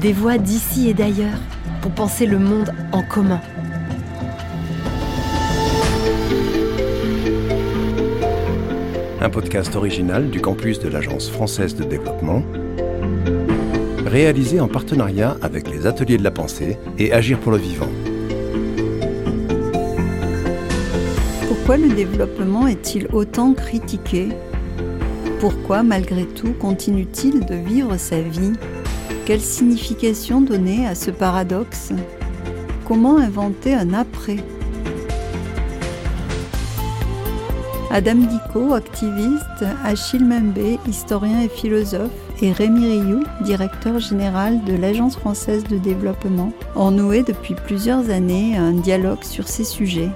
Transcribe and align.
Des 0.00 0.14
voix 0.14 0.38
d'ici 0.38 0.88
et 0.88 0.94
d'ailleurs 0.94 1.38
pour 1.82 1.90
penser 1.90 2.24
le 2.24 2.38
monde 2.38 2.72
en 2.90 3.02
commun. 3.02 3.38
Un 9.20 9.28
podcast 9.28 9.76
original 9.76 10.30
du 10.30 10.40
campus 10.40 10.78
de 10.78 10.88
l'Agence 10.88 11.28
française 11.28 11.76
de 11.76 11.84
développement, 11.84 12.42
réalisé 14.06 14.58
en 14.58 14.68
partenariat 14.68 15.36
avec 15.42 15.68
les 15.68 15.86
Ateliers 15.86 16.16
de 16.16 16.24
la 16.24 16.30
Pensée 16.30 16.78
et 16.98 17.12
Agir 17.12 17.38
pour 17.38 17.52
le 17.52 17.58
Vivant. 17.58 17.90
Pourquoi 21.46 21.76
le 21.76 21.88
développement 21.88 22.66
est-il 22.66 23.06
autant 23.12 23.52
critiqué? 23.52 24.30
Pourquoi, 25.40 25.82
malgré 25.82 26.24
tout, 26.24 26.54
continue-t-il 26.54 27.44
de 27.44 27.54
vivre 27.54 27.98
sa 27.98 28.22
vie? 28.22 28.52
Quelle 29.30 29.40
signification 29.40 30.40
donner 30.40 30.88
à 30.88 30.96
ce 30.96 31.12
paradoxe? 31.12 31.92
Comment 32.84 33.16
inventer 33.16 33.72
un 33.74 33.94
après? 33.94 34.38
Adam 37.92 38.16
Dicot, 38.16 38.74
activiste, 38.74 39.64
Achille 39.84 40.24
Membe, 40.24 40.80
historien 40.88 41.42
et 41.42 41.48
philosophe, 41.48 42.10
et 42.42 42.50
Rémi 42.50 42.86
Rioux, 42.86 43.22
directeur 43.42 44.00
général 44.00 44.64
de 44.64 44.74
l'Agence 44.74 45.16
française 45.16 45.62
de 45.62 45.78
développement, 45.78 46.52
ont 46.74 46.90
noué 46.90 47.22
depuis 47.22 47.54
plusieurs 47.54 48.10
années 48.10 48.56
un 48.56 48.72
dialogue 48.72 49.22
sur 49.22 49.46
ces 49.46 49.62
sujets. 49.62 50.10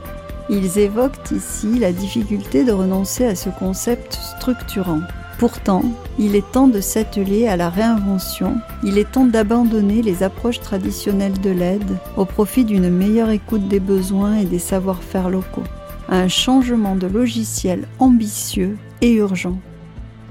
Ils 0.50 0.76
évoquent 0.80 1.30
ici 1.30 1.78
la 1.78 1.92
difficulté 1.92 2.64
de 2.64 2.72
renoncer 2.72 3.26
à 3.26 3.36
ce 3.36 3.50
concept 3.50 4.18
structurant. 4.36 5.02
Pourtant, 5.38 5.82
il 6.18 6.36
est 6.36 6.52
temps 6.52 6.68
de 6.68 6.80
s'atteler 6.80 7.48
à 7.48 7.56
la 7.56 7.68
réinvention, 7.68 8.56
il 8.84 8.98
est 8.98 9.10
temps 9.10 9.26
d'abandonner 9.26 10.00
les 10.00 10.22
approches 10.22 10.60
traditionnelles 10.60 11.40
de 11.40 11.50
l'aide 11.50 11.98
au 12.16 12.24
profit 12.24 12.64
d'une 12.64 12.88
meilleure 12.88 13.30
écoute 13.30 13.66
des 13.66 13.80
besoins 13.80 14.36
et 14.36 14.44
des 14.44 14.60
savoir-faire 14.60 15.28
locaux. 15.28 15.64
Un 16.08 16.28
changement 16.28 16.94
de 16.94 17.08
logiciel 17.08 17.88
ambitieux 17.98 18.78
et 19.00 19.12
urgent. 19.14 19.58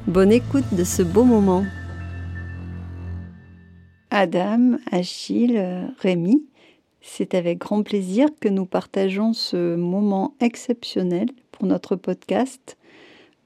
Bonne 0.07 0.31
écoute 0.31 0.65
de 0.71 0.85
ce 0.85 1.03
beau 1.03 1.25
moment. 1.25 1.65
Adam, 4.09 4.77
Achille, 4.91 5.91
Rémi, 5.99 6.45
c'est 7.01 7.33
avec 7.33 7.57
grand 7.57 7.83
plaisir 7.83 8.27
que 8.39 8.47
nous 8.47 8.65
partageons 8.65 9.33
ce 9.33 9.75
moment 9.75 10.35
exceptionnel 10.39 11.27
pour 11.51 11.67
notre 11.67 11.97
podcast. 11.97 12.77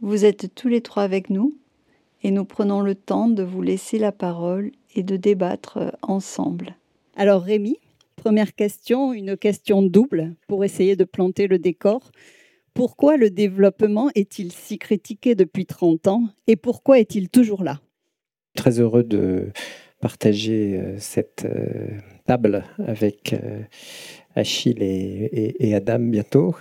Vous 0.02 0.26
êtes 0.26 0.54
tous 0.54 0.68
les 0.68 0.82
trois 0.82 1.04
avec 1.04 1.30
nous 1.30 1.58
et 2.22 2.30
nous 2.30 2.46
prenons 2.46 2.82
le 2.82 2.94
temps 2.94 3.30
de 3.30 3.42
vous 3.42 3.62
laisser 3.62 3.98
la 3.98 4.12
parole 4.12 4.72
et 4.96 5.02
de 5.02 5.18
débattre 5.18 5.98
ensemble. 6.02 6.76
Alors 7.16 7.42
Rémi, 7.42 7.78
première 8.16 8.54
question, 8.54 9.12
une 9.12 9.36
question 9.36 9.82
double 9.82 10.36
pour 10.48 10.64
essayer 10.64 10.96
de 10.96 11.04
planter 11.04 11.48
le 11.48 11.58
décor. 11.58 12.12
Pourquoi 12.76 13.18
le 13.18 13.32
développement 13.32 14.12
est-il 14.14 14.52
si 14.52 14.78
critiqué 14.78 15.34
depuis 15.34 15.66
30 15.66 16.08
ans 16.08 16.24
et 16.46 16.56
pourquoi 16.56 17.00
est-il 17.00 17.30
toujours 17.30 17.64
là? 17.64 17.82
Très 18.56 18.80
heureux 18.80 19.04
de 19.04 19.52
partager 20.00 20.78
euh, 20.78 20.96
cette 21.00 21.46
euh, 21.46 21.88
table 22.26 22.64
avec 22.86 23.34
euh, 23.34 23.62
Achille 24.36 24.78
et, 24.84 25.74
Adam 25.74 25.98
bientôt, 26.00 26.54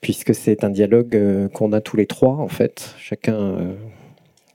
puisque 0.00 0.34
c'est 0.34 0.64
un 0.64 0.70
dialogue 0.70 1.48
qu'on 1.54 1.72
a 1.72 1.80
tous 1.80 1.96
les 1.96 2.06
trois, 2.06 2.34
en 2.34 2.48
fait, 2.48 2.94
chacun 2.98 3.76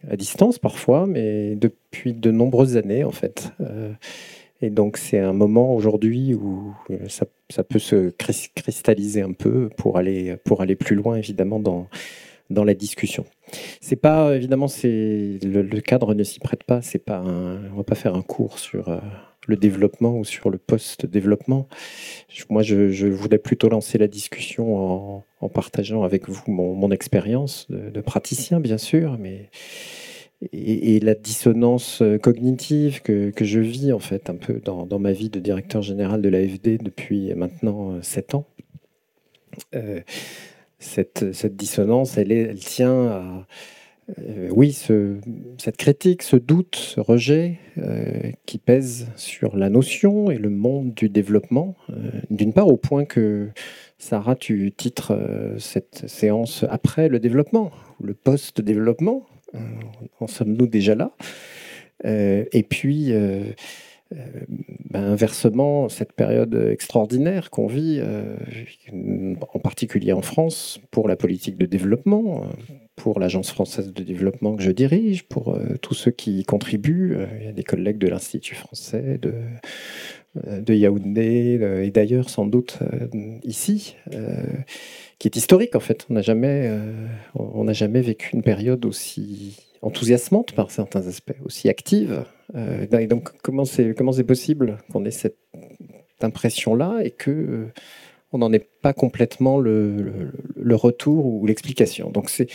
à 0.09 0.16
distance 0.16 0.59
parfois, 0.59 1.08
mais 1.08 1.56
depuis 1.56 2.13
de 2.13 2.31
nombreuses 2.31 2.78
années, 2.78 3.03
en 3.03 3.12
fait. 3.12 3.52
Et 4.62 4.69
donc 4.69 4.97
c'est 4.97 5.19
un 5.19 5.34
moment 5.34 5.75
aujourd'hui 5.75 6.34
où 6.34 6.74
ça, 7.08 7.25
ça, 7.50 7.64
peut 7.64 7.80
se 7.80 8.09
cristalliser 8.09 9.22
un 9.22 9.34
peu 9.34 9.69
pour 9.78 9.97
aller, 9.97 10.38
pour 10.46 10.62
aller 10.62 10.75
plus 10.75 10.96
loin, 10.96 11.18
évidemment, 11.18 11.59
dans, 11.59 11.88
dans 12.50 12.64
la 12.64 12.74
discussion. 12.74 13.26
C'est 13.82 13.96
pas 13.96 14.36
évidemment 14.36 14.68
c'est 14.68 15.40
le, 15.44 15.80
cadre 15.82 16.14
ne 16.14 16.24
s'y 16.24 16.40
prête 16.40 16.64
pas. 16.64 16.82
C'est 16.82 17.00
pas 17.00 17.22
on 17.22 17.78
va 17.78 17.84
pas 17.84 17.96
faire 17.96 18.16
un 18.16 18.22
cours 18.22 18.60
sur 18.60 18.90
euh, 18.90 19.00
le 19.48 19.56
développement 19.56 20.18
ou 20.18 20.24
sur 20.24 20.50
le 20.50 20.58
post-développement. 20.58 21.68
Moi, 22.50 22.64
je, 22.64 23.08
voulais 23.08 23.38
plutôt 23.38 23.70
lancer 23.70 23.98
la 23.98 24.08
discussion 24.08 25.24
en, 25.42 25.50
partageant 25.50 26.04
avec 26.04 26.28
vous 26.28 26.42
mon, 26.48 26.90
expérience 26.90 27.68
de, 27.70 28.02
praticien, 28.02 28.60
bien 28.60 28.80
sûr, 28.80 29.18
mais 29.20 29.50
et, 30.52 31.00
la 31.00 31.14
dissonance 31.14 32.02
cognitive 32.24 33.02
que, 33.02 33.32
je 33.40 33.60
vis 33.60 33.94
en 33.94 34.00
fait 34.00 34.30
un 34.32 34.36
peu 34.36 34.60
dans, 34.64 35.00
ma 35.00 35.12
vie 35.12 35.30
de 35.30 35.40
directeur 35.40 35.84
général 35.84 36.22
de 36.22 36.30
l'AFD 36.30 36.80
depuis 36.82 37.34
maintenant 37.36 38.02
sept 38.02 38.34
ans. 38.34 38.48
Euh, 39.76 40.02
cette, 40.85 41.46
dissonance, 41.56 42.18
elle, 42.18 42.56
tient 42.56 43.07
à, 43.07 43.47
euh, 44.19 44.50
oui, 44.51 44.72
ce, 44.72 45.18
cette 45.57 45.78
critique, 45.78 46.22
ce 46.22 46.35
doute, 46.35 46.75
ce 46.75 47.00
rejet 47.00 47.57
euh, 47.79 48.31
qui 48.46 48.59
pèse 48.59 49.07
sur 49.16 49.57
la 49.57 49.69
notion 49.69 50.29
et 50.29 50.38
le 50.38 50.50
monde 50.50 50.94
du 50.94 51.09
développement, 51.09 51.75
euh, 51.90 52.12
d'une 52.29 52.53
part 52.53 52.68
au 52.68 52.78
point 52.78 53.06
que, 53.06 53.50
Sarah, 53.97 54.35
tu 54.35 54.72
titres 54.75 55.18
cette 55.57 56.07
séance 56.07 56.66
après 56.69 57.07
le 57.07 57.19
développement, 57.19 57.72
le 58.02 58.13
post-développement, 58.13 59.25
en 60.19 60.28
sommes-nous 60.28 60.67
déjà 60.67 60.96
là? 60.96 61.16
Et 62.03 62.66
puis, 62.69 63.13
ben, 64.90 65.03
inversement, 65.03 65.90
cette 65.90 66.14
période 66.14 66.56
extraordinaire 66.72 67.50
qu'on 67.50 67.68
vit, 67.68 68.00
euh, 68.00 68.36
en 69.53 69.59
particulier 69.59 70.14
en 70.14 70.22
France, 70.22 70.80
pour 70.92 71.08
la 71.08 71.16
politique 71.16 71.58
de 71.58 71.66
développement, 71.66 72.46
pour 72.96 73.20
l'Agence 73.20 73.52
française 73.52 73.92
de 73.92 74.03
développement 74.03 74.56
que 74.56 74.64
je 74.64 74.72
dirige, 74.72 75.24
pour 75.24 75.53
euh, 75.53 75.76
tous 75.81 75.96
ceux 75.96 76.12
qui 76.12 76.40
y 76.40 76.44
contribuent. 76.46 77.16
Euh, 77.16 77.26
il 77.40 77.46
y 77.46 77.50
a 77.50 77.52
des 77.52 77.64
collègues 77.64 77.98
de 77.98 78.08
l'Institut 78.08 78.56
français, 78.56 79.20
de, 79.22 79.34
de 80.62 80.74
Yaoundé 80.74 81.59
et 81.84 81.92
d'ailleurs 81.92 82.30
sans 82.30 82.46
doute 82.46 82.80
ici, 83.44 83.96
qui 85.18 85.28
est 85.28 85.36
historique 85.36 85.76
en 85.76 85.80
fait. 85.80 86.06
On 86.09 86.14
n'a 86.14 86.22
jamais, 86.22 86.70
on 87.36 87.64
n'a 87.64 87.74
jamais 87.74 88.02
vécu 88.02 88.32
une 88.34 88.44
période 88.44 88.86
aussi 88.86 89.58
enthousiasmante 89.82 90.52
par 90.52 90.72
certains 90.72 91.08
aspects, 91.08 91.38
aussi 91.46 91.70
active. 91.70 92.26
Euh, 92.56 93.08
donc, 93.08 93.30
comment 93.42 93.66
c'est 93.66 94.24
possible 94.26 94.78
qu'on 94.92 95.06
ait 95.06 95.12
cette 95.12 95.38
impression-là 96.22 97.00
et 97.04 97.12
que 97.12 97.32
euh, 97.32 97.74
on 98.32 98.38
n'en 98.38 98.54
ait 98.54 98.68
pas 98.82 98.94
complètement 98.94 99.60
le, 99.60 100.32
retour 100.72 101.26
ou 101.26 101.46
l'explication? 101.46 102.10
Donc 102.12 102.30
c'est 102.30 102.48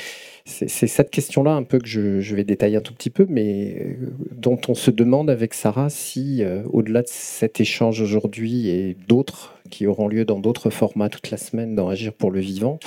cette 0.44 1.10
question-là 1.10 1.53
un 1.53 1.62
peu 1.62 1.78
que 1.78 1.87
je, 1.87 2.34
vais 2.34 2.44
détailler 2.44 2.77
un 2.77 2.81
tout 2.81 2.94
petit 2.94 3.10
peu, 3.10 3.27
mais 3.28 3.77
euh, 3.81 4.12
dont 4.33 4.60
on 4.69 4.75
se 4.75 4.91
demande 4.91 5.31
avec 5.31 5.55
Sarah 5.55 5.91
si, 5.91 6.43
au-delà 6.71 7.03
de 7.03 7.09
cet 7.09 7.60
échange 7.60 8.00
aujourd'hui 8.00 8.69
et 8.69 8.97
d'autres 9.09 9.59
qui 9.71 9.87
auront 9.87 10.09
lieu 10.09 10.25
dans 10.25 10.39
d'autres 10.39 10.71
formats 10.71 11.09
toute 11.09 11.31
la 11.31 11.37
semaine 11.37 11.75
dans 11.75 11.89
Agir 11.89 12.12
pour 12.12 12.31
le 12.31 12.41
vivant, 12.41 12.78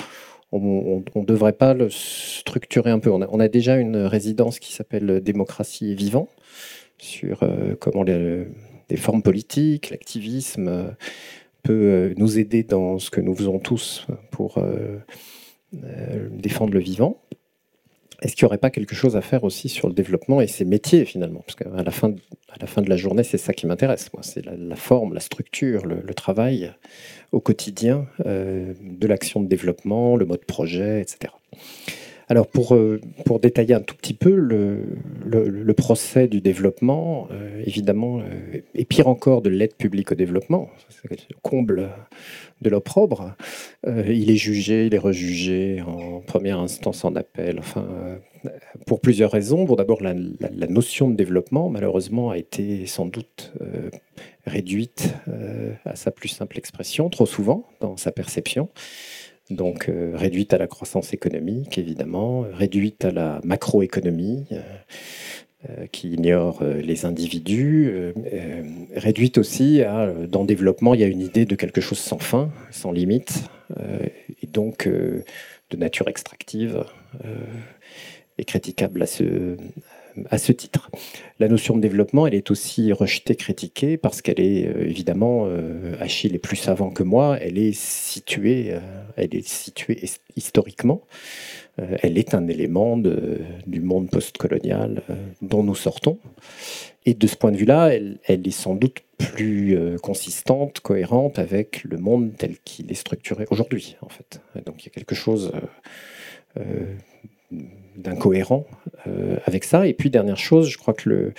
on 0.52 1.02
ne 1.16 1.24
devrait 1.24 1.52
pas 1.52 1.74
le 1.74 1.88
structurer 1.90 2.90
un 2.90 3.00
peu. 3.00 3.10
On 3.10 3.40
a, 3.40 3.48
déjà 3.48 3.76
une 3.76 3.96
résidence 3.96 4.60
qui 4.60 4.72
s'appelle 4.72 5.20
Démocratie 5.20 5.90
et 5.90 5.94
Vivant, 5.94 6.28
sur 7.04 7.42
euh, 7.42 7.76
comment 7.78 8.02
les, 8.02 8.46
formes 8.96 9.22
politiques, 9.22 9.90
l'activisme 9.90 10.68
euh, 10.68 10.90
peut 11.62 11.72
euh, 11.72 12.14
nous 12.16 12.38
aider 12.38 12.62
dans 12.62 12.98
ce 12.98 13.10
que 13.10 13.20
nous 13.20 13.34
faisons 13.34 13.58
tous 13.58 14.06
pour 14.30 14.58
défendre 15.72 16.72
le 16.72 16.80
vivant. 16.80 17.20
Est-ce 18.22 18.36
qu'il 18.36 18.44
n'y 18.44 18.46
aurait 18.46 18.58
pas 18.58 18.70
quelque 18.70 18.94
chose 18.94 19.16
à 19.16 19.20
faire 19.20 19.44
aussi 19.44 19.68
sur 19.68 19.88
le 19.88 19.94
développement 19.94 20.40
et 20.40 20.46
ses 20.46 20.64
métiers 20.64 21.04
finalement? 21.04 21.40
Parce 21.40 21.56
qu'à 21.56 21.82
la 21.82 21.90
fin, 21.90 22.12
à 22.48 22.56
la 22.60 22.66
fin 22.66 22.80
de 22.80 22.88
la 22.88 22.96
journée, 22.96 23.24
c'est 23.24 23.38
ça 23.38 23.52
qui 23.52 23.66
m'intéresse. 23.66 24.08
C'est 24.22 24.46
la, 24.46 24.76
forme, 24.76 25.14
la 25.14 25.20
structure, 25.20 25.84
le, 25.84 26.14
travail 26.14 26.72
au 27.32 27.40
quotidien 27.40 28.06
de 28.24 29.06
l'action 29.06 29.40
de 29.40 29.48
développement, 29.48 30.16
le 30.16 30.26
mode 30.26 30.44
projet, 30.44 31.02
etc. 31.02 31.32
Alors 32.28 32.46
pour, 32.46 32.74
euh, 32.74 33.00
pour 33.26 33.38
détailler 33.38 33.74
un 33.74 33.80
tout 33.80 33.94
petit 33.94 34.14
peu 34.14 34.34
le, 34.34 35.74
procès 35.74 36.28
du 36.28 36.40
développement, 36.40 37.28
euh, 37.32 37.62
évidemment, 37.66 38.20
euh, 38.20 38.60
et 38.74 38.84
pire 38.84 39.08
encore 39.08 39.42
de 39.42 39.50
l'aide 39.50 39.74
publique 39.74 40.12
au 40.12 40.14
développement, 40.14 40.70
comble 41.42 41.90
de 42.62 42.70
l'opprobre, 42.70 43.34
il 43.86 44.30
est 44.30 44.36
jugé, 44.36 44.86
il 44.86 44.94
est 44.94 44.98
rejugé 44.98 45.82
en 45.82 46.20
première 46.20 46.60
instance 46.60 47.04
en 47.04 47.14
appel, 47.16 47.58
enfin, 47.58 47.86
pour 48.86 49.00
plusieurs 49.00 49.30
raisons. 49.30 49.64
Bon, 49.64 49.74
d'abord, 49.74 50.00
la, 50.00 50.14
notion 50.14 51.10
de 51.10 51.16
développement, 51.16 51.68
malheureusement, 51.68 52.30
a 52.30 52.38
été 52.38 52.86
sans 52.86 53.04
doute 53.04 53.52
réduite 54.46 55.12
à 55.84 55.96
sa 55.96 56.10
plus 56.10 56.28
simple 56.28 56.56
expression, 56.56 57.10
trop 57.10 57.26
souvent, 57.26 57.68
dans 57.80 57.98
sa 57.98 58.12
perception 58.12 58.70
donc 59.50 59.88
euh, 59.88 60.12
réduite 60.14 60.52
à 60.52 60.58
la 60.58 60.66
croissance 60.66 61.12
économique, 61.12 61.78
évidemment, 61.78 62.46
réduite 62.52 63.04
à 63.04 63.10
la 63.10 63.40
macroéconomie, 63.44 64.46
euh, 65.68 65.86
qui 65.92 66.10
ignore 66.10 66.62
les 66.62 67.06
individus, 67.06 68.12
réduite 68.94 69.38
aussi 69.38 69.80
à, 69.80 70.12
dans 70.28 70.42
le 70.42 70.46
développement, 70.46 70.92
il 70.92 71.00
y 71.00 71.04
a 71.04 71.06
une 71.06 71.22
idée 71.22 71.46
de 71.46 71.54
quelque 71.54 71.80
chose 71.80 71.98
sans 71.98 72.18
fin, 72.18 72.50
sans 72.70 72.92
limite, 72.92 73.44
et 74.42 74.46
donc 74.46 74.86
de 74.86 75.76
nature 75.78 76.08
extractive 76.08 76.84
et 78.36 78.44
critiquable 78.44 79.00
à 79.00 79.06
ce, 79.06 79.56
à 80.30 80.38
ce 80.38 80.52
titre. 80.52 80.90
La 81.38 81.48
notion 81.48 81.76
de 81.76 81.80
développement, 81.80 82.26
elle 82.26 82.34
est 82.34 82.50
aussi 82.50 82.92
rejetée, 82.92 83.34
critiquée, 83.34 83.96
parce 83.96 84.22
qu'elle 84.22 84.40
est 84.40 84.66
euh, 84.66 84.88
évidemment, 84.88 85.46
euh, 85.46 85.94
Achille 86.00 86.34
est 86.34 86.38
plus 86.38 86.56
savant 86.56 86.90
que 86.90 87.02
moi, 87.02 87.38
elle 87.40 87.58
est 87.58 87.76
située, 87.76 88.68
euh, 88.70 88.80
elle 89.16 89.34
est 89.34 89.46
située 89.46 90.00
historiquement. 90.36 91.02
elle 91.76 92.18
est 92.18 92.34
un 92.34 92.46
élément 92.46 92.96
du 92.96 93.80
monde 93.80 94.08
postcolonial 94.08 95.02
dont 95.42 95.64
nous 95.64 95.74
sortons. 95.74 96.18
Et 97.04 97.14
de 97.14 97.26
ce 97.26 97.34
point 97.34 97.50
de 97.50 97.56
vue-là, 97.56 97.88
elle, 97.88 98.18
elle, 98.24 98.46
est 98.46 98.52
sans 98.52 98.74
doute 98.74 99.02
plus 99.18 99.76
consistante, 100.00 100.78
cohérente 100.80 101.40
avec 101.40 101.82
le 101.82 101.98
monde 101.98 102.30
tel 102.38 102.58
qu'il 102.64 102.92
est 102.92 103.00
structuré 103.06 103.46
aujourd'hui, 103.50 103.96
en 104.02 104.08
fait. 104.08 104.40
Donc 104.66 104.82
il 104.82 104.86
y 104.86 104.88
a 104.88 104.92
quelque 104.92 105.16
chose 105.16 105.52
d'incohérent 107.96 108.66
euh, 109.06 109.36
avec 109.44 109.64
ça. 109.64 109.86
Et 109.86 109.94
puis, 109.94 110.10
dernière 110.10 110.38
chose, 110.38 110.68
je 110.68 110.78
crois 110.78 110.94
que 110.94 111.32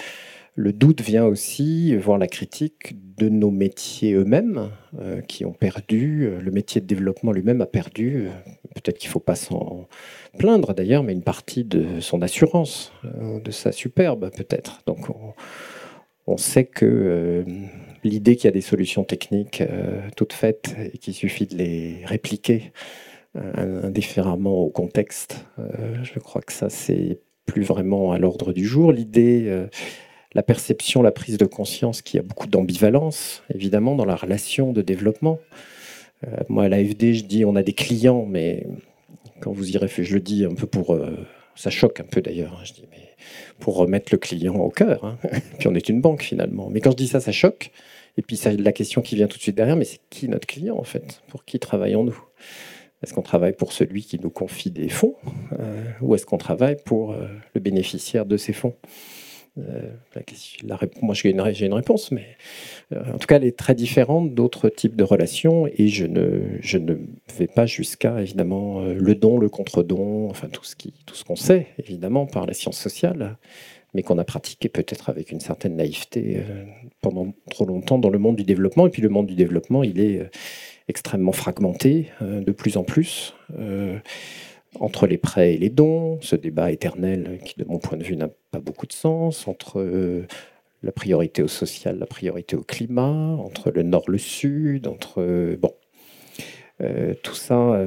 le, 0.58 0.74
doute 0.74 1.02
vient 1.02 1.26
aussi, 1.26 1.96
voir 1.96 2.18
la 2.18 2.28
critique 2.28 2.96
de 3.18 3.30
nos 3.30 3.52
métiers 3.52 4.14
eux-mêmes, 4.14 4.70
euh, 5.00 5.22
qui 5.22 5.46
ont 5.46 5.54
perdu, 5.54 6.26
euh, 6.26 6.40
le 6.40 6.52
métier 6.52 6.82
de 6.82 6.86
développement 6.86 7.32
lui-même 7.32 7.62
a 7.62 7.66
perdu, 7.66 8.28
peut-être 8.74 8.98
qu'il 8.98 9.10
ne 9.10 9.14
faut 9.14 9.20
pas 9.20 9.36
s'en 9.36 9.88
plaindre 10.38 10.74
d'ailleurs, 10.74 11.04
mais 11.04 11.14
une 11.14 11.24
partie 11.24 11.64
de 11.64 12.00
son 12.00 12.22
assurance, 12.22 12.92
de 13.04 13.52
sa 13.52 13.72
superbe 13.72 14.32
peut-être. 14.36 14.82
Donc 14.86 15.10
on, 15.10 15.34
on, 16.28 16.38
sait 16.38 16.66
que 16.66 17.46
l'idée 18.04 18.36
qu'il 18.36 18.46
y 18.46 18.48
a 18.50 18.52
des 18.52 18.62
solutions 18.62 19.04
techniques 19.04 19.64
toutes 20.18 20.34
faites 20.34 20.76
et 20.94 20.98
qu'il 20.98 21.14
suffit 21.14 21.46
de 21.46 21.56
les 21.56 22.02
répliquer 22.06 22.72
indifféremment 23.36 24.60
au 24.60 24.70
contexte. 24.70 25.46
Euh, 25.60 26.04
je 26.04 26.20
crois 26.20 26.42
que 26.42 26.54
ça, 26.54 26.70
c'est 26.70 27.20
plus 27.46 27.64
vraiment 27.64 28.12
à 28.12 28.18
l'ordre 28.18 28.54
du 28.54 28.66
jour. 28.66 28.92
L'idée, 28.92 29.46
euh, 29.48 29.68
la 30.34 30.44
perception, 30.44 31.02
la 31.02 31.12
prise 31.12 31.38
de 31.38 31.46
conscience 31.46 32.02
qu'il 32.02 32.18
y 32.18 32.20
a 32.20 32.24
beaucoup 32.24 32.48
d'ambivalence, 32.48 33.44
évidemment, 33.54 33.96
dans 33.96 34.06
la 34.06 34.16
relation 34.16 34.74
de 34.74 34.82
développement. 34.82 35.40
Euh, 36.26 36.38
moi, 36.50 36.66
à 36.66 36.70
l'AFD, 36.70 37.14
je 37.14 37.24
dis 37.26 37.46
on 37.46 37.56
a 37.56 37.64
des 37.64 37.74
clients, 37.74 38.26
mais 38.26 38.68
quand 39.42 39.52
vous 39.52 39.72
y 39.72 39.78
réfléchissez, 39.78 40.12
je 40.12 40.16
le 40.16 40.22
dis 40.22 40.46
un 40.46 40.56
peu 40.56 40.68
pour. 40.68 40.98
ça 41.56 41.70
choque 41.70 42.00
un 42.00 42.06
peu 42.06 42.22
d'ailleurs. 42.22 42.54
Hein, 42.54 42.64
je 42.64 42.74
dis, 42.74 42.88
mais 42.90 43.10
pour 43.60 43.76
remettre 43.76 44.10
le 44.12 44.18
client 44.18 44.56
au 44.56 44.70
cœur. 44.70 45.04
Hein. 45.04 45.18
Puis 45.60 45.68
on 45.68 45.76
est 45.76 45.90
une 45.90 46.02
banque 46.02 46.24
finalement. 46.24 46.70
Mais 46.70 46.80
quand 46.80 46.92
je 46.92 46.98
dis 46.98 47.08
ça, 47.08 47.20
ça 47.20 47.32
choque. 47.32 47.72
Et 48.18 48.22
puis 48.22 48.38
ça, 48.38 48.52
la 48.54 48.72
question 48.72 49.02
qui 49.02 49.16
vient 49.16 49.28
tout 49.28 49.38
de 49.38 49.42
suite 49.42 49.58
derrière, 49.58 49.76
mais 49.76 49.84
c'est 49.84 50.00
qui 50.10 50.30
notre 50.30 50.48
client 50.48 50.78
en 50.78 50.84
fait? 50.84 51.22
Pour 51.28 51.44
qui 51.44 51.60
travaillons-nous? 51.60 52.18
Est-ce 53.06 53.14
qu'on 53.14 53.22
travaille 53.22 53.54
pour 53.54 53.72
celui 53.72 54.04
qui 54.04 54.20
nous 54.20 54.32
confie 54.32 54.72
des 54.72 54.90
fonds 54.90 55.14
euh, 55.60 55.84
ou 56.02 56.16
est-ce 56.16 56.26
qu'on 56.26 56.40
travaille 56.40 56.76
pour 56.84 57.12
euh, 57.12 57.28
le 57.54 57.62
bénéficiaire 57.62 58.26
de 58.26 58.36
ces 58.36 58.52
fonds? 58.52 58.74
Euh, 59.60 59.92
la, 60.64 60.80
Moi, 61.04 61.14
j'ai 61.14 61.30
une, 61.30 61.40
réponse, 61.40 62.12
mais 62.12 62.26
en 62.92 63.20
tout 63.20 63.28
cas, 63.28 63.36
elle 63.36 63.46
est 63.46 63.56
très 63.56 63.76
différente 63.76 64.34
d'autres 64.34 64.70
types 64.70 64.96
de 64.96 65.04
relations 65.04 65.68
et 65.68 65.88
je 65.88 66.08
ne, 66.08 66.58
je 66.62 66.80
ne 66.80 66.96
vais 67.38 67.46
pas 67.46 67.68
jusqu'à, 67.68 68.20
évidemment, 68.20 68.82
le 68.82 69.14
don, 69.14 69.38
le 69.38 69.50
contre-don, 69.50 70.28
enfin 70.32 70.50
tout 70.50 70.64
ce 70.64 71.24
qu'on 71.24 71.36
sait, 71.36 71.68
évidemment, 71.78 72.26
par 72.26 72.48
la 72.48 72.54
science 72.54 72.78
sociale 72.78 73.38
mais 73.94 74.04
qu'on 74.04 74.18
a 74.18 74.26
pratiqué 74.26 74.68
peut-être 74.68 75.10
avec 75.10 75.32
une 75.32 75.40
certaine 75.40 75.78
naïveté 75.78 76.44
pendant 77.00 77.34
trop 77.50 77.66
longtemps 77.66 77.98
dans 77.98 78.10
le 78.10 78.20
monde 78.20 78.36
du 78.36 78.44
développement. 78.44 78.88
Et 78.88 78.90
puis 78.90 79.02
le 79.02 79.08
monde 79.08 79.26
du 79.26 79.36
développement, 79.36 79.84
il 79.84 80.02
est, 80.02 80.30
extrêmement 80.88 81.32
fragmenté 81.32 82.12
euh, 82.22 82.42
de 82.42 82.52
plus 82.52 82.78
en 82.78 82.84
plus 82.84 83.34
euh, 83.58 83.98
entre 84.80 85.08
les 85.08 85.18
prêts 85.18 85.54
et 85.54 85.58
les 85.58 85.70
dons, 85.70 86.20
ce 86.22 86.36
débat 86.36 86.72
éternel 86.72 87.40
qui, 87.46 87.56
de 87.58 87.66
mon 87.66 87.80
point 87.80 87.98
de 87.98 88.04
vue, 88.04 88.18
n'a 88.18 88.30
pas 88.52 88.60
beaucoup 88.60 88.86
de 88.86 88.94
sens, 88.94 89.48
entre 89.48 89.80
euh, 89.80 90.28
la 90.84 90.92
priorité 90.92 91.42
au 91.42 91.48
social, 91.48 91.98
la 91.98 92.06
priorité 92.06 92.56
au 92.56 92.62
climat, 92.62 93.38
entre 93.40 93.72
le 93.72 93.84
nord, 93.84 94.04
le 94.08 94.18
sud, 94.18 94.88
entre... 94.88 95.56
bon, 95.56 95.74
tout 97.24 97.36
ça 97.36 97.80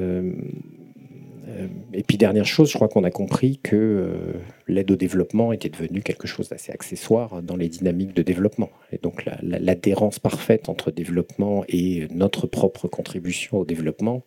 et 1.93 2.03
puis 2.03 2.17
dernière 2.17 2.45
chose, 2.45 2.69
je 2.69 2.75
crois 2.75 2.87
qu'on 2.87 3.03
a 3.03 3.11
compris 3.11 3.59
que 3.61 3.75
euh, 3.75 4.39
l'aide 4.67 4.91
au 4.91 4.95
développement 4.95 5.51
était 5.53 5.69
devenue 5.69 6.01
quelque 6.01 6.27
chose 6.27 6.49
d'assez 6.49 6.71
accessoire 6.71 7.41
dans 7.41 7.55
les 7.55 7.69
dynamiques 7.69 8.13
de 8.13 8.21
développement. 8.21 8.69
Et 8.91 8.97
donc 8.97 9.25
l'adhérence 9.41 10.19
parfaite 10.19 10.69
entre 10.69 10.91
développement 10.91 11.63
et 11.67 12.07
notre 12.11 12.47
propre 12.47 12.87
contribution 12.87 13.59
au 13.59 13.65
développement, 13.65 14.23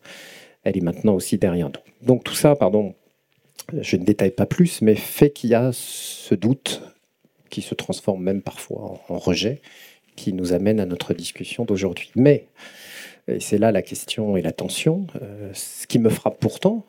elle 0.63 0.77
est 0.77 0.81
maintenant 0.81 1.13
aussi 1.13 1.37
derrière 1.37 1.69
nous. 1.69 2.07
Donc 2.07 2.23
tout 2.23 2.35
ça, 2.35 2.55
pardon, 2.55 2.95
je 3.79 3.95
ne 3.95 4.03
détaille 4.03 4.31
pas 4.31 4.45
plus, 4.45 4.81
mais 4.81 4.95
fait 4.95 5.29
qu'il 5.29 5.49
y 5.49 5.55
a 5.55 5.71
ce 5.73 6.35
doute 6.35 6.81
qui 7.49 7.61
se 7.61 7.75
transforme 7.75 8.23
même 8.23 8.41
parfois 8.41 8.99
en 9.09 9.17
rejet, 9.17 9.61
qui 10.15 10.33
nous 10.33 10.53
amène 10.53 10.79
à 10.79 10.85
notre 10.85 11.13
discussion 11.13 11.65
d'aujourd'hui. 11.65 12.11
Mais, 12.15 12.47
c'est 13.39 13.57
là 13.57 13.71
la 13.71 13.81
question 13.81 14.35
et 14.35 14.41
la 14.41 14.51
tension, 14.51 15.07
euh, 15.21 15.49
ce 15.53 15.87
qui 15.87 15.97
me 15.97 16.09
frappe 16.09 16.39
pourtant, 16.39 16.85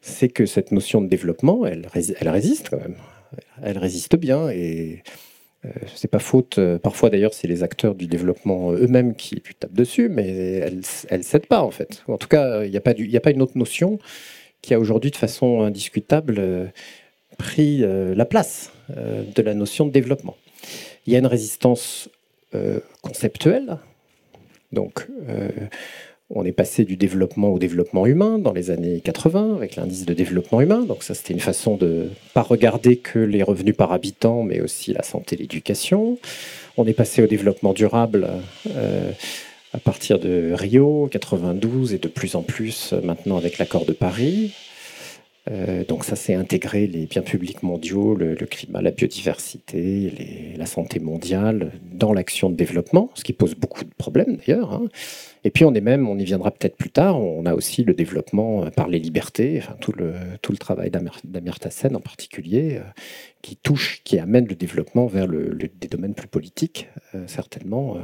c'est 0.00 0.28
que 0.28 0.46
cette 0.46 0.72
notion 0.72 1.00
de 1.00 1.08
développement, 1.08 1.66
elle, 1.66 1.86
résiste 2.28 2.70
quand 2.70 2.78
même. 2.78 2.96
Elle 3.62 3.78
résiste 3.78 4.16
bien 4.16 4.48
et 4.50 5.02
euh, 5.64 5.70
c'est 5.94 6.08
pas 6.10 6.18
faute. 6.18 6.58
Euh, 6.58 6.78
parfois 6.78 7.10
d'ailleurs, 7.10 7.34
c'est 7.34 7.48
les 7.48 7.62
acteurs 7.62 7.94
du 7.94 8.06
développement 8.06 8.72
eux-mêmes 8.72 9.14
qui 9.14 9.40
tapent 9.58 9.72
dessus, 9.72 10.08
mais 10.08 10.28
elle 10.28 10.82
ne 11.18 11.22
cède 11.22 11.46
pas 11.46 11.62
en 11.62 11.70
fait. 11.70 12.04
En 12.08 12.18
tout 12.18 12.28
cas, 12.28 12.64
il 12.64 12.70
n'y 12.70 12.76
a, 12.76 12.80
pas 12.80 12.92
a 12.92 13.20
pas 13.20 13.30
une 13.30 13.42
autre 13.42 13.56
notion 13.58 13.98
qui 14.62 14.74
a 14.74 14.80
aujourd'hui 14.80 15.10
de 15.10 15.16
façon 15.16 15.62
indiscutable 15.62 16.36
euh, 16.38 16.66
pris 17.38 17.78
la 17.78 18.24
place 18.24 18.72
de 18.88 19.42
la 19.42 19.52
notion 19.52 19.84
de 19.84 19.90
développement. 19.90 20.36
Il 21.06 21.12
y 21.12 21.16
a 21.16 21.18
une 21.18 21.26
résistance 21.26 22.08
conceptuelle. 23.02 23.76
Donc, 24.72 25.06
on 26.30 26.44
est 26.44 26.52
passé 26.52 26.84
du 26.84 26.96
développement 26.96 27.50
au 27.50 27.58
développement 27.58 28.04
humain 28.04 28.38
dans 28.38 28.52
les 28.52 28.70
années 28.70 29.00
80 29.00 29.54
avec 29.54 29.76
l'indice 29.76 30.06
de 30.06 30.12
développement 30.12 30.60
humain. 30.60 30.80
Donc 30.80 31.02
ça, 31.02 31.14
c'était 31.14 31.34
une 31.34 31.40
façon 31.40 31.76
de 31.76 32.08
pas 32.34 32.42
regarder 32.42 32.96
que 32.96 33.18
les 33.18 33.42
revenus 33.42 33.76
par 33.76 33.92
habitant, 33.92 34.42
mais 34.42 34.60
aussi 34.60 34.92
la 34.92 35.02
santé, 35.02 35.36
l'éducation. 35.36 36.18
On 36.76 36.86
est 36.86 36.94
passé 36.94 37.22
au 37.22 37.26
développement 37.26 37.72
durable 37.72 38.28
euh, 38.74 39.10
à 39.72 39.78
partir 39.78 40.18
de 40.18 40.50
Rio 40.52 41.08
92 41.10 41.94
et 41.94 41.98
de 41.98 42.08
plus 42.08 42.34
en 42.34 42.42
plus 42.42 42.92
maintenant 43.04 43.36
avec 43.36 43.58
l'accord 43.58 43.84
de 43.84 43.92
Paris. 43.92 44.52
Euh, 45.48 45.84
donc 45.84 46.04
ça, 46.04 46.16
c'est 46.16 46.34
intégrer 46.34 46.86
les 46.86 47.06
biens 47.06 47.22
publics 47.22 47.62
mondiaux, 47.62 48.14
le, 48.14 48.34
climat, 48.34 48.82
la 48.82 48.90
biodiversité, 48.90 50.54
la 50.56 50.66
santé 50.66 50.98
mondiale 50.98 51.72
dans 51.92 52.12
l'action 52.12 52.50
de 52.50 52.56
développement, 52.56 53.10
ce 53.14 53.22
qui 53.22 53.32
pose 53.32 53.54
beaucoup 53.54 53.84
de 53.84 53.94
problèmes 53.96 54.36
d'ailleurs. 54.36 54.72
Hein. 54.72 54.88
Et 55.44 55.50
puis 55.50 55.64
on 55.64 55.72
est 55.74 55.80
même, 55.80 56.08
on 56.08 56.18
y 56.18 56.24
viendra 56.24 56.50
peut-être 56.50 56.76
plus 56.76 56.90
tard, 56.90 57.20
on 57.20 57.46
a 57.46 57.54
aussi 57.54 57.84
le 57.84 57.94
développement 57.94 58.64
euh, 58.64 58.70
par 58.70 58.88
les 58.88 58.98
libertés, 58.98 59.62
tout, 59.80 59.92
le, 59.92 60.14
tout 60.42 60.50
le 60.50 60.58
travail 60.58 60.90
d'Amir 60.90 61.60
Tassen 61.60 61.94
en 61.94 62.00
particulier, 62.00 62.78
euh, 62.78 62.82
qui 63.42 63.56
touche, 63.56 64.02
qui 64.02 64.18
amène 64.18 64.48
le 64.48 64.56
développement 64.56 65.06
vers 65.06 65.28
des 65.28 65.88
domaines 65.88 66.14
plus 66.14 66.26
politiques, 66.26 66.88
certainement 67.28 67.96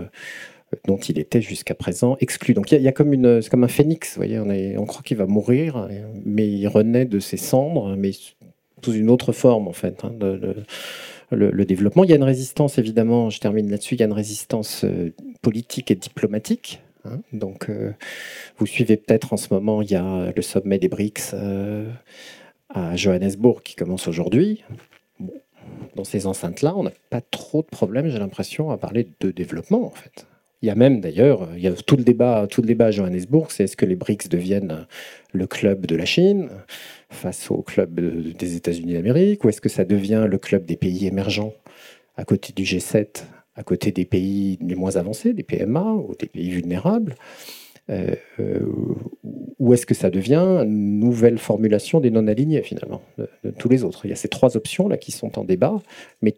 dont 0.87 0.97
il 0.97 1.19
était 1.19 1.41
jusqu'à 1.41 1.75
présent 1.75 2.17
exclu. 2.21 2.55
Donc 2.55 2.73
il 2.73 2.81
y, 2.81 2.89
a 2.89 2.93
comme 2.93 3.13
une, 3.13 3.43
c'est 3.43 3.51
comme 3.51 3.65
un 3.65 3.69
phénix, 3.69 4.15
vous 4.15 4.25
voyez, 4.25 4.39
on, 4.79 4.87
croit 4.87 5.03
qu'il 5.03 5.17
va 5.17 5.27
mourir, 5.27 5.89
mais 6.25 6.49
il 6.49 6.67
renaît 6.67 7.05
de 7.05 7.19
ses 7.19 7.37
cendres, 7.37 7.95
mais 7.97 8.13
sous 8.85 8.93
une 8.93 9.11
autre 9.11 9.33
forme 9.33 9.69
en 9.69 9.73
fait. 9.73 10.05
Hein, 10.05 10.13
le, 11.31 11.65
développement. 11.65 12.05
Il 12.05 12.11
y 12.11 12.13
a 12.13 12.17
une 12.17 12.23
résistance, 12.25 12.79
évidemment, 12.79 13.31
je 13.31 13.41
termine 13.41 13.71
là-dessus, 13.71 13.95
il 13.95 14.01
y 14.01 14.03
a 14.03 14.07
une 14.07 14.13
résistance 14.13 14.85
euh, 14.85 15.15
politique 15.41 15.91
et 15.91 15.95
diplomatique. 15.95 16.83
Hein. 17.05 17.21
donc, 17.33 17.69
euh, 17.69 17.93
vous 18.59 18.67
suivez 18.67 18.97
peut-être 18.97 19.33
en 19.33 19.37
ce 19.37 19.53
moment, 19.53 19.83
il 19.83 19.91
y 19.91 19.97
a 19.97 20.33
le 20.35 20.43
sommet 20.43 20.79
des 20.79 20.89
BRICS 20.89 21.33
euh, 21.35 21.91
à 22.69 22.95
Johannesburg 22.95 23.63
qui 23.63 23.75
commence 23.75 24.07
aujourd'hui. 24.07 24.63
dans 25.97 26.05
ces 26.05 26.27
enceintes-là, 26.27 26.75
on 26.77 26.85
n'a 26.85 26.93
pas 27.11 27.21
trop 27.21 27.63
de 27.63 27.67
problèmes, 27.67 28.09
j'ai 28.09 28.19
l'impression, 28.19 28.71
à 28.71 28.77
parler 28.77 29.09
de 29.21 29.31
développement, 29.31 29.85
en 29.85 29.91
fait. 29.91 30.27
Il 30.63 30.69
y 30.69 30.71
a 30.71 30.75
même 30.75 31.01
d'ailleurs, 31.01 31.49
il 31.57 31.63
y 31.63 31.67
a 31.67 31.73
tout 31.73 31.97
le 31.97 32.05
débat, 32.05 32.47
tout 32.49 32.63
le 32.63 32.69
débat 32.69 32.87
à 32.87 32.91
Johannesburg, 32.93 33.47
c'est 33.51 33.65
est-ce 33.65 33.77
que 33.77 33.85
les 33.85 33.97
BRICS 33.97 34.29
deviennent 34.29 34.87
le 35.33 35.47
club 35.47 35.87
de 35.87 35.97
la 35.97 36.05
Chine 36.05 36.49
face 37.11 37.51
au 37.51 37.63
club 37.63 37.99
des 37.99 38.57
États-Unis 38.57 38.95
d'Amérique, 38.95 39.45
ou 39.45 39.49
est-ce 39.49 39.61
que 39.61 39.69
ça 39.69 39.85
devient 39.85 40.27
le 40.29 40.39
club 40.39 40.65
des 40.65 40.77
pays 40.77 41.07
émergents 41.07 41.53
à 42.17 42.25
côté 42.25 42.53
du 42.53 42.63
G7, 42.63 43.25
à 43.57 43.63
côté 43.65 43.91
des 43.91 44.05
pays 44.05 44.59
les 44.61 44.75
moins 44.77 44.97
avancés, 44.97 45.33
des 45.33 45.43
PMA 45.43 45.95
ou 45.95 46.15
des 46.19 46.29
pays 46.29 46.51
vulnérables 46.51 47.17
ou 49.59 49.75
est-ce 49.75 49.87
que 49.87 49.95
ça 49.95 50.11
devient 50.11 50.65
une 50.65 50.99
nouvelle 50.99 51.39
formulation 51.39 52.01
des 52.01 52.11
non-alignés 52.11 52.63
finalement, 52.63 53.03
de, 53.19 53.51
tous 53.59 53.69
les 53.69 53.85
autres? 53.85 54.07
Il 54.07 54.09
y 54.09 54.13
a 54.13 54.17
ces 54.17 54.29
trois 54.29 54.57
options 54.57 54.89
là 54.89 54.97
qui 54.97 55.13
sont 55.13 55.39
en 55.39 55.45
débat, 55.45 55.81
mais 56.21 56.35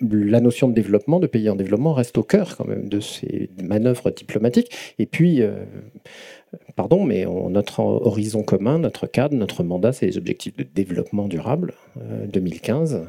la 0.00 0.40
notion 0.40 0.68
de 0.68 0.74
développement, 0.74 1.20
de 1.20 1.26
pays 1.26 1.48
en 1.48 1.56
développement, 1.56 1.92
reste 1.92 2.18
au 2.18 2.22
cœur 2.22 2.56
quand 2.56 2.66
même 2.66 2.88
de 2.88 3.00
ces 3.00 3.50
manœuvres 3.62 4.10
diplomatiques. 4.10 4.70
Et 4.98 5.06
puis, 5.06 5.42
euh, 5.42 5.64
pardon, 6.76 7.04
mais 7.04 7.24
notre 7.24 7.80
horizon 7.80 8.42
commun, 8.42 8.78
notre 8.78 9.06
cadre, 9.06 9.34
notre 9.34 9.62
mandat, 9.64 9.92
c'est 9.92 10.06
les 10.06 10.18
objectifs 10.18 10.56
de 10.56 10.62
développement 10.62 11.28
durable 11.28 11.74
2015, 12.32 12.94
euh, 12.94 13.04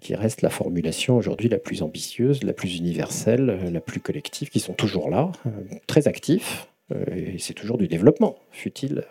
qui 0.00 0.14
reste 0.14 0.42
la 0.42 0.50
formulation 0.50 1.16
aujourd'hui 1.16 1.48
la 1.48 1.58
plus 1.58 1.82
ambitieuse, 1.82 2.42
la 2.42 2.52
plus 2.52 2.76
universelle, 2.76 3.70
la 3.72 3.80
plus 3.80 4.00
collective, 4.00 4.50
qui 4.50 4.60
sont 4.60 4.74
toujours 4.74 5.10
là, 5.10 5.32
euh, 5.46 5.50
très 5.86 6.08
actifs. 6.08 6.68
et 7.10 7.38
c'est 7.38 7.54
toujours 7.54 7.78
du 7.78 7.88
développement, 7.88 8.36
fut-il 8.50 9.04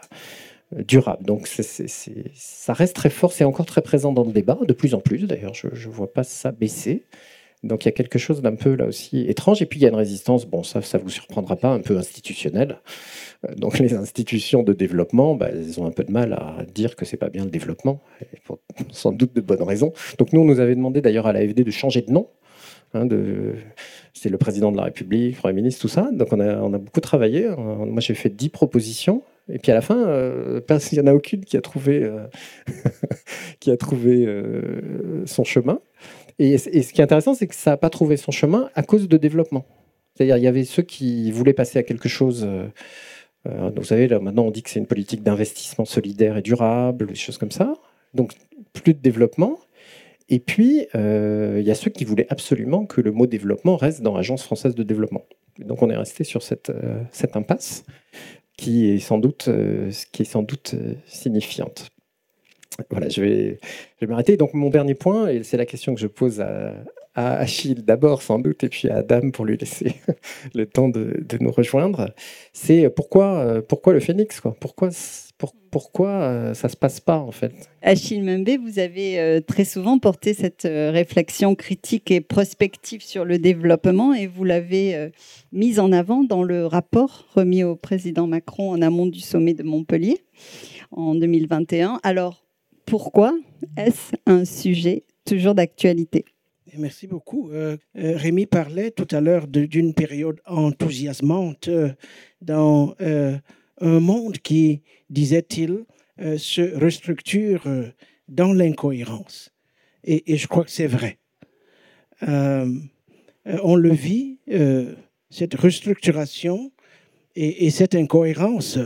durable. 0.87 1.25
Donc 1.25 1.47
ça 1.47 2.73
reste 2.73 2.95
très 2.95 3.09
fort, 3.09 3.33
c'est 3.33 3.43
encore 3.43 3.65
très 3.65 3.81
présent 3.81 4.11
dans 4.11 4.23
le 4.23 4.31
débat, 4.31 4.57
de 4.67 4.73
plus 4.73 4.93
en 4.93 4.99
plus 4.99 5.27
d'ailleurs, 5.27 5.53
je 5.53 5.67
ne 5.67 5.93
vois 5.93 6.11
pas 6.11 6.23
ça 6.23 6.51
baisser. 6.51 7.03
Donc 7.63 7.85
il 7.85 7.87
y 7.87 7.89
a 7.89 7.93
quelque 7.93 8.19
chose 8.19 8.41
d'un 8.41 8.55
peu 8.55 8.75
là 8.75 8.85
aussi 8.85 9.21
étrange. 9.21 9.61
Et 9.61 9.65
puis 9.65 9.79
il 9.79 9.83
y 9.83 9.85
a 9.85 9.89
une 9.89 9.95
résistance, 9.95 10.45
bon 10.45 10.63
ça, 10.63 10.81
ça 10.81 10.97
vous 10.97 11.09
surprendra 11.09 11.55
pas, 11.55 11.69
un 11.69 11.79
peu 11.79 11.97
institutionnelle. 11.97 12.79
Euh, 13.47 13.55
donc 13.55 13.79
les 13.79 13.93
institutions 13.93 14.63
de 14.63 14.73
développement, 14.73 15.35
bah, 15.35 15.47
elles 15.49 15.79
ont 15.79 15.85
un 15.85 15.91
peu 15.91 16.03
de 16.03 16.11
mal 16.11 16.33
à 16.33 16.65
dire 16.73 16.95
que 16.95 17.05
c'est 17.05 17.17
pas 17.17 17.29
bien 17.29 17.45
le 17.45 17.51
développement, 17.51 18.01
pour 18.43 18.59
sans 18.91 19.11
doute 19.11 19.33
de 19.33 19.41
bonnes 19.41 19.63
raisons. 19.63 19.93
Donc 20.17 20.33
nous, 20.33 20.41
on 20.41 20.45
nous 20.45 20.59
avait 20.59 20.75
demandé 20.75 21.01
d'ailleurs 21.01 21.25
à 21.25 21.33
l'AFD 21.33 21.63
de 21.63 21.71
changer 21.71 22.01
de 22.01 22.11
nom. 22.11 22.27
Hein, 22.93 23.05
de... 23.05 23.55
C'est 24.13 24.29
le 24.29 24.37
président 24.37 24.71
de 24.71 24.77
la 24.77 24.83
République, 24.83 25.35
le 25.35 25.39
Premier 25.39 25.55
ministre, 25.55 25.81
tout 25.81 25.87
ça. 25.87 26.09
Donc 26.11 26.31
on 26.31 26.39
a, 26.39 26.57
on 26.57 26.73
a 26.73 26.77
beaucoup 26.77 27.01
travaillé. 27.01 27.49
Moi 27.57 28.01
j'ai 28.01 28.13
fait 28.13 28.29
dix 28.29 28.49
propositions. 28.49 29.23
Et 29.49 29.59
puis 29.59 29.71
à 29.71 29.75
la 29.75 29.81
fin, 29.81 29.97
euh, 30.07 30.61
il 30.69 30.99
n'y 30.99 31.01
en 31.01 31.07
a 31.07 31.13
aucune 31.13 31.43
qui 31.43 31.57
a 31.57 31.61
trouvé, 31.61 32.03
euh, 32.03 32.27
qui 33.59 33.71
a 33.71 33.77
trouvé 33.77 34.25
euh, 34.25 35.25
son 35.25 35.43
chemin. 35.43 35.79
Et, 36.39 36.57
ce 36.57 36.69
qui 36.69 37.01
est 37.01 37.03
intéressant, 37.03 37.33
c'est 37.33 37.47
que 37.47 37.55
ça 37.55 37.71
n'a 37.71 37.77
pas 37.77 37.89
trouvé 37.89 38.17
son 38.17 38.31
chemin 38.31 38.69
à 38.73 38.83
cause 38.83 39.07
de 39.07 39.17
développement. 39.17 39.65
C'est-à-dire, 40.15 40.37
il 40.37 40.43
y 40.43 40.47
avait 40.47 40.63
ceux 40.63 40.83
qui 40.83 41.31
voulaient 41.31 41.53
passer 41.53 41.77
à 41.77 41.83
quelque 41.83 42.09
chose. 42.09 42.47
vous 43.45 43.83
savez, 43.83 44.07
là, 44.07 44.19
maintenant, 44.19 44.45
on 44.45 44.51
dit 44.51 44.63
que 44.63 44.69
c'est 44.69 44.79
une 44.79 44.87
politique 44.87 45.21
d'investissement 45.23 45.85
solidaire 45.85 46.37
et 46.37 46.41
durable, 46.41 47.07
des 47.07 47.15
choses 47.15 47.37
comme 47.37 47.51
ça. 47.51 47.75
Donc, 48.13 48.33
plus 48.73 48.93
de 48.93 48.99
développement. 48.99 49.59
Et 50.29 50.39
puis, 50.39 50.87
il 50.95 51.63
y 51.63 51.71
a 51.71 51.75
ceux 51.75 51.91
qui 51.91 52.03
voulaient 52.03 52.27
absolument 52.29 52.85
que 52.85 53.01
le 53.01 53.11
mot 53.11 53.27
développement 53.27 53.77
reste 53.77 54.01
dans 54.01 54.15
l'Agence 54.15 54.43
française 54.43 54.73
de 54.73 54.83
développement. 54.83 55.25
Donc, 55.59 55.83
on 55.83 55.89
est 55.91 55.97
resté 55.97 56.23
sur 56.23 56.41
cette, 56.41 56.71
cette 57.11 57.35
impasse 57.35 57.85
qui 58.57 58.89
est 58.89 58.99
sans 58.99 59.17
doute, 59.17 59.47
euh, 59.47 59.91
qui 60.11 60.23
est 60.23 60.25
sans 60.25 60.43
doute 60.43 60.73
euh, 60.75 60.93
signifiante. 61.05 61.89
Voilà, 62.89 63.09
je 63.09 63.21
vais, 63.21 63.59
je 63.99 64.05
vais 64.05 64.07
m'arrêter. 64.07 64.37
Donc 64.37 64.53
mon 64.53 64.69
dernier 64.69 64.95
point, 64.95 65.27
et 65.27 65.43
c'est 65.43 65.57
la 65.57 65.65
question 65.65 65.93
que 65.93 66.01
je 66.01 66.07
pose 66.07 66.41
à, 66.41 66.73
à 67.15 67.35
Achille 67.35 67.83
d'abord 67.83 68.21
sans 68.21 68.39
doute, 68.39 68.63
et 68.63 68.69
puis 68.69 68.89
à 68.89 68.97
Adam 68.97 69.31
pour 69.31 69.45
lui 69.45 69.57
laisser 69.57 69.95
le 70.55 70.65
temps 70.65 70.89
de, 70.89 71.23
de 71.27 71.37
nous 71.39 71.51
rejoindre, 71.51 72.13
c'est 72.51 72.89
pourquoi, 72.89 73.39
euh, 73.39 73.61
pourquoi 73.61 73.93
le 73.93 73.99
phénix 73.99 74.39
quoi? 74.39 74.55
Pourquoi 74.59 74.89
pourquoi 75.71 76.09
euh, 76.09 76.53
ça 76.53 76.67
ne 76.67 76.71
se 76.71 76.77
passe 76.77 76.99
pas 76.99 77.17
en 77.17 77.31
fait? 77.31 77.51
Achille 77.81 78.21
Membé, 78.21 78.57
vous 78.57 78.79
avez 78.79 79.19
euh, 79.19 79.41
très 79.41 79.65
souvent 79.65 79.97
porté 79.97 80.33
cette 80.33 80.65
euh, 80.65 80.91
réflexion 80.91 81.55
critique 81.55 82.11
et 82.11 82.21
prospective 82.21 83.01
sur 83.01 83.25
le 83.25 83.39
développement 83.39 84.13
et 84.13 84.27
vous 84.27 84.43
l'avez 84.43 85.11
mise 85.51 85.79
en 85.79 85.91
avant 85.91 86.23
dans 86.23 86.43
le 86.43 86.65
rapport 86.65 87.25
remis 87.33 87.63
au 87.63 87.75
président 87.75 88.27
Macron 88.27 88.71
en 88.71 88.81
amont 88.81 89.07
du 89.07 89.19
sommet 89.19 89.53
de 89.53 89.63
Montpellier 89.63 90.19
en 90.91 91.15
2021. 91.15 91.99
Alors 92.03 92.45
pourquoi 92.85 93.33
est-ce 93.77 94.15
un 94.25 94.45
sujet 94.45 95.03
toujours 95.25 95.55
d'actualité? 95.55 96.25
Merci 96.77 97.07
beaucoup. 97.07 97.51
Rémi 97.93 98.45
parlait 98.45 98.91
tout 98.91 99.07
à 99.11 99.21
l'heure 99.21 99.47
d'une 99.47 99.93
période 99.93 100.39
enthousiasmante 100.45 101.69
dans 102.41 102.95
un 103.81 103.99
monde 103.99 104.37
qui, 104.39 104.81
disait-il, 105.09 105.85
euh, 106.19 106.37
se 106.37 106.61
restructure 106.77 107.63
euh, 107.65 107.87
dans 108.27 108.53
l'incohérence. 108.53 109.51
Et, 110.03 110.37
je 110.37 110.47
crois 110.47 110.63
que 110.63 110.69
c'est 110.71 110.87
vrai. 110.87 111.17
Euh, 112.21 112.71
on 113.45 113.75
le 113.75 113.91
vit, 113.91 114.39
cette 115.29 115.55
restructuration 115.55 116.71
et, 117.35 117.69
cette 117.69 117.95
incohérence, 117.95 118.79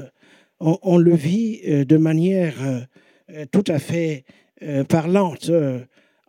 on, 0.59 0.97
le 0.97 1.15
vit 1.15 1.85
de 1.85 1.97
manière 1.97 2.87
tout 3.51 3.63
à 3.67 3.79
fait 3.79 4.25
parlante 4.89 5.51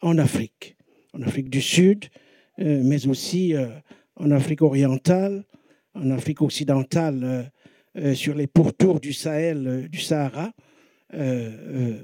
en 0.03 0.19
Afrique, 0.19 0.77
en 1.15 1.23
Afrique 1.23 1.49
du 1.49 1.61
Sud, 1.61 2.07
mais 2.59 3.07
aussi 3.07 3.55
en 4.17 4.31
Afrique 4.31 4.63
orientale, 4.63 5.45
en 5.95 6.11
Afrique 6.11 6.43
occidentale 6.43 7.51
sur 8.15 8.35
les 8.35 8.47
pourtours 8.47 9.01
du 9.01 9.13
Sahel, 9.13 9.67
euh, 9.67 9.89
du 9.89 10.01
Sahara. 10.01 10.53
Euh, 11.15 11.99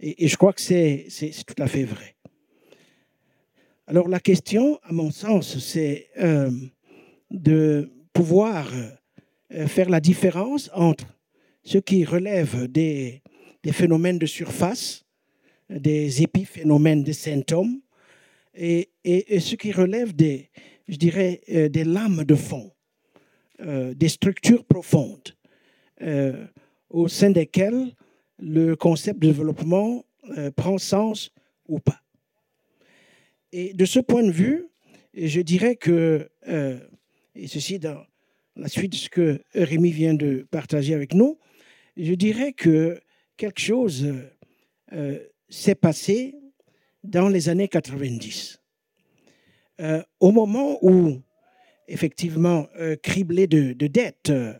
et, 0.00 0.28
je 0.28 0.36
crois 0.36 0.52
que 0.52 0.60
c'est 0.60 1.08
tout 1.46 1.62
à 1.62 1.66
fait 1.66 1.84
vrai. 1.84 2.14
Alors 3.86 4.08
la 4.08 4.20
question, 4.20 4.78
à 4.82 4.92
mon 4.92 5.10
sens, 5.10 5.58
c'est 5.58 6.08
de 7.30 7.90
pouvoir 8.12 8.72
faire 9.50 9.90
la 9.90 10.00
différence 10.00 10.70
entre 10.74 11.06
ce 11.62 11.78
qui 11.78 12.04
relève 12.04 12.66
des, 12.66 13.22
phénomènes 13.72 14.18
de 14.18 14.26
surface, 14.26 15.04
des 15.68 16.22
épiphénomènes, 16.22 17.02
des 17.02 17.12
symptômes, 17.12 17.80
et, 18.54 18.90
ce 19.04 19.54
qui 19.54 19.72
relève 19.72 20.14
des, 20.14 20.50
je 20.88 20.96
dirais, 20.96 21.40
des 21.46 21.84
lames 21.84 22.24
de 22.24 22.34
fond, 22.34 22.73
euh, 22.73 22.73
des 23.60 24.08
structures 24.08 24.64
profondes 24.64 25.34
euh, 26.02 26.46
au 26.90 27.08
sein 27.08 27.30
desquelles 27.30 27.92
le 28.38 28.74
concept 28.74 29.20
de 29.20 29.28
développement 29.28 30.04
euh, 30.36 30.50
prend 30.50 30.76
sens 30.78 31.30
ou 31.68 31.78
pas. 31.78 32.00
Et 33.52 33.74
de 33.74 33.84
ce 33.84 34.00
point 34.00 34.24
de 34.24 34.30
vue, 34.30 34.66
je 35.14 35.40
dirais 35.40 35.76
que, 35.76 36.28
et 37.36 37.46
ceci 37.46 37.78
dans 37.78 38.04
la 38.56 38.68
suite 38.68 38.92
de 38.92 38.96
ce 38.96 39.08
que 39.08 39.40
Rémi 39.54 39.92
vient 39.92 40.14
de 40.14 40.46
partager 40.50 40.94
avec 40.94 41.14
nous, 41.14 41.38
je 41.96 42.14
dirais 42.14 42.52
que 42.52 43.00
quelque 43.36 43.60
chose 43.60 44.12
s'est 45.48 45.74
passé 45.76 46.34
dans 47.04 47.28
les 47.28 47.48
années 47.48 47.68
90. 47.68 48.60
au 50.18 50.32
moment 50.32 50.78
où 50.82 51.22
effectivement 51.88 52.68
euh, 52.78 52.96
criblés 52.96 53.46
de, 53.46 53.72
dettes, 53.86 54.30
euh, 54.30 54.54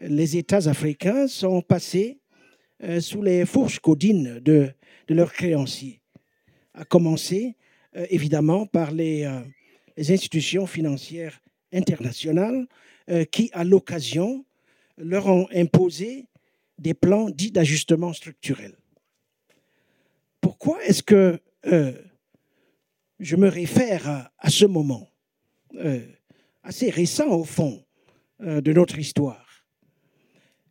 les 0.00 0.36
États 0.36 0.68
africains 0.68 1.26
sont 1.26 1.62
passés 1.62 2.20
euh, 2.82 3.00
sous 3.00 3.22
les 3.22 3.46
fourches 3.46 3.80
codines 3.80 4.40
de, 4.40 4.72
leurs 5.08 5.32
créanciers, 5.32 6.00
à 6.72 6.86
commencer 6.86 7.56
évidemment 8.08 8.64
par 8.64 8.92
les, 8.92 9.28
institutions 9.98 10.66
financières 10.66 11.42
internationales 11.70 12.66
qui, 13.30 13.50
à 13.52 13.62
l'occasion, 13.62 14.46
leur 14.96 15.26
ont 15.26 15.46
imposé 15.54 16.28
des 16.78 16.94
plans 16.94 17.28
dits 17.28 17.52
d'ajustement 17.52 18.14
structurel. 18.14 18.74
Pourquoi 20.40 20.82
est-ce 20.86 21.02
que 21.02 21.38
je 23.20 23.36
me 23.36 23.48
réfère 23.48 24.30
à 24.38 24.48
ce 24.48 24.64
moment 24.64 25.10
assez 26.62 26.90
récent 26.90 27.28
au 27.28 27.44
fond 27.44 27.84
euh, 28.40 28.60
de 28.60 28.72
notre 28.72 28.98
histoire. 28.98 29.46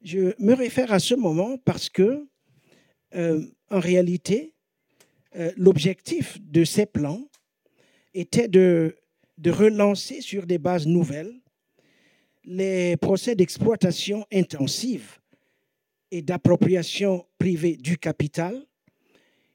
Je 0.03 0.33
me 0.39 0.53
réfère 0.53 0.91
à 0.91 1.00
ce 1.00 1.13
moment 1.13 1.57
parce 1.57 1.89
que, 1.89 2.27
euh, 3.15 3.45
en 3.69 3.79
réalité, 3.79 4.55
euh, 5.36 5.51
l'objectif 5.57 6.39
de 6.41 6.63
ces 6.63 6.86
plans 6.86 7.27
était 8.13 8.48
de, 8.48 8.95
de 9.38 9.51
relancer 9.51 10.21
sur 10.21 10.45
des 10.45 10.57
bases 10.57 10.88
nouvelles 10.88 11.33
les 12.43 12.98
procès 12.98 13.36
d'exploitation 13.36 14.25
intensive 14.33 15.19
et 16.10 16.24
d'appropriation 16.24 17.25
privée 17.38 17.77
du 17.77 17.98
capital 17.98 18.65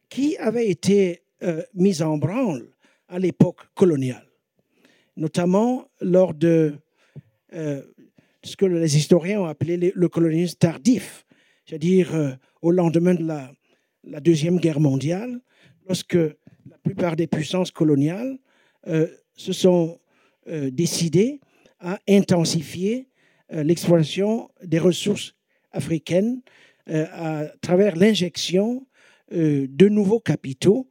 qui 0.08 0.36
avaient 0.36 0.68
été 0.68 1.22
mis 1.74 2.00
en 2.00 2.16
branle 2.16 2.70
à 3.08 3.18
l'époque 3.18 3.60
coloniale 3.74 4.25
notamment 5.16 5.88
lors 6.00 6.34
de 6.34 6.74
euh, 7.54 7.82
ce 8.42 8.56
que 8.56 8.66
les 8.66 8.96
historiens 8.96 9.40
ont 9.40 9.46
appelé 9.46 9.92
le 9.94 10.08
colonialisme 10.08 10.58
tardif, 10.58 11.26
c'est-à-dire 11.64 12.14
euh, 12.14 12.32
au 12.62 12.70
lendemain 12.70 13.14
de 13.14 13.24
la, 13.24 13.52
Deuxième 14.20 14.58
Guerre 14.58 14.78
mondiale, 14.78 15.40
lorsque 15.88 16.14
la 16.14 16.78
plupart 16.84 17.16
des 17.16 17.26
puissances 17.26 17.72
coloniales 17.72 18.38
euh, 18.86 19.08
se 19.34 19.52
sont 19.52 19.98
décidées 20.46 21.40
à 21.80 21.98
intensifier, 22.08 23.08
l'exploitation 23.50 24.48
des 24.62 24.78
ressources 24.78 25.34
africaines 25.72 26.40
à 26.88 27.46
travers 27.62 27.96
l'injection 27.96 28.86
de 29.32 29.88
nouveaux 29.88 30.20
capitaux 30.20 30.88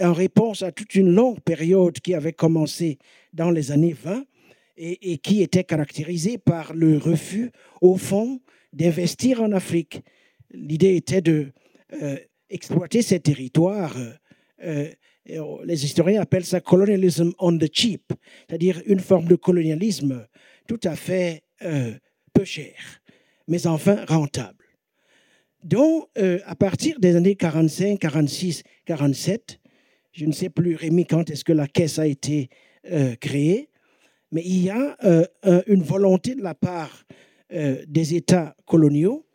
en 0.00 0.12
réponse 0.12 0.62
à 0.62 0.72
toute 0.72 0.94
une 0.94 1.14
longue 1.14 1.40
période 1.40 2.00
qui 2.00 2.14
avait 2.14 2.32
commencé 2.32 2.98
dans 3.32 3.50
les 3.50 3.72
années 3.72 3.92
20 3.92 4.24
et, 4.76 5.18
qui 5.18 5.42
était 5.42 5.64
caractérisée 5.64 6.38
par 6.38 6.74
le 6.74 6.98
refus, 6.98 7.50
au 7.80 7.96
fond, 7.96 8.40
d'investir 8.72 9.42
en 9.42 9.52
Afrique. 9.52 10.02
L'idée 10.50 10.96
était 10.96 11.22
de 11.22 11.52
euh, 12.02 12.16
exploiter 12.50 13.02
ces 13.02 13.20
territoires. 13.20 13.96
Euh, 14.62 14.90
euh, 15.30 15.56
les 15.64 15.84
historiens 15.84 16.20
appellent 16.20 16.44
ça 16.44 16.60
colonialism 16.60 17.30
on 17.38 17.56
the 17.56 17.68
cheap, 17.72 18.12
c'est-à-dire 18.48 18.80
une 18.86 19.00
forme 19.00 19.26
de 19.26 19.34
colonialisme 19.34 20.26
tout 20.68 20.80
à 20.84 20.94
fait 20.94 21.42
peu 22.32 22.44
cher, 22.44 22.74
mais 23.48 23.66
enfin 23.66 24.04
rentable. 24.06 24.64
Donc, 25.64 26.08
à 26.16 26.54
partir 26.54 27.00
des 27.00 27.16
années 27.16 27.34
45, 27.34 27.98
46, 27.98 28.62
47, 28.84 29.58
je 30.16 30.24
ne 30.24 30.32
sais 30.32 30.48
plus, 30.48 30.76
Rémi, 30.76 31.04
quand 31.04 31.28
est-ce 31.28 31.44
que 31.44 31.52
la 31.52 31.68
caisse 31.68 31.98
a 31.98 32.06
été 32.06 32.48
euh, 32.90 33.14
créée, 33.16 33.68
mais 34.32 34.42
il 34.44 34.62
y 34.62 34.70
a 34.70 34.96
euh, 35.04 35.26
une 35.66 35.82
volonté 35.82 36.34
de 36.34 36.42
la 36.42 36.54
part 36.54 37.04
euh, 37.52 37.84
des 37.86 38.14
États 38.14 38.56
coloniaux 38.64 39.26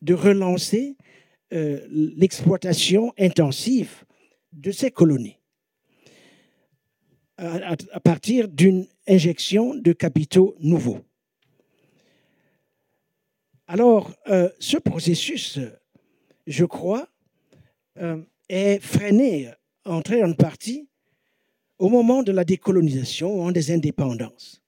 de 0.00 0.14
relancer 0.14 0.96
l'exploitation 1.50 3.14
intensive 3.18 4.04
de 4.52 4.70
ces 4.70 4.90
colonies 4.90 5.38
à, 7.38 7.74
à 7.92 8.00
partir 8.00 8.48
d'une 8.48 8.86
injection 9.08 9.74
de 9.74 9.94
capitaux 9.94 10.54
nouveaux. 10.60 11.00
Alors, 13.66 14.14
ce 14.58 14.76
processus, 14.76 15.58
je 16.46 16.64
crois, 16.66 17.08
est 18.50 18.78
freiné 18.80 19.48
entrer 19.88 20.22
en 20.22 20.32
partie 20.32 20.88
au 21.78 21.88
moment 21.88 22.22
de 22.22 22.32
la 22.32 22.44
décolonisation, 22.44 23.44
ou 23.44 23.52
des 23.52 23.70
indépendances. 23.70 24.62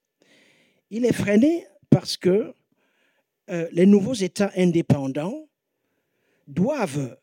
Il 0.90 1.04
est 1.04 1.12
freiné 1.12 1.66
parce 1.90 2.16
que 2.16 2.54
euh, 3.50 3.68
les 3.72 3.86
nouveaux 3.86 4.14
États 4.14 4.52
indépendants 4.56 5.48
doivent, 6.46 7.16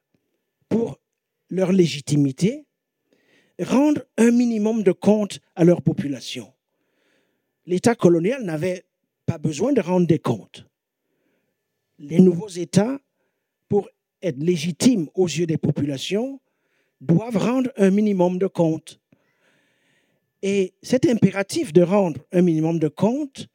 pour 0.67 0.99
leur 1.49 1.71
légitimité, 1.71 2.65
rendre 3.59 4.03
un 4.17 4.31
minimum 4.31 4.83
de 4.83 4.91
compte 4.91 5.39
à 5.55 5.63
leur 5.63 5.81
population. 5.81 6.53
L'État 7.65 7.95
colonial 7.95 8.43
n'avait 8.43 8.85
pas 9.25 9.37
besoin 9.37 9.73
de 9.73 9.81
rendre 9.81 10.07
des 10.07 10.19
comptes. 10.19 10.65
Les 11.99 12.19
nouveaux 12.19 12.49
États, 12.49 12.99
pour 13.67 13.89
être 14.21 14.37
légitimes 14.37 15.09
aux 15.15 15.27
yeux 15.27 15.45
des 15.45 15.57
populations, 15.57 16.39
doivent 17.01 17.37
rendre 17.37 17.71
un 17.77 17.91
minimum 17.91 18.37
de 18.37 18.47
comptes. 18.47 18.99
Et 20.41 20.73
cet 20.81 21.05
impératif 21.05 21.73
de 21.73 21.81
rendre 21.81 22.21
un 22.31 22.41
minimum 22.41 22.79
de 22.79 22.87
comptes, 22.87 23.47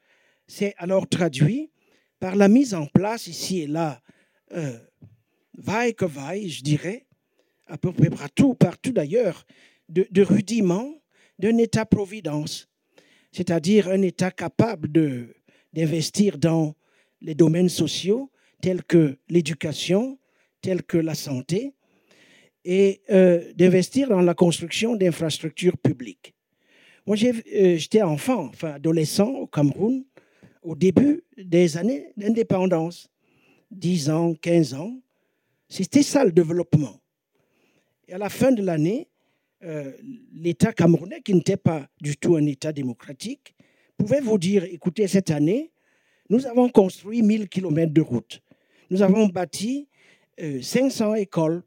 c'est 0.46 0.75
alors 0.78 1.08
traduit 1.08 1.70
par 2.18 2.37
la 2.37 2.49
mise 2.49 2.75
en 2.75 2.87
place 2.87 3.26
ici 3.26 3.62
et 3.62 3.66
là, 3.66 4.00
euh, 4.52 4.78
vaille 5.56 5.94
que 5.94 6.04
vaille, 6.04 6.49
je 6.49 6.62
dirais, 6.62 7.06
à 7.66 7.78
peu 7.78 7.92
près 7.92 8.11
partout, 8.11 8.54
partout 8.54 8.92
d'ailleurs, 8.92 9.46
de, 9.88 10.06
de 10.11 10.22
rudiments 10.22 10.94
d'un 11.38 11.56
État-providence, 11.58 12.68
c'est-à-dire 13.32 13.88
un 13.88 14.02
État 14.02 14.30
capable 14.30 14.88
d'investir 15.72 16.38
dans 16.38 16.75
les 17.20 17.34
domaines 17.34 17.68
sociaux 17.68 18.30
tels 18.60 18.84
que 18.84 19.19
l'éducation, 19.28 20.19
tels 20.60 20.82
que 20.82 20.99
la 20.99 21.14
santé, 21.14 21.75
et 22.64 23.02
euh, 23.10 23.52
d'investir 23.54 24.08
dans 24.08 24.20
la 24.20 24.34
construction 24.34 24.96
d'infrastructures 24.96 25.76
publiques. 25.78 26.34
Moi, 27.06 27.16
euh, 27.25 27.76
j'étais 27.76 28.02
enfant, 28.02 28.46
enfin 28.46 28.75
adolescent 28.75 29.28
au 29.28 29.46
Cameroun, 29.46 30.04
au 30.62 30.76
début 30.76 31.25
des 31.36 31.76
années 31.76 32.12
d'indépendance, 32.16 33.08
10 33.72 34.10
ans, 34.10 34.34
15 34.34 34.75
ans. 34.75 35.00
C'était 35.68 36.02
ça 36.02 36.25
le 36.25 36.30
développement. 36.30 37.00
Et 38.06 38.12
à 38.12 38.18
la 38.18 38.28
fin 38.28 38.52
de 38.52 38.62
l'année, 38.62 39.08
euh, 39.64 39.92
l'État 40.32 40.72
camerounais, 40.72 41.20
qui 41.22 41.34
n'était 41.34 41.56
pas 41.56 41.88
du 42.00 42.16
tout 42.16 42.36
un 42.36 42.46
État 42.46 42.72
démocratique, 42.72 43.54
pouvait 43.96 44.20
vous 44.20 44.38
dire, 44.38 44.64
écoutez, 44.64 45.08
cette 45.08 45.30
année, 45.30 45.72
nous 46.28 46.46
avons 46.46 46.68
construit 46.68 47.22
1000 47.22 47.48
km 47.48 47.92
de 47.92 48.00
routes. 48.00 48.40
Nous 48.90 49.02
avons 49.02 49.26
bâti 49.26 49.88
500 50.38 51.14
écoles 51.14 51.62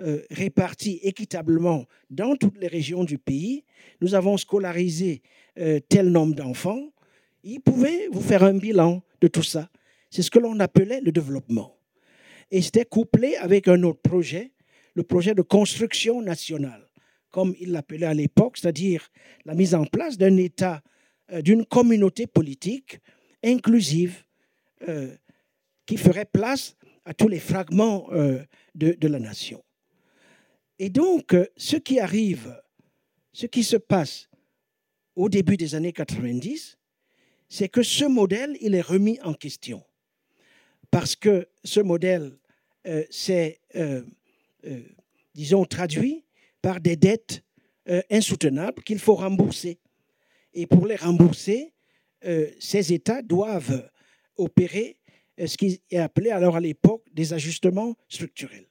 euh, 0.00 0.22
répartis 0.30 1.00
équitablement 1.02 1.84
dans 2.08 2.36
toutes 2.36 2.56
les 2.58 2.68
régions 2.68 3.02
du 3.02 3.18
pays. 3.18 3.64
Nous 4.00 4.14
avons 4.14 4.36
scolarisé 4.36 5.22
euh, 5.58 5.80
tel 5.88 6.10
nombre 6.10 6.36
d'enfants. 6.36 6.92
Ils 7.42 7.60
pouvaient 7.60 8.06
vous 8.12 8.20
faire 8.20 8.44
un 8.44 8.54
bilan 8.54 9.02
de 9.20 9.26
tout 9.26 9.42
ça. 9.42 9.68
C'est 10.10 10.22
ce 10.22 10.30
que 10.30 10.38
l'on 10.38 10.60
appelait 10.60 11.00
le 11.00 11.10
développement. 11.10 11.76
Et 12.52 12.62
c'était 12.62 12.84
couplé 12.84 13.34
avec 13.36 13.66
un 13.66 13.82
autre 13.82 14.00
projet, 14.00 14.52
le 14.94 15.02
projet 15.02 15.34
de 15.34 15.42
construction 15.42 16.22
nationale, 16.22 16.88
comme 17.30 17.54
il 17.58 17.72
l'appelait 17.72 18.06
à 18.06 18.14
l'époque, 18.14 18.56
c'est-à-dire 18.56 19.08
la 19.46 19.54
mise 19.54 19.74
en 19.74 19.84
place 19.84 20.16
d'un 20.16 20.36
État, 20.36 20.80
euh, 21.32 21.42
d'une 21.42 21.64
communauté 21.64 22.26
politique 22.26 23.00
inclusive 23.42 24.24
qui 25.86 25.96
ferait 25.96 26.24
place 26.24 26.76
à 27.04 27.14
tous 27.14 27.26
les 27.26 27.40
fragments 27.40 28.08
de 28.74 29.08
la 29.08 29.18
nation. 29.18 29.62
Et 30.78 30.90
donc, 30.90 31.34
euh, 31.34 31.46
ce 31.56 31.76
qui 31.76 31.98
arrive, 31.98 32.60
ce 33.32 33.46
qui 33.46 33.64
se 33.64 33.76
passe 33.76 34.28
au 35.16 35.28
début 35.28 35.56
des 35.56 35.74
années 35.74 35.92
90, 35.92 36.78
c'est 37.48 37.68
que 37.68 37.82
ce 37.82 38.04
modèle, 38.04 38.56
il 38.60 38.74
est 38.74 38.80
remis 38.80 39.18
en 39.22 39.34
question. 39.34 39.82
Parce 40.90 41.16
que 41.16 41.48
ce 41.64 41.80
modèle 41.80 42.38
euh, 42.86 43.04
c'est, 43.10 43.60
euh, 43.74 44.02
disons, 45.34 45.64
traduit 45.64 46.24
par 46.62 46.80
des 46.80 46.96
dettes 46.96 47.42
insoutenables 48.10 48.82
qu'il 48.82 48.98
faut 48.98 49.14
rembourser. 49.14 49.78
Et 50.52 50.66
pour 50.66 50.86
les 50.86 50.96
rembourser, 50.96 51.72
ces 52.58 52.92
États 52.92 53.22
doivent 53.22 53.90
opérer 54.36 54.98
ce 55.38 55.56
qui 55.56 55.80
est 55.90 55.96
appelé 55.96 56.30
alors 56.30 56.56
à 56.56 56.60
l'époque 56.60 57.02
des 57.12 57.32
ajustements 57.32 57.96
structurels. 58.08 58.67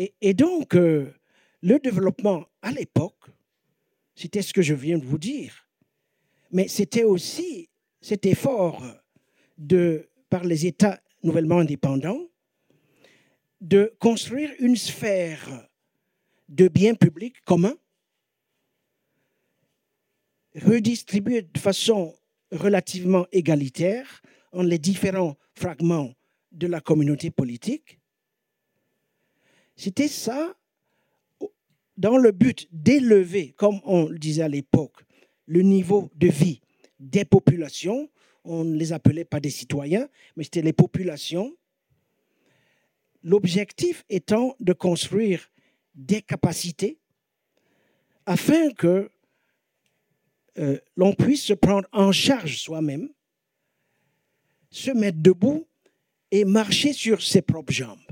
Et, 0.00 0.32
donc, 0.32 0.76
euh, 0.76 1.12
le 1.60 1.80
développement 1.80 2.46
à 2.62 2.70
l'époque, 2.70 3.30
c'était 4.14 4.42
ce 4.42 4.52
que 4.52 4.62
je 4.62 4.74
viens 4.74 4.96
de 4.96 5.04
vous 5.04 5.18
dire, 5.18 5.68
mais 6.52 6.68
c'était 6.68 7.02
aussi 7.02 7.68
cet 8.00 8.24
effort 8.24 8.80
de, 9.56 10.08
par 10.30 10.44
les 10.44 10.66
États 10.66 11.00
nouvellement 11.24 11.58
indépendants 11.58 12.20
de 13.60 13.92
construire 13.98 14.52
une 14.60 14.76
sphère 14.76 15.68
de 16.48 16.68
biens 16.68 16.94
publics 16.94 17.40
communs, 17.44 17.76
redistribués 20.54 21.42
de 21.42 21.58
façon 21.58 22.14
relativement 22.52 23.26
égalitaire 23.32 24.22
en 24.52 24.62
les 24.62 24.78
différents 24.78 25.36
fragments 25.56 26.14
de 26.52 26.68
la 26.68 26.80
communauté 26.80 27.32
politique, 27.32 27.98
c'était 29.78 30.08
ça 30.08 30.56
dans 31.96 32.18
le 32.18 32.32
but 32.32 32.68
d'élever, 32.72 33.54
comme 33.56 33.80
on 33.84 34.06
le 34.08 34.18
disait 34.18 34.42
à 34.42 34.48
l'époque, 34.48 35.04
le 35.46 35.62
niveau 35.62 36.10
de 36.16 36.26
vie 36.26 36.60
des 36.98 37.24
populations. 37.24 38.10
On 38.44 38.64
ne 38.64 38.76
les 38.76 38.92
appelait 38.92 39.24
pas 39.24 39.38
des 39.38 39.50
citoyens, 39.50 40.08
mais 40.36 40.42
c'était 40.42 40.62
les 40.62 40.72
populations. 40.72 41.54
L'objectif 43.22 44.04
étant 44.08 44.56
de 44.58 44.72
construire 44.72 45.48
des 45.94 46.22
capacités 46.22 46.98
afin 48.26 48.70
que 48.72 49.10
euh, 50.58 50.78
l'on 50.96 51.14
puisse 51.14 51.44
se 51.44 51.54
prendre 51.54 51.88
en 51.92 52.10
charge 52.10 52.58
soi-même, 52.58 53.08
se 54.70 54.90
mettre 54.90 55.18
debout 55.20 55.68
et 56.32 56.44
marcher 56.44 56.92
sur 56.92 57.22
ses 57.22 57.42
propres 57.42 57.72
jambes. 57.72 58.07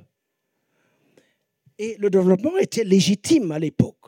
Et 1.79 1.97
le 1.99 2.11
développement 2.11 2.57
était 2.59 2.85
légitime 2.85 3.53
à 3.53 3.59
l'époque. 3.59 4.07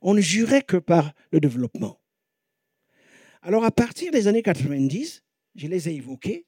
On 0.00 0.14
ne 0.14 0.20
jurait 0.20 0.62
que 0.62 0.76
par 0.76 1.12
le 1.32 1.40
développement. 1.40 2.00
Alors 3.42 3.64
à 3.64 3.70
partir 3.70 4.12
des 4.12 4.26
années 4.28 4.42
90, 4.42 5.22
je 5.56 5.66
les 5.66 5.88
ai 5.88 5.94
évoqués, 5.94 6.46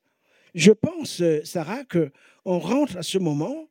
je 0.55 0.73
pense, 0.73 1.21
euh, 1.21 1.42
Sarah, 1.45 1.85
qu'on 1.85 2.59
rentre 2.59 2.97
à 2.97 3.03
ce 3.03 3.19
moment 3.19 3.69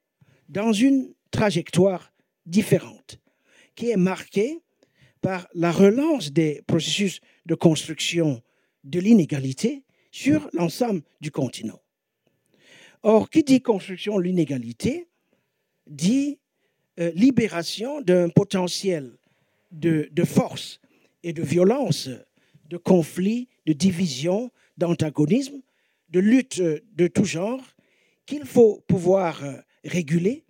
dans 0.50 0.72
une 0.72 1.14
trajectoire 1.32 2.14
différente, 2.46 3.20
qui 3.74 3.90
est 3.90 3.98
marquée 3.98 4.60
par 5.22 5.48
la 5.56 5.72
relance 5.72 6.32
des 6.32 6.62
processus 6.68 7.20
de 7.48 7.56
construction 7.56 8.44
de 8.84 9.00
l'inégalité 9.00 9.84
sur 10.12 10.48
l'ensemble 10.54 11.02
du 11.20 11.32
continent. 11.32 11.82
Or, 13.02 13.30
qui 13.30 13.44
dit 13.44 13.62
construction 13.62 14.18
de 14.18 14.24
l'inégalité 14.24 15.08
dit 15.88 16.40
euh, 17.00 17.12
libération 17.16 18.02
d'un 18.02 18.30
potentiel 18.30 19.18
de, 19.72 20.10
force 20.24 20.80
et 21.24 21.34
de 21.34 21.44
violence, 21.44 22.10
de 22.70 22.78
conflit, 22.78 23.50
de 23.66 23.74
division, 23.74 24.52
d'antagonisme, 24.78 25.62
de 26.10 26.20
lutte 26.20 26.62
de 26.62 27.08
tout 27.08 27.26
genre 27.26 27.64
qu'il 28.26 28.46
faut 28.46 28.82
pouvoir 28.88 29.44
euh, 29.44 29.58
réguler, 29.84 30.46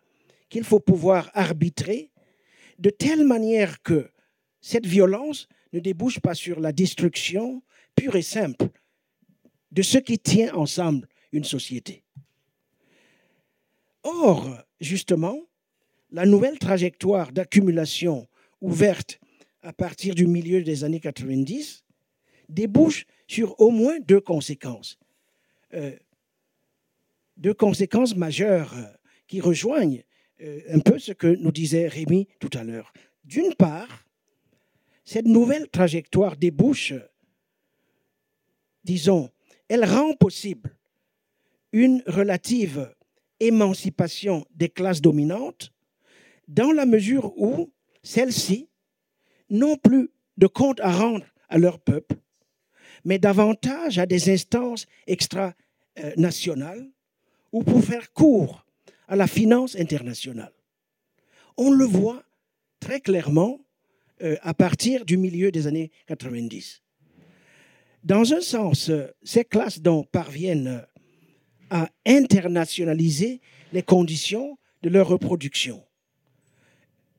qu'il 0.50 0.63
faut 0.63 0.80
pouvoir 0.80 1.30
arbitrer, 1.34 2.12
de 2.80 2.89
telle 2.89 3.26
manière 3.26 3.82
que 3.82 4.10
cette 4.62 4.86
violence 4.86 5.48
ne 5.74 5.80
débouche 5.80 6.19
pas 6.19 6.36
sur 6.36 6.60
la 6.60 6.71
destruction 6.71 7.63
pure 7.95 8.15
et 8.15 8.21
simple 8.21 8.67
de 9.71 9.82
ce 9.82 9.98
qui 9.98 10.19
tient 10.19 10.54
ensemble 10.54 11.08
une 11.32 11.43
société. 11.43 12.04
Or, 14.04 14.64
justement, 14.79 15.39
la 16.11 16.25
nouvelle 16.25 16.59
trajectoire 16.59 17.31
d'accumulation 17.31 18.27
ouverte 18.61 19.19
à 19.61 19.73
partir 19.73 20.15
du 20.15 20.27
milieu 20.27 20.63
des 20.63 20.83
années 20.83 20.99
90 20.99 21.83
débouche 22.49 23.05
sur 23.27 23.59
au 23.59 23.71
moins 23.71 23.99
deux 23.99 24.21
conséquences. 24.21 24.99
Euh, 25.73 25.95
deux 27.38 27.53
conséquences 27.53 28.15
majeures 28.15 28.73
euh, 28.77 28.83
qui 29.27 29.41
rejoignent 29.41 30.03
euh, 30.41 30.61
un 30.69 30.79
peu 30.79 30.99
ce 30.99 31.11
que 31.11 31.27
nous 31.27 31.51
disait 31.51 31.88
Rémi 31.88 32.27
tout 32.39 32.49
à 32.53 32.63
l'heure. 32.63 32.93
D'une 33.23 33.53
part, 33.55 34.05
cette 35.03 35.25
nouvelle 35.25 35.67
trajectoire 35.69 36.38
débouche, 36.38 36.93
disons, 38.83 39.29
elle 39.67 39.85
rend 39.85 40.13
possible 40.13 40.75
une 41.71 42.03
relative 42.07 42.94
émancipation 43.39 44.45
des 44.56 44.69
classes 44.69 45.02
dominantes 45.02 45.74
dans 46.48 46.71
la 46.71 46.86
mesure 46.86 47.34
où 47.38 47.71
celles-ci 48.04 48.69
n'ont 49.50 49.78
plus 49.78 50.12
de 50.38 50.48
compte 50.48 50.80
à 50.82 50.91
rendre 50.91 51.26
à 51.50 51.58
leur 51.58 51.80
peuple, 51.80 52.15
mais 53.04 53.19
davantage 53.19 54.00
à 54.00 54.06
des 54.06 54.32
instances 54.32 54.86
extra-nationales 55.08 56.89
ou 57.52 57.63
pour 57.63 57.84
faire 57.84 58.12
court 58.13 58.65
à 59.08 59.15
la 59.15 59.28
finance 59.28 59.76
internationale. 59.76 60.54
On 61.58 61.71
le 61.71 61.86
voit 61.86 62.24
très 62.80 63.00
clairement 63.00 63.60
euh, 64.21 64.36
à 64.41 64.54
partir 64.54 65.06
du 65.06 65.17
milieu 65.17 65.52
des 65.52 65.67
années 65.67 65.91
90. 66.08 66.82
Dans 68.04 68.34
un 68.34 68.41
sens, 68.41 68.89
euh, 68.89 69.08
ces 69.24 69.45
classes 69.45 69.82
dont 69.82 70.04
parviennent 70.04 70.86
à 71.69 71.89
internationaliser 72.06 73.41
les 73.73 73.84
conditions 73.84 74.58
de 74.84 74.89
leur 74.89 75.08
reproduction, 75.08 75.84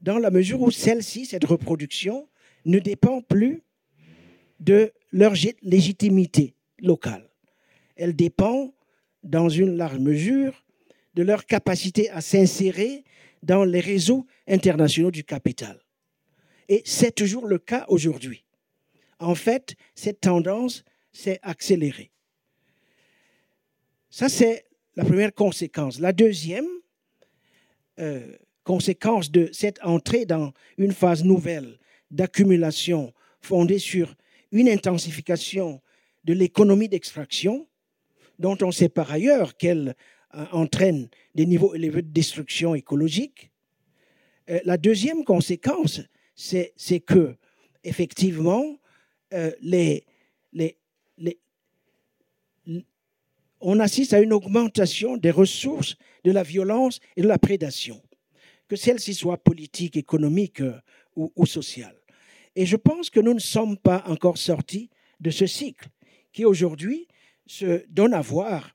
dans 0.03 0.19
la 0.19 0.31
mesure 0.31 0.63
où 0.63 0.71
celle-ci, 0.71 1.27
cette 1.27 1.45
reproduction, 1.45 2.29
ne 2.65 2.79
dépend 2.79 3.21
plus 3.23 3.63
de 4.61 4.93
leur 5.13 5.35
légitimité 5.63 6.55
locale. 6.81 7.29
Elle 7.97 8.15
dépend, 8.15 8.73
dans 9.23 9.49
une 9.49 9.77
large 9.77 9.99
mesure, 9.99 10.65
de 11.15 11.23
leur 11.23 11.47
capacité 11.47 12.11
à 12.11 12.21
s'insérer 12.21 13.05
dans 13.43 13.65
les 13.65 13.81
réseaux 13.81 14.27
internationaux 14.47 15.11
du 15.11 15.25
capital. 15.25 15.81
Et 16.69 16.83
c'est 16.85 17.15
toujours 17.15 17.47
le 17.47 17.59
cas 17.59 17.87
aujourd'hui. 17.89 18.45
En 19.19 19.35
fait, 19.35 19.77
cette 19.95 20.21
tendance 20.21 20.85
s'est 21.13 21.39
accélérée. 21.43 22.11
Ça, 24.17 24.31
c'est 24.31 24.65
la 24.95 25.05
première 25.05 25.35
conséquence. 25.35 26.01
La 26.01 26.15
deuxième 26.15 26.65
euh, 27.99 28.35
conséquence 28.65 29.31
de 29.31 29.51
cette 29.53 29.79
entrée 29.85 30.25
dans 30.25 30.55
une 30.79 30.93
phase 30.93 31.23
nouvelle 31.23 31.79
d'accumulation 32.11 33.13
fondée 33.43 33.79
sur 33.79 34.15
une 34.53 34.71
intensification 34.71 35.83
de 36.25 36.33
l'économie 36.33 36.89
d'extraction, 36.89 37.69
dont 38.39 38.57
on 38.63 38.73
sait 38.73 38.89
par 38.89 39.13
ailleurs 39.13 39.59
qu'elle 39.59 39.95
euh, 40.35 40.47
entraîne 40.51 41.11
des 41.35 41.45
niveaux 41.45 41.75
élevés 41.75 42.01
de 42.01 42.09
destruction 42.09 42.75
écologique. 42.75 43.51
Euh, 44.49 44.61
la 44.65 44.79
deuxième 44.79 45.25
conséquence, 45.25 46.01
c'est 46.35 47.01
que, 47.05 47.37
effectivement, 47.85 48.79
les, 49.61 50.07
on 53.61 53.81
assiste 53.81 54.13
à 54.13 54.21
une 54.21 54.33
augmentation 54.33 55.17
des 55.17 55.31
ressources 55.31 55.97
de 56.25 56.33
la 56.33 56.43
violence 56.43 57.01
et 57.17 57.23
de 57.23 57.29
la 57.29 57.39
prédation, 57.39 58.03
que 58.69 58.77
celles-ci 58.77 59.15
soient 59.15 59.39
politiques, 59.39 59.97
économiques 59.97 60.63
ou, 61.15 61.33
ou 61.37 61.47
sociales. 61.47 61.97
Et 62.55 62.67
je 62.67 62.77
pense 62.77 63.11
que 63.11 63.21
nous 63.21 63.35
ne 63.35 63.41
sommes 63.41 63.77
pas 63.77 64.03
encore 64.07 64.39
sortis 64.39 64.91
de 65.21 65.31
ce 65.31 65.47
cycle 65.47 65.89
qui 66.33 66.45
aujourd'hui 66.45 67.07
se 67.47 67.85
donne 67.89 68.15
à 68.15 68.21
voir 68.21 68.75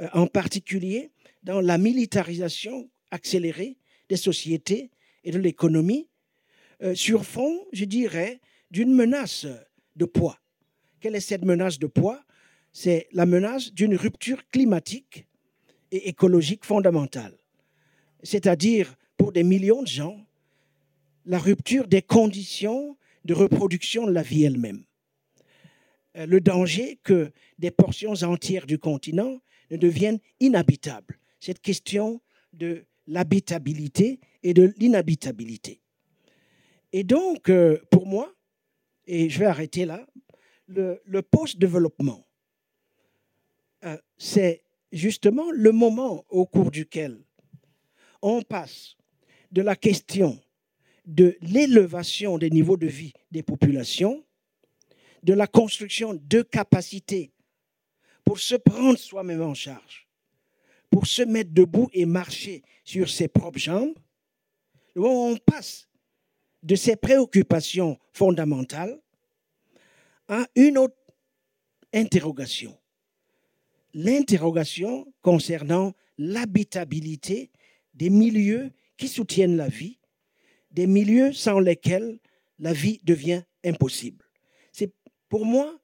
euh, 0.00 0.08
en 0.12 0.26
particulier 0.26 1.10
dans 1.42 1.60
la 1.60 1.78
militarisation 1.78 2.88
accélérée 3.10 3.78
des 4.08 4.16
sociétés 4.16 4.90
et 5.24 5.30
de 5.30 5.38
l'économie, 5.38 6.08
euh, 6.82 6.94
sur 6.94 7.24
fond, 7.24 7.66
je 7.72 7.84
dirais, 7.84 8.40
d'une 8.70 8.94
menace 8.94 9.46
de 9.96 10.04
poids. 10.04 10.38
Quelle 11.00 11.16
est 11.16 11.20
cette 11.20 11.44
menace 11.44 11.78
de 11.78 11.86
poids? 11.86 12.22
C'est 12.72 13.08
la 13.12 13.26
menace 13.26 13.72
d'une 13.72 13.96
rupture 13.96 14.48
climatique 14.48 15.26
et 15.90 16.08
écologique 16.08 16.64
fondamentale. 16.64 17.36
C'est-à-dire, 18.22 18.94
pour 19.16 19.32
des 19.32 19.42
millions 19.42 19.82
de 19.82 19.88
gens, 19.88 20.26
la 21.26 21.38
rupture 21.38 21.86
des 21.86 22.02
conditions 22.02 22.96
de 23.24 23.34
reproduction 23.34 24.06
de 24.06 24.12
la 24.12 24.22
vie 24.22 24.44
elle-même. 24.44 24.84
Euh, 26.16 26.26
le 26.26 26.40
danger 26.40 26.98
que 27.02 27.30
des 27.58 27.70
portions 27.70 28.14
entières 28.22 28.66
du 28.66 28.78
continent 28.78 29.40
ne 29.70 29.76
deviennent 29.76 30.18
inhabitables. 30.40 31.18
Cette 31.40 31.60
question 31.60 32.20
de 32.52 32.84
l'habitabilité 33.06 34.20
et 34.42 34.54
de 34.54 34.74
l'inhabitabilité. 34.78 35.80
Et 36.92 37.04
donc, 37.04 37.48
euh, 37.48 37.78
pour 37.90 38.06
moi, 38.06 38.32
et 39.06 39.30
je 39.30 39.38
vais 39.38 39.46
arrêter 39.46 39.84
là, 39.84 40.06
le, 40.68 41.22
post-développement, 41.22 42.20
euh, 42.20 42.31
c'est 44.18 44.62
justement 44.92 45.50
le 45.50 45.72
moment 45.72 46.24
au 46.28 46.46
cours 46.46 46.70
duquel 46.70 47.22
on 48.20 48.42
passe 48.42 48.96
de 49.50 49.62
la 49.62 49.76
question 49.76 50.40
de 51.04 51.36
l'élévation 51.40 52.38
des 52.38 52.50
niveaux 52.50 52.76
de 52.76 52.86
vie 52.86 53.12
des 53.30 53.42
populations, 53.42 54.24
de 55.22 55.34
la 55.34 55.46
construction 55.46 56.14
de 56.14 56.42
capacités 56.42 57.32
pour 58.24 58.38
se 58.38 58.54
prendre 58.54 58.98
soi-même 58.98 59.42
en 59.42 59.54
charge, 59.54 60.08
pour 60.90 61.06
se 61.06 61.22
mettre 61.22 61.50
debout 61.52 61.88
et 61.92 62.06
marcher 62.06 62.62
sur 62.84 63.10
ses 63.10 63.28
propres 63.28 63.58
jambes, 63.58 63.94
on 64.94 65.36
passe 65.44 65.88
de 66.62 66.76
ces 66.76 66.96
préoccupations 66.96 67.98
fondamentales 68.12 69.00
à 70.28 70.46
une 70.54 70.78
autre 70.78 70.96
interrogation. 71.92 72.78
L'interrogation 73.94 75.12
concernant 75.20 75.92
l'habitabilité 76.18 77.50
des 77.94 78.10
milieux 78.10 78.70
qui 78.96 79.08
soutiennent 79.08 79.56
la 79.56 79.68
vie, 79.68 79.98
des 80.70 80.86
milieux 80.86 81.32
sans 81.32 81.58
lesquels 81.58 82.18
la 82.58 82.72
vie 82.72 83.00
devient 83.04 83.42
impossible. 83.64 84.24
C'est 84.72 84.92
pour 85.28 85.44
moi 85.44 85.78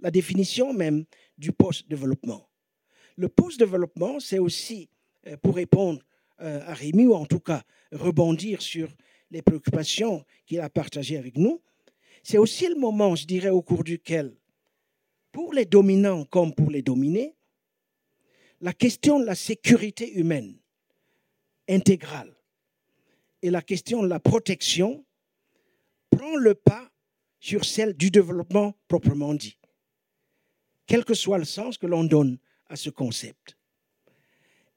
la 0.00 0.10
définition 0.10 0.72
même 0.72 1.04
du 1.38 1.52
post-développement. 1.52 2.48
Le 3.16 3.28
post-développement, 3.28 4.20
c'est 4.20 4.38
aussi, 4.38 4.90
euh, 5.26 5.36
pour 5.38 5.56
répondre 5.56 6.02
euh, 6.40 6.60
à 6.66 6.74
Rémi, 6.74 7.06
ou 7.06 7.14
en 7.14 7.26
tout 7.26 7.40
cas 7.40 7.62
rebondir 7.90 8.62
sur 8.62 8.88
les 9.30 9.42
préoccupations 9.42 10.24
qu'il 10.46 10.60
a 10.60 10.70
partagées 10.70 11.18
avec 11.18 11.36
nous, 11.36 11.60
c'est 12.22 12.38
aussi 12.38 12.68
le 12.68 12.74
moment, 12.74 13.14
je 13.16 13.26
dirais, 13.26 13.50
au 13.50 13.62
cours 13.62 13.84
duquel, 13.84 14.36
pour 15.32 15.52
les 15.52 15.64
dominants 15.64 16.24
comme 16.24 16.54
pour 16.54 16.70
les 16.70 16.82
dominés, 16.82 17.36
la 18.60 18.72
question 18.72 19.20
de 19.20 19.24
la 19.24 19.34
sécurité 19.34 20.14
humaine 20.14 20.58
intégrale 21.68 22.34
et 23.42 23.50
la 23.50 23.62
question 23.62 24.02
de 24.02 24.08
la 24.08 24.20
protection 24.20 25.04
prend 26.10 26.36
le 26.36 26.54
pas 26.54 26.90
sur 27.40 27.64
celle 27.64 27.94
du 27.94 28.10
développement 28.10 28.74
proprement 28.88 29.34
dit, 29.34 29.58
quel 30.86 31.04
que 31.04 31.14
soit 31.14 31.38
le 31.38 31.44
sens 31.44 31.78
que 31.78 31.86
l'on 31.86 32.04
donne 32.04 32.38
à 32.66 32.76
ce 32.76 32.90
concept. 32.90 33.56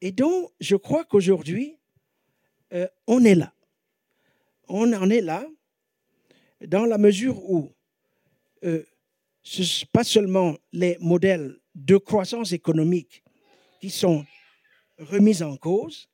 Et 0.01 0.11
donc, 0.11 0.51
je 0.59 0.75
crois 0.75 1.05
qu'aujourd'hui, 1.05 1.77
euh, 2.73 2.87
on 3.07 3.23
est 3.23 3.35
là. 3.35 3.53
On 4.67 4.93
en 4.93 5.09
est 5.09 5.21
là 5.21 5.45
dans 6.67 6.85
la 6.85 6.97
mesure 6.97 7.43
où 7.49 7.73
euh, 8.63 8.83
ce 9.43 9.85
pas 9.85 10.03
seulement 10.03 10.55
les 10.71 10.97
modèles 10.99 11.57
de 11.75 11.97
croissance 11.97 12.51
économique 12.51 13.23
qui 13.79 13.89
sont 13.89 14.25
remises 14.99 15.41
en 15.41 15.57
cause, 15.57 16.09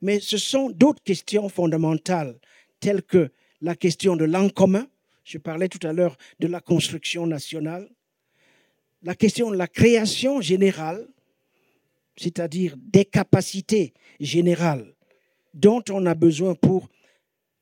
mais 0.00 0.18
ce 0.18 0.38
sont 0.38 0.70
d'autres 0.70 1.02
questions 1.02 1.48
fondamentales 1.48 2.38
telles 2.80 3.02
que 3.02 3.30
la 3.60 3.76
question 3.76 4.16
de 4.16 4.24
l'en 4.24 4.48
commun, 4.48 4.88
je 5.24 5.38
parlais 5.38 5.68
tout 5.68 5.86
à 5.86 5.92
l'heure 5.92 6.16
de 6.40 6.48
la 6.48 6.60
construction 6.60 7.26
nationale, 7.26 7.88
la 9.02 9.14
question 9.14 9.50
de 9.50 9.56
la 9.56 9.68
création 9.68 10.40
générale, 10.40 11.06
c'est-à-dire 12.16 12.76
des 12.76 13.04
capacités 13.04 13.94
générales 14.20 14.94
dont 15.54 15.82
on 15.90 16.06
a 16.06 16.14
besoin 16.14 16.54
pour 16.54 16.88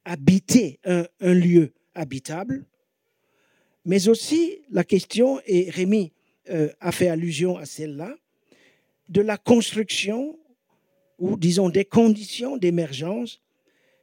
habiter 0.04 0.80
un, 0.84 1.06
lieu 1.20 1.72
habitable, 1.94 2.64
mais 3.84 4.08
aussi 4.08 4.58
la 4.70 4.84
question, 4.84 5.40
et 5.46 5.70
Rémi 5.70 6.12
euh, 6.50 6.68
a 6.80 6.92
fait 6.92 7.08
allusion 7.08 7.56
à 7.56 7.64
celle-là, 7.64 8.14
de 9.08 9.20
la 9.20 9.36
construction 9.36 10.38
ou 11.18 11.36
disons 11.36 11.68
des 11.68 11.84
conditions 11.84 12.56
d'émergence 12.56 13.40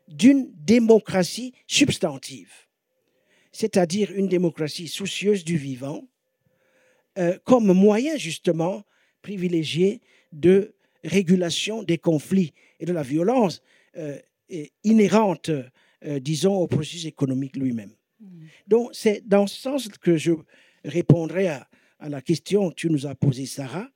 d'une 0.08 0.52
démocratie 0.54 1.54
substantive, 1.66 2.52
c'est-à-dire 3.52 4.12
une 4.12 4.28
démocratie 4.28 4.88
soucieuse 4.88 5.44
du 5.44 5.58
vivant, 5.58 6.08
euh, 7.18 7.38
comme 7.44 7.74
moyen 7.74 8.18
justement 8.18 8.84
privilégié 9.22 10.02
de 10.32 10.76
régulation 11.04 11.84
des 11.84 11.98
conflits 11.98 12.54
et 12.80 12.86
de 12.86 12.94
la 12.94 13.04
violence 13.04 13.62
euh, 13.98 14.18
inhérente, 14.84 15.52
disons, 16.22 16.56
au 16.56 16.68
processus 16.68 17.06
économique 17.06 17.58
lui-même. 17.58 17.97
Mm. 18.20 18.46
Donc, 18.68 18.90
c'est 18.94 19.28
dans 19.28 19.48
ce 19.48 19.60
sens 19.60 19.88
que 19.88 20.18
je 20.18 20.34
répondrai 20.84 21.48
à, 21.48 21.68
la 22.00 22.22
question 22.22 22.70
que 22.70 22.76
tu 22.76 22.90
nous 22.90 23.08
as 23.08 23.16
posée, 23.16 23.46
Sarah, 23.46 23.88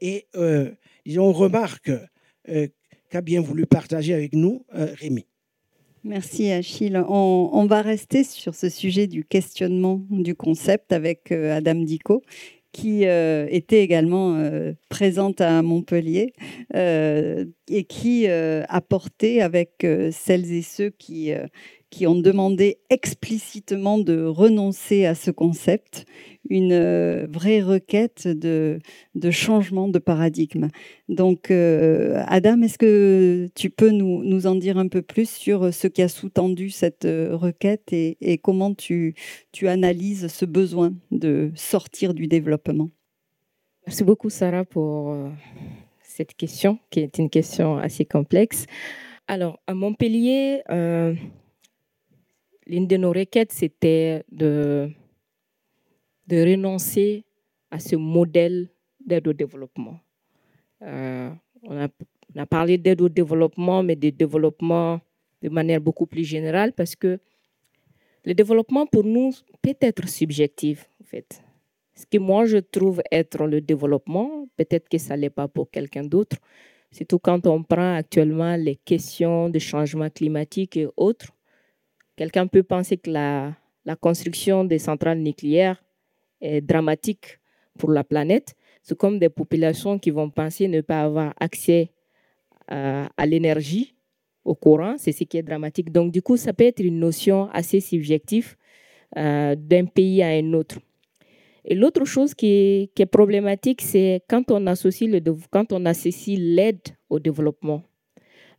et, 0.00 0.26
euh, 0.36 0.70
on 1.16 1.32
remarque 1.32 1.90
qu'a 3.10 3.20
bien 3.22 3.40
voulu 3.40 3.66
partager 3.66 4.12
avec 4.12 4.34
nous 4.34 4.64
Rémi. 4.70 5.24
Merci 6.04 6.50
Achille. 6.50 7.02
On, 7.08 7.66
va 7.66 7.80
rester 7.80 8.22
sur 8.22 8.54
ce 8.54 8.68
sujet 8.68 9.06
du 9.06 9.24
questionnement 9.24 10.02
du 10.10 10.34
concept 10.34 10.92
avec 10.92 11.32
Adam 11.32 11.76
Dico 11.76 12.22
qui 12.72 13.06
euh, 13.06 13.46
était 13.50 13.82
également 13.82 14.36
euh, 14.36 14.72
présente 14.88 15.40
à 15.40 15.62
Montpellier 15.62 16.32
euh, 16.74 17.44
et 17.66 17.84
qui 17.84 18.28
a 18.28 18.80
porté 18.80 19.42
avec 19.42 19.86
celles 20.12 20.52
et 20.52 20.62
ceux 20.62 20.90
qui, 20.90 21.32
qui 21.90 22.06
ont 22.06 22.14
demandé 22.14 22.78
explicitement 22.90 23.98
de 23.98 24.24
renoncer 24.24 25.06
à 25.06 25.14
ce 25.14 25.30
concept 25.30 26.04
une 26.50 27.26
vraie 27.26 27.60
requête 27.60 28.26
de, 28.28 28.78
changement 29.30 29.88
de 29.88 29.98
paradigme. 29.98 30.68
Donc, 31.08 31.50
Adam, 31.50 32.62
est-ce 32.62 32.78
que 32.78 33.48
tu 33.54 33.70
peux 33.70 33.90
nous, 33.90 34.46
en 34.46 34.54
dire 34.54 34.78
un 34.78 34.88
peu 34.88 35.02
plus 35.02 35.28
sur 35.28 35.72
ce 35.72 35.86
qui 35.86 36.02
a 36.02 36.08
sous-tendu 36.08 36.70
cette 36.70 37.04
requête 37.04 37.92
et, 37.92 38.38
comment 38.42 38.74
tu, 38.74 39.14
analyses 39.62 40.28
ce 40.28 40.44
besoin 40.44 40.94
de 41.10 41.50
sortir 41.54 42.14
du 42.14 42.28
développement? 42.28 42.90
Merci 43.88 44.04
beaucoup, 44.04 44.28
Sarah, 44.28 44.66
pour 44.66 45.12
euh, 45.12 45.30
cette 46.02 46.34
question, 46.34 46.78
qui 46.90 47.00
est 47.00 47.16
une 47.16 47.30
question 47.30 47.78
assez 47.78 48.04
complexe. 48.04 48.66
Alors, 49.28 49.60
à 49.66 49.72
Montpellier, 49.72 50.60
euh, 50.68 51.14
l'une 52.68 52.86
de 52.86 52.96
nos 52.96 53.12
requêtes, 53.12 53.52
c'était 53.52 54.24
de, 54.30 54.90
renoncer 56.30 57.24
à 57.70 57.78
ce 57.80 57.96
modèle 57.96 58.68
d'aide 59.04 59.26
au 59.26 59.32
développement. 59.32 59.98
Euh, 60.82 61.30
on, 61.62 61.76
a, 61.76 61.88
on, 62.34 62.40
a, 62.40 62.46
parlé 62.46 62.78
d'aide 62.78 63.00
au 63.00 63.08
développement, 63.08 63.82
mais 63.82 63.96
de 63.96 64.10
développement 64.10 65.00
de 65.42 65.48
manière 65.48 65.80
beaucoup 65.80 66.06
plus 66.06 66.24
générale, 66.24 66.72
parce 66.72 66.94
que 66.94 67.18
le 68.24 68.34
développement, 68.34 68.86
pour 68.86 69.04
nous, 69.04 69.32
peut 69.62 69.76
être 69.80 70.06
subjectif, 70.08 70.90
en 71.00 71.04
fait. 71.04 71.42
Ce 71.94 72.04
que 72.06 72.18
moi, 72.18 72.44
je 72.44 72.58
trouve 72.58 73.02
être 73.10 73.46
le 73.46 73.60
développement, 73.60 74.46
peut-être 74.56 74.88
que 74.88 74.98
ça 74.98 75.16
ne 75.16 75.22
l'est 75.22 75.30
pas 75.30 75.48
pour 75.48 75.70
quelqu'un 75.70 76.04
d'autre, 76.04 76.36
surtout 76.92 77.18
quand 77.18 77.46
on 77.46 77.62
prend 77.62 77.94
actuellement 77.94 78.54
les 78.56 78.76
questions 78.76 79.48
de 79.48 79.58
changement 79.58 80.10
climatique 80.10 80.76
et 80.76 80.86
autres. 80.96 81.32
Quelqu'un 82.18 82.48
peut 82.48 82.64
penser 82.64 82.96
que 82.96 83.10
la, 83.12 83.54
construction 84.00 84.64
des 84.64 84.80
centrales 84.80 85.20
nucléaires 85.20 85.80
est 86.40 86.60
dramatique 86.60 87.38
pour 87.78 87.92
la 87.92 88.02
planète. 88.02 88.56
C'est 88.82 88.98
comme 88.98 89.20
des 89.20 89.28
populations 89.28 90.00
qui 90.00 90.10
vont 90.10 90.28
penser 90.28 90.66
ne 90.66 90.80
pas 90.80 91.02
avoir 91.02 91.32
accès 91.38 91.92
à, 92.66 93.24
l'énergie, 93.24 93.94
au 94.44 94.56
courant, 94.56 94.96
c'est 94.98 95.12
ce 95.12 95.22
qui 95.22 95.36
est 95.36 95.44
dramatique. 95.44 95.92
Donc, 95.92 96.10
du 96.10 96.20
coup, 96.20 96.36
ça 96.36 96.52
peut 96.52 96.64
être 96.64 96.80
une 96.80 96.98
notion 96.98 97.48
assez 97.52 97.78
subjective 97.78 98.56
euh, 99.16 99.54
d'un 99.54 99.84
pays 99.84 100.20
à 100.20 100.30
un 100.30 100.52
autre. 100.54 100.80
Et 101.64 101.76
l'autre 101.76 102.04
chose 102.04 102.34
qui 102.34 102.90
est, 102.96 103.06
problématique, 103.06 103.80
c'est 103.80 104.24
quand 104.28 104.50
on 104.50 104.66
associe 104.66 105.08
le, 105.08 105.20
quand 105.50 105.72
on 105.72 105.86
associe 105.86 106.36
l'aide 106.36 106.80
au 107.08 107.20
développement. 107.20 107.84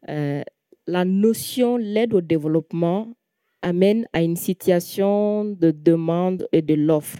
Euh, 0.07 0.43
la 0.87 1.03
notion 1.03 1.75
l'aide 1.75 2.13
au 2.13 2.21
développement 2.21 3.13
amène 3.61 4.07
à 4.13 4.21
une 4.21 4.35
situation 4.35 5.45
de 5.45 5.71
demande 5.71 6.47
et 6.51 6.61
de 6.61 6.73
l'offre. 6.73 7.17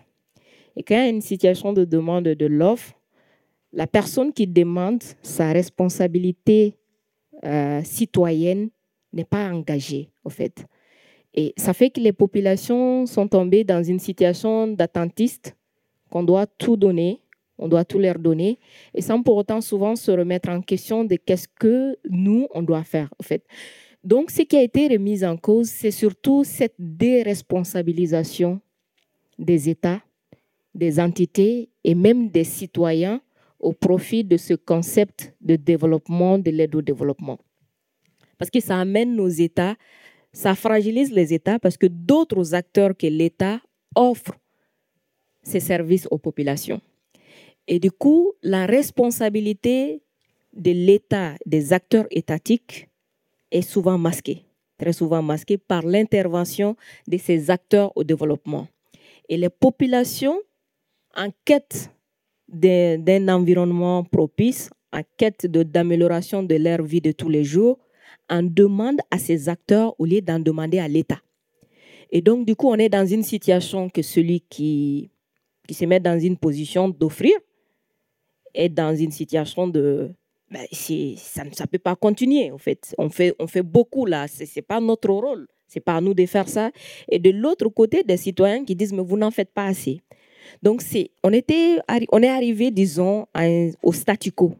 Et 0.75 0.83
quand 0.83 0.95
il 0.95 0.97
y 0.97 1.07
a 1.07 1.09
une 1.09 1.21
situation 1.21 1.73
de 1.73 1.85
demande 1.85 2.27
et 2.27 2.35
de 2.35 2.45
l'offre, 2.45 2.93
la 3.73 3.87
personne 3.87 4.33
qui 4.33 4.47
demande 4.47 5.03
sa 5.21 5.51
responsabilité 5.51 6.75
euh, 7.45 7.81
citoyenne 7.83 8.69
n'est 9.13 9.25
pas 9.25 9.51
engagée, 9.51 10.09
au 10.23 10.29
fait. 10.29 10.65
Et 11.33 11.53
ça 11.57 11.73
fait 11.73 11.89
que 11.89 11.99
les 11.99 12.13
populations 12.13 13.05
sont 13.05 13.27
tombées 13.27 13.63
dans 13.63 13.83
une 13.83 13.99
situation 13.99 14.67
d'attentiste 14.67 15.55
qu'on 16.09 16.23
doit 16.23 16.47
tout 16.47 16.75
donner, 16.75 17.21
on 17.57 17.67
doit 17.67 17.85
tout 17.85 17.99
leur 17.99 18.17
donner, 18.17 18.57
et 18.93 19.01
sans 19.01 19.21
pour 19.21 19.37
autant 19.37 19.61
souvent 19.61 19.95
se 19.95 20.11
remettre 20.11 20.49
en 20.49 20.61
question 20.61 21.03
de 21.03 21.15
qu'est-ce 21.15 21.47
que 21.47 21.97
nous, 22.09 22.47
on 22.53 22.63
doit 22.63 22.83
faire, 22.83 23.13
en 23.19 23.23
fait. 23.23 23.43
Donc, 24.03 24.31
ce 24.31 24.43
qui 24.43 24.55
a 24.55 24.61
été 24.61 24.87
remis 24.87 25.25
en 25.25 25.35
cause, 25.35 25.67
c'est 25.67 25.91
surtout 25.91 26.43
cette 26.43 26.75
déresponsabilisation 26.79 28.61
des 29.37 29.69
États, 29.69 30.01
des 30.73 30.99
entités 30.99 31.69
et 31.83 31.95
même 31.95 32.29
des 32.29 32.43
citoyens 32.43 33.21
au 33.59 33.73
profit 33.73 34.23
de 34.23 34.37
ce 34.37 34.53
concept 34.53 35.33
de 35.41 35.55
développement, 35.57 36.39
de 36.39 36.49
l'aide 36.51 36.75
au 36.75 36.81
développement. 36.81 37.39
Parce 38.37 38.49
que 38.49 38.61
ça 38.61 38.79
amène 38.79 39.15
nos 39.15 39.27
États, 39.27 39.75
ça 40.31 40.55
fragilise 40.55 41.11
les 41.11 41.33
États 41.33 41.59
parce 41.59 41.75
que 41.75 41.87
d'autres 41.87 42.53
acteurs 42.53 42.95
que 42.95 43.07
l'État 43.07 43.59
offrent 43.95 44.37
ces 45.43 45.59
services 45.59 46.07
aux 46.09 46.17
populations. 46.17 46.81
Et 47.67 47.79
du 47.79 47.91
coup, 47.91 48.33
la 48.41 48.65
responsabilité 48.65 50.01
de 50.53 50.71
l'État, 50.71 51.35
des 51.45 51.73
acteurs 51.73 52.07
étatiques, 52.11 52.88
est 53.51 53.61
souvent 53.61 53.97
masquée, 53.97 54.45
très 54.77 54.93
souvent 54.93 55.21
masquée 55.21 55.57
par 55.57 55.83
l'intervention 55.83 56.75
de 57.07 57.17
ces 57.17 57.49
acteurs 57.49 57.91
au 57.95 58.03
développement. 58.03 58.67
Et 59.27 59.37
les 59.37 59.49
populations, 59.49 60.39
en 61.15 61.29
quête 61.45 61.91
d'un 62.47 63.27
environnement 63.27 64.03
propice, 64.03 64.69
en 64.91 65.01
quête 65.17 65.45
d'amélioration 65.45 66.41
de, 66.41 66.55
de 66.55 66.63
leur 66.63 66.81
vie 66.83 67.01
de 67.01 67.11
tous 67.11 67.29
les 67.29 67.43
jours, 67.43 67.77
en 68.29 68.43
demandent 68.43 69.01
à 69.11 69.17
ces 69.17 69.49
acteurs 69.49 69.95
au 69.99 70.05
lieu 70.05 70.21
d'en 70.21 70.39
demander 70.39 70.79
à 70.79 70.87
l'État. 70.87 71.19
Et 72.11 72.21
donc, 72.21 72.45
du 72.45 72.55
coup, 72.55 72.69
on 72.69 72.75
est 72.75 72.89
dans 72.89 73.05
une 73.05 73.23
situation 73.23 73.89
que 73.89 74.01
celui 74.01 74.41
qui 74.41 75.11
qui 75.69 75.75
se 75.75 75.85
met 75.85 75.99
dans 75.99 76.19
une 76.19 76.35
position 76.35 76.89
d'offrir 76.89 77.33
est 78.55 78.69
dans 78.69 78.95
une 78.95 79.11
situation 79.11 79.67
de 79.67 80.09
ben, 80.51 80.65
ça 80.71 81.43
ne 81.43 81.67
peut 81.67 81.79
pas 81.79 81.95
continuer 81.95 82.51
en 82.51 82.57
fait. 82.57 82.95
On 82.97 83.09
fait 83.09 83.35
on 83.39 83.47
fait 83.47 83.61
beaucoup 83.61 84.05
là. 84.05 84.27
C'est 84.27 84.53
n'est 84.55 84.61
pas 84.61 84.79
notre 84.79 85.09
rôle. 85.09 85.47
C'est 85.67 85.79
pas 85.79 85.97
à 85.97 86.01
nous 86.01 86.15
de 86.15 86.25
faire 86.25 86.49
ça. 86.49 86.71
Et 87.09 87.19
de 87.19 87.29
l'autre 87.29 87.69
côté 87.69 88.03
des 88.03 88.17
citoyens 88.17 88.65
qui 88.65 88.75
disent 88.75 88.93
mais 88.93 89.03
vous 89.03 89.17
n'en 89.17 89.31
faites 89.31 89.53
pas 89.53 89.65
assez. 89.65 90.01
Donc 90.63 90.81
c'est 90.81 91.11
on 91.23 91.31
était 91.31 91.77
on 92.11 92.23
est 92.23 92.29
arrivé 92.29 92.71
disons 92.71 93.27
au 93.83 93.93
statu 93.93 94.31
quo. 94.31 94.55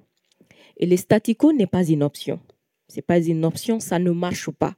Et 0.77 0.85
le 0.85 0.95
statu 0.95 1.33
quo 1.35 1.51
n'est 1.51 1.67
pas 1.67 1.83
une 1.83 2.03
option. 2.03 2.39
C'est 2.87 3.01
pas 3.01 3.19
une 3.19 3.43
option 3.43 3.79
ça 3.79 3.97
ne 3.97 4.11
marche 4.11 4.49
pas. 4.51 4.75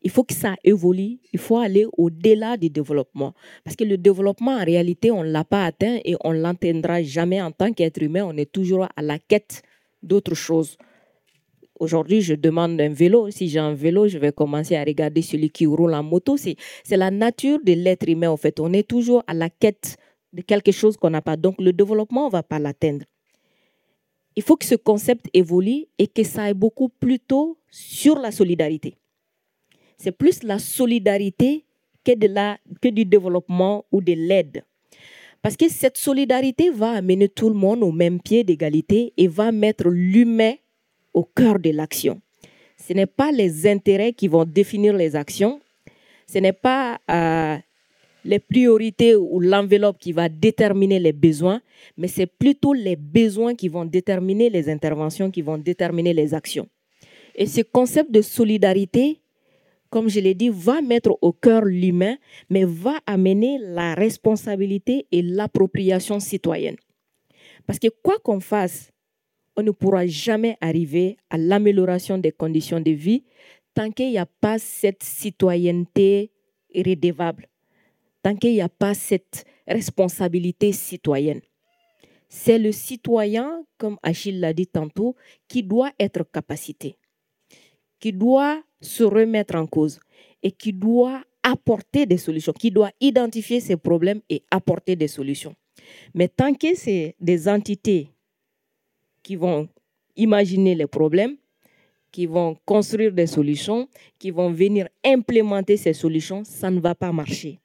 Il 0.00 0.10
faut 0.10 0.22
que 0.22 0.32
ça 0.34 0.54
évolue, 0.62 1.18
il 1.32 1.40
faut 1.40 1.58
aller 1.58 1.84
au-delà 1.96 2.56
du 2.56 2.70
développement. 2.70 3.34
Parce 3.64 3.74
que 3.74 3.82
le 3.82 3.98
développement, 3.98 4.52
en 4.52 4.64
réalité, 4.64 5.10
on 5.10 5.24
ne 5.24 5.30
l'a 5.30 5.42
pas 5.42 5.64
atteint 5.64 5.98
et 6.04 6.14
on 6.22 6.32
ne 6.32 6.40
l'atteindra 6.40 7.02
jamais 7.02 7.42
en 7.42 7.50
tant 7.50 7.72
qu'être 7.72 8.00
humain. 8.00 8.24
On 8.24 8.36
est 8.36 8.50
toujours 8.50 8.84
à 8.84 9.02
la 9.02 9.18
quête 9.18 9.62
d'autres 10.02 10.34
choses. 10.34 10.76
Aujourd'hui, 11.78 12.22
je 12.22 12.34
demande 12.34 12.80
un 12.80 12.88
vélo. 12.88 13.30
Si 13.30 13.48
j'ai 13.48 13.60
un 13.60 13.74
vélo, 13.74 14.08
je 14.08 14.18
vais 14.18 14.32
commencer 14.32 14.74
à 14.74 14.82
regarder 14.82 15.22
celui 15.22 15.50
qui 15.50 15.66
roule 15.66 15.94
en 15.94 16.02
moto. 16.02 16.36
C'est 16.36 16.56
la 16.90 17.10
nature 17.10 17.60
de 17.64 17.72
l'être 17.72 18.08
humain, 18.08 18.30
en 18.30 18.36
fait. 18.36 18.58
On 18.58 18.72
est 18.72 18.86
toujours 18.86 19.22
à 19.26 19.34
la 19.34 19.48
quête 19.48 19.96
de 20.32 20.42
quelque 20.42 20.72
chose 20.72 20.96
qu'on 20.96 21.10
n'a 21.10 21.22
pas. 21.22 21.36
Donc 21.36 21.56
le 21.60 21.72
développement, 21.72 22.24
on 22.24 22.26
ne 22.26 22.32
va 22.32 22.42
pas 22.42 22.58
l'atteindre. 22.58 23.04
Il 24.34 24.42
faut 24.42 24.56
que 24.56 24.64
ce 24.64 24.74
concept 24.74 25.26
évolue 25.34 25.86
et 25.98 26.06
que 26.06 26.22
ça 26.22 26.44
aille 26.44 26.54
beaucoup 26.54 26.88
plus 26.88 27.18
tôt 27.18 27.58
sur 27.70 28.18
la 28.18 28.30
solidarité. 28.30 28.96
C'est 29.96 30.12
plus 30.12 30.42
la 30.42 30.58
solidarité 30.58 31.64
que, 32.04 32.12
que 32.80 32.88
du 32.88 33.04
développement 33.04 33.84
ou 33.90 34.00
de 34.00 34.12
l'aide. 34.12 34.62
Parce 35.42 35.56
que 35.56 35.68
cette 35.68 35.96
solidarité 35.96 36.70
va 36.70 36.90
amener 36.90 37.28
tout 37.28 37.48
le 37.48 37.54
monde 37.54 37.82
au 37.82 37.92
même 37.92 38.20
pied 38.20 38.44
d'égalité 38.44 39.12
et 39.16 39.28
va 39.28 39.52
mettre 39.52 39.88
l'humain 39.88 40.54
au 41.14 41.24
cœur 41.24 41.58
de 41.58 41.70
l'action. 41.70 42.20
Ce 42.76 42.92
n'est 42.92 43.06
pas 43.06 43.32
les 43.32 43.66
intérêts 43.66 44.12
qui 44.12 44.28
vont 44.28 44.44
définir 44.44 44.94
les 44.94 45.16
actions, 45.16 45.60
ce 46.26 46.38
n'est 46.38 46.52
pas 46.52 47.00
euh, 47.10 47.56
les 48.24 48.38
priorités 48.38 49.16
ou 49.16 49.40
l'enveloppe 49.40 49.98
qui 49.98 50.12
va 50.12 50.28
déterminer 50.28 50.98
les 50.98 51.12
besoins, 51.12 51.60
mais 51.96 52.08
c'est 52.08 52.26
plutôt 52.26 52.72
les 52.72 52.96
besoins 52.96 53.54
qui 53.54 53.68
vont 53.68 53.84
déterminer 53.84 54.50
les 54.50 54.68
interventions, 54.68 55.30
qui 55.30 55.42
vont 55.42 55.58
déterminer 55.58 56.12
les 56.12 56.34
actions. 56.34 56.68
Et 57.34 57.46
ce 57.46 57.62
concept 57.62 58.10
de 58.10 58.20
solidarité, 58.20 59.20
comme 59.90 60.08
je 60.08 60.20
l'ai 60.20 60.34
dit, 60.34 60.50
va 60.50 60.82
mettre 60.82 61.16
au 61.22 61.32
cœur 61.32 61.64
l'humain, 61.64 62.16
mais 62.50 62.64
va 62.64 63.00
amener 63.06 63.58
la 63.58 63.94
responsabilité 63.94 65.06
et 65.12 65.22
l'appropriation 65.22 66.20
citoyenne. 66.20 66.76
Parce 67.66 67.78
que 67.78 67.88
quoi 68.02 68.18
qu'on 68.18 68.40
fasse, 68.40 68.92
on 69.56 69.62
ne 69.62 69.70
pourra 69.70 70.06
jamais 70.06 70.56
arriver 70.60 71.16
à 71.30 71.36
l'amélioration 71.36 72.18
des 72.18 72.32
conditions 72.32 72.80
de 72.80 72.92
vie 72.92 73.24
tant 73.74 73.90
qu'il 73.90 74.10
n'y 74.10 74.18
a 74.18 74.26
pas 74.26 74.58
cette 74.58 75.02
citoyenneté 75.02 76.32
irrédévable, 76.72 77.48
tant 78.22 78.34
qu'il 78.36 78.52
n'y 78.52 78.60
a 78.60 78.68
pas 78.68 78.94
cette 78.94 79.44
responsabilité 79.66 80.72
citoyenne. 80.72 81.40
C'est 82.28 82.58
le 82.58 82.72
citoyen, 82.72 83.64
comme 83.78 83.96
Achille 84.02 84.38
l'a 84.38 84.52
dit 84.52 84.66
tantôt, 84.66 85.16
qui 85.48 85.62
doit 85.62 85.92
être 85.98 86.24
capacité, 86.30 86.96
qui 88.00 88.12
doit 88.12 88.62
se 88.80 89.04
remettre 89.04 89.54
en 89.56 89.66
cause 89.66 90.00
et 90.42 90.52
qui 90.52 90.72
doit 90.72 91.22
apporter 91.42 92.06
des 92.06 92.18
solutions, 92.18 92.52
qui 92.52 92.70
doit 92.70 92.90
identifier 93.00 93.60
ses 93.60 93.76
problèmes 93.76 94.20
et 94.28 94.42
apporter 94.50 94.96
des 94.96 95.08
solutions. 95.08 95.54
Mais 96.14 96.28
tant 96.28 96.52
que 96.54 96.74
c'est 96.74 97.14
des 97.20 97.48
entités 97.48 98.10
qui 99.22 99.36
vont 99.36 99.68
imaginer 100.16 100.74
les 100.74 100.86
problèmes, 100.86 101.36
qui 102.10 102.26
vont 102.26 102.56
construire 102.64 103.12
des 103.12 103.26
solutions, 103.26 103.88
qui 104.18 104.30
vont 104.30 104.50
venir 104.50 104.88
implémenter 105.04 105.76
ces 105.76 105.92
solutions, 105.92 106.44
ça 106.44 106.70
ne 106.70 106.80
va 106.80 106.94
pas 106.94 107.12
marcher. 107.12 107.60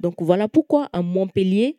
Donc 0.00 0.20
voilà 0.20 0.48
pourquoi 0.48 0.88
à 0.92 1.02
Montpellier, 1.02 1.78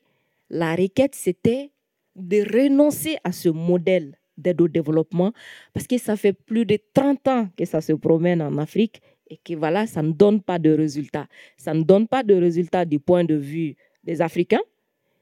la 0.50 0.76
requête, 0.76 1.16
c'était 1.16 1.72
de 2.16 2.42
renoncer 2.42 3.18
à 3.24 3.32
ce 3.32 3.50
modèle 3.50 4.18
d'aide 4.38 4.62
au 4.62 4.68
développement, 4.68 5.34
parce 5.74 5.88
que 5.88 5.98
ça 5.98 6.16
fait 6.16 6.34
plus 6.34 6.66
de 6.66 6.78
30 6.94 7.28
ans 7.28 7.50
que 7.58 7.66
ça 7.66 7.82
se 7.82 7.94
promène 7.94 8.42
en 8.42 8.58
Afrique 8.58 9.02
et 9.30 9.38
que 9.38 9.54
voilà, 9.56 9.88
ça 9.88 10.02
ne 10.02 10.12
donne 10.12 10.42
pas 10.42 10.60
de 10.60 10.72
résultats. 10.72 11.28
Ça 11.58 11.74
ne 11.74 11.84
donne 11.84 12.08
pas 12.08 12.24
de 12.24 12.34
résultats 12.34 12.86
du 12.86 13.00
point 13.00 13.24
de 13.24 13.36
vue 13.36 13.76
des 14.04 14.22
Africains, 14.22 14.62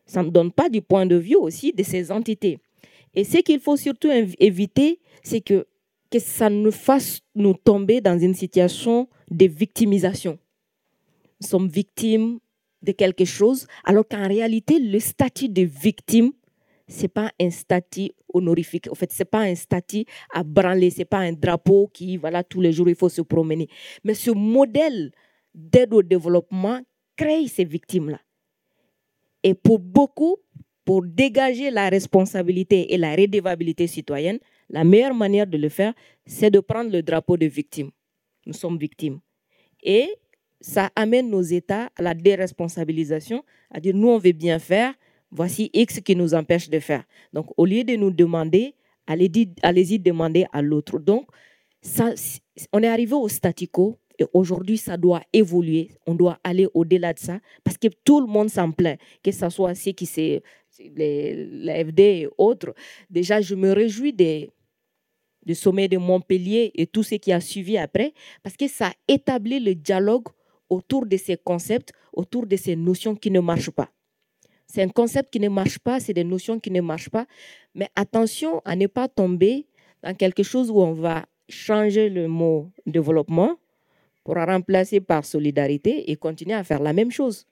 ça 0.06 0.24
ne 0.24 0.30
donne 0.30 0.52
pas 0.52 0.70
du 0.70 0.82
point 0.82 1.06
de 1.06 1.16
vue 1.16 1.36
aussi 1.36 1.72
de 1.72 1.84
ces 1.84 2.12
entités. 2.12 2.60
Et 3.16 3.24
ce 3.24 3.38
qu'il 3.38 3.60
faut 3.60 3.78
surtout 3.78 4.10
éviter, 4.40 5.00
c'est 5.24 5.42
que, 5.42 5.68
que 6.10 6.20
ça 6.20 6.50
ne 6.50 6.72
fasse 6.72 7.22
nous 7.36 7.54
tomber 7.54 8.02
dans 8.02 8.18
une 8.18 8.34
situation 8.34 9.08
de 9.30 9.46
victimisation. 9.46 10.38
Nous 11.42 11.48
sommes 11.48 11.68
victimes 11.68 12.40
de 12.82 12.92
quelque 12.92 13.26
chose, 13.26 13.68
alors 13.86 14.06
qu'en 14.08 14.28
réalité, 14.28 14.80
le 14.80 15.00
statut 15.00 15.48
de 15.48 15.62
victime, 15.62 16.32
c'est 16.88 17.08
pas 17.08 17.32
un 17.40 17.50
statut 17.50 18.12
honorifique. 18.34 18.90
En 18.92 18.96
fait, 18.96 19.12
c'est 19.12 19.26
pas 19.26 19.42
un 19.42 19.56
statut 19.56 20.06
à 20.34 20.44
branler, 20.44 20.90
c'est 20.90 21.06
pas 21.06 21.20
un 21.20 21.34
drapeau 21.34 21.90
qui, 21.94 22.18
voilà, 22.18 22.44
tous 22.44 22.62
les 22.62 22.72
jours, 22.72 22.90
il 22.90 22.96
faut 22.96 23.10
se 23.10 23.22
promener. 23.22 23.68
Mais 24.04 24.14
ce 24.14 24.32
modèle 24.32 25.12
d'aide 25.54 25.94
au 25.94 26.02
développement 26.02 26.82
crée 27.16 27.48
ces 27.48 27.64
victimes-là. 27.64 28.20
Et 29.44 29.54
pour 29.54 29.80
beaucoup, 29.80 30.38
pour 30.86 31.04
dégager 31.04 31.72
la 31.72 31.90
responsabilité 31.90 32.94
et 32.94 32.98
la 32.98 33.16
redevabilité 33.16 33.88
citoyenne, 33.88 34.40
la 34.70 34.84
meilleure 34.84 35.14
manière 35.14 35.48
de 35.48 35.58
le 35.58 35.70
faire, 35.70 35.94
c'est 36.26 36.50
de 36.50 36.60
prendre 36.60 36.92
le 36.92 37.02
drapeau 37.02 37.38
de 37.38 37.46
victime. 37.46 37.92
Nous 38.46 38.54
sommes 38.54 38.78
victimes. 38.78 39.20
Et 39.82 40.10
ça 40.60 40.90
amène 40.96 41.30
nos 41.30 41.42
États 41.42 41.90
à 41.96 42.02
la 42.02 42.14
déresponsabilisation, 42.14 43.44
à 43.70 43.80
dire 43.80 43.94
nous, 43.96 44.08
on 44.08 44.18
veut 44.18 44.32
bien 44.32 44.60
faire, 44.60 44.94
voici 45.34 45.70
X 45.74 46.00
qui 46.02 46.16
nous 46.16 46.34
empêche 46.34 46.70
de 46.70 46.80
faire. 46.80 47.04
Donc, 47.34 47.48
au 47.58 47.66
lieu 47.66 47.84
de 47.84 47.96
nous 47.96 48.12
demander, 48.12 48.76
allez-y 49.08 50.00
demander 50.00 50.46
à 50.54 50.62
l'autre. 50.62 51.00
Donc, 51.00 51.28
on 52.72 52.84
est 52.84 52.88
arrivé 52.88 53.14
au 53.14 53.28
statu 53.28 53.68
quo 53.68 53.98
et 54.20 54.26
aujourd'hui, 54.34 54.78
ça 54.78 54.96
doit 54.96 55.22
évoluer. 55.34 55.90
On 56.06 56.14
doit 56.14 56.40
aller 56.44 56.68
au-delà 56.74 57.14
de 57.14 57.20
ça 57.20 57.40
parce 57.64 57.78
que 57.78 57.88
tout 58.06 58.22
le 58.22 58.28
monde 58.28 58.50
s'en 58.50 58.72
plaint, 58.72 59.00
que 59.24 59.32
ce 59.32 59.50
soit 59.50 59.76
ceux 59.76 59.92
qui 59.92 60.06
c'est 60.06 60.44
l'AFD 60.80 62.00
et 62.00 62.30
autres. 62.38 62.74
Déjà, 63.10 63.42
je 63.42 63.56
me 63.56 63.72
réjouis 63.72 64.14
des, 64.14 64.52
du 65.46 65.56
sommet 65.56 65.88
de 65.88 65.98
Montpellier 65.98 66.72
et 66.76 66.88
tout 66.88 67.04
ce 67.04 67.16
qui 67.16 67.32
a 67.32 67.42
suivi 67.42 67.78
après 67.78 68.14
parce 68.44 68.56
que 68.56 68.68
ça 68.68 68.92
établit 69.08 69.60
le 69.60 69.76
dialogue 69.76 70.28
autour 70.70 71.06
de 71.06 71.18
ces 71.18 71.38
concepts, 71.38 71.92
autour 72.14 72.46
de 72.46 72.56
ces 72.56 72.76
notions 72.76 73.16
qui 73.16 73.32
ne 73.32 73.40
marchent 73.40 73.72
pas. 73.72 73.90
C'est 74.68 74.82
un 74.82 74.90
concept 74.90 75.32
qui 75.32 75.40
ne 75.40 75.50
marche 75.50 75.80
pas, 75.80 76.00
c'est 76.00 76.14
des 76.14 76.24
notions 76.24 76.60
qui 76.60 76.72
ne 76.72 76.82
marchent 76.82 77.10
pas. 77.10 77.26
Mais 77.76 77.90
attention 77.96 78.62
à 78.66 78.76
ne 78.76 78.88
pas 78.88 79.08
tomber 79.08 79.68
dans 80.02 80.16
quelque 80.16 80.44
chose 80.44 80.72
où 80.72 80.80
on 80.80 80.94
va 80.94 81.26
changer 81.50 82.10
le 82.10 82.28
mot 82.28 82.72
développement 82.86 83.58
pour 84.24 84.36
remplacer 84.36 85.02
par 85.02 85.26
solidarité 85.26 86.10
et 86.12 86.16
continuer 86.16 86.54
à 86.54 86.64
faire 86.64 86.82
la 86.82 86.94
même 86.94 87.12
chose. 87.12 87.46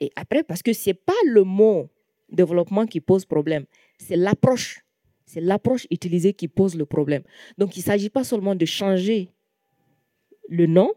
Et 0.00 0.10
après, 0.16 0.42
parce 0.42 0.62
que 0.62 0.72
ce 0.72 0.90
n'est 0.90 0.94
pas 0.94 1.12
le 1.26 1.44
mot 1.44 1.88
développement 2.30 2.86
qui 2.86 3.00
pose 3.00 3.24
problème, 3.24 3.64
c'est 3.98 4.16
l'approche. 4.16 4.84
C'est 5.26 5.40
l'approche 5.40 5.86
utilisée 5.90 6.34
qui 6.34 6.48
pose 6.48 6.76
le 6.76 6.84
problème. 6.84 7.22
Donc, 7.56 7.76
il 7.76 7.80
ne 7.80 7.84
s'agit 7.84 8.10
pas 8.10 8.24
seulement 8.24 8.54
de 8.54 8.66
changer 8.66 9.30
le 10.48 10.66
nom, 10.66 10.92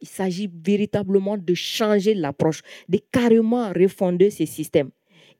il 0.00 0.08
s'agit 0.08 0.50
véritablement 0.52 1.36
de 1.36 1.54
changer 1.54 2.14
l'approche, 2.14 2.62
de 2.88 3.00
carrément 3.10 3.68
refonder 3.72 4.30
ces 4.30 4.46
systèmes. 4.46 4.90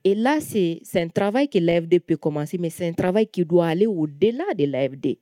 Et 0.05 0.15
là, 0.15 0.39
c'est 0.41 0.81
un 0.95 1.09
travail 1.09 1.49
que 1.49 1.59
l'AFD 1.59 2.01
peut 2.01 2.17
commencer, 2.17 2.57
mais 2.59 2.71
c'est 2.71 2.89
un 2.89 2.93
travail 2.93 3.27
qui 3.27 3.45
doit 3.45 3.67
aller 3.67 3.87
au-delà 3.87 4.45
de 4.57 4.65
l'AFD. 4.65 5.19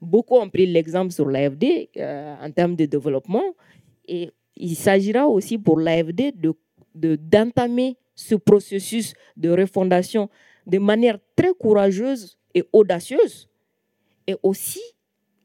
Beaucoup 0.00 0.36
ont 0.36 0.48
pris 0.48 0.66
l'exemple 0.66 1.12
sur 1.12 1.28
l'AFD 1.28 1.90
euh, 1.96 2.36
en 2.40 2.50
termes 2.50 2.76
de 2.76 2.86
développement, 2.86 3.54
et 4.06 4.30
il 4.56 4.76
s'agira 4.76 5.26
aussi 5.26 5.58
pour 5.58 5.80
l'AFD 5.80 6.32
d'entamer 6.32 6.56
de, 6.94 7.16
d'entamer 7.16 7.96
ce 8.14 8.34
processus 8.34 9.14
de 9.36 9.50
refondation 9.50 10.28
de 10.66 10.78
manière 10.78 11.18
très 11.34 11.52
courageuse 11.58 12.38
et 12.54 12.64
audacieuse, 12.72 13.48
et 14.26 14.36
aussi 14.42 14.80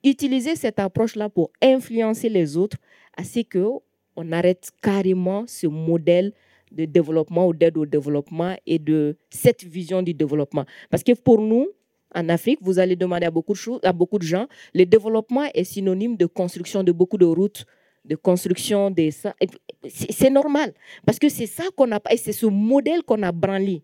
utiliser 0.04 0.56
cette 0.56 0.80
approche-là 0.80 1.30
pour 1.30 1.52
influencer 1.62 2.30
les 2.30 2.58
autres 2.58 2.78
à 3.18 3.24
ce 3.24 3.40
qu'on 3.42 4.32
arrête 4.32 4.72
carrément 4.82 5.46
ce 5.48 5.68
modèle 5.68 6.34
de 6.72 6.86
développement 6.86 7.48
ou 7.48 7.54
d'aide 7.54 7.78
au 7.78 7.86
développement 7.86 8.56
et 8.66 8.80
de 8.80 9.16
cette 9.30 9.64
vision 9.64 10.02
du 10.02 10.14
développement. 10.14 10.66
Parce 10.90 11.04
que 11.04 11.14
pour 11.14 11.40
nous, 11.42 11.68
en 12.14 12.30
Afrique, 12.30 12.60
vous 12.62 12.80
allez 12.80 12.96
demander 12.96 13.26
à 13.26 13.32
beaucoup 13.32 13.54
de, 13.54 13.58
choses, 13.58 13.80
à 13.84 13.94
beaucoup 13.94 14.18
de 14.18 14.24
gens, 14.24 14.48
le 14.74 14.86
développement 14.86 15.46
est 15.54 15.64
synonyme 15.64 16.18
de 16.18 16.26
construction 16.26 16.84
de 16.84 16.92
beaucoup 16.92 17.18
de 17.18 17.26
routes, 17.26 17.66
de 18.06 18.16
construction 18.16 18.90
des... 18.92 19.12
C'est 19.12 20.30
normal, 20.30 20.74
parce 21.06 21.20
que 21.20 21.30
c'est 21.30 21.46
ça 21.46 21.64
qu'on 21.76 21.92
a... 21.92 22.00
Et 22.12 22.18
c'est 22.18 22.34
ce 22.34 22.46
modèle 22.46 23.04
qu'on 23.04 23.22
a 23.24 23.32
branlé. 23.32 23.84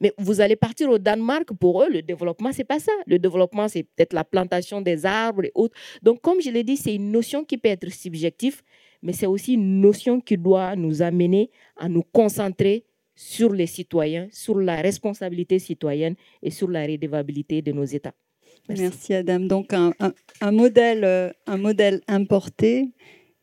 Mais 0.00 0.12
vous 0.18 0.40
allez 0.40 0.56
partir 0.56 0.90
au 0.90 0.98
Danemark, 0.98 1.52
pour 1.58 1.82
eux, 1.82 1.88
le 1.90 2.02
développement, 2.02 2.52
c'est 2.52 2.64
pas 2.64 2.78
ça. 2.78 2.92
Le 3.06 3.18
développement, 3.18 3.68
c'est 3.68 3.82
peut-être 3.82 4.12
la 4.12 4.24
plantation 4.24 4.80
des 4.80 5.06
arbres 5.06 5.44
et 5.44 5.52
autres. 5.54 5.76
Donc, 6.02 6.20
comme 6.20 6.40
je 6.40 6.50
l'ai 6.50 6.64
dit, 6.64 6.76
c'est 6.76 6.94
une 6.94 7.10
notion 7.10 7.44
qui 7.44 7.58
peut 7.58 7.68
être 7.68 7.90
subjective, 7.90 8.62
mais 9.02 9.12
c'est 9.12 9.26
aussi 9.26 9.54
une 9.54 9.80
notion 9.80 10.20
qui 10.20 10.36
doit 10.36 10.76
nous 10.76 11.02
amener 11.02 11.50
à 11.76 11.88
nous 11.88 12.02
concentrer 12.02 12.84
sur 13.14 13.52
les 13.52 13.66
citoyens, 13.66 14.28
sur 14.30 14.58
la 14.60 14.76
responsabilité 14.76 15.58
citoyenne 15.58 16.14
et 16.42 16.50
sur 16.50 16.68
la 16.68 16.86
redevabilité 16.86 17.62
de 17.62 17.72
nos 17.72 17.84
États. 17.84 18.14
Merci, 18.68 19.14
Adam. 19.14 19.40
Donc 19.40 19.72
un, 19.72 19.92
modèle, 20.52 21.04
euh, 21.04 21.30
un 21.46 21.56
modèle 21.56 22.00
importé 22.06 22.90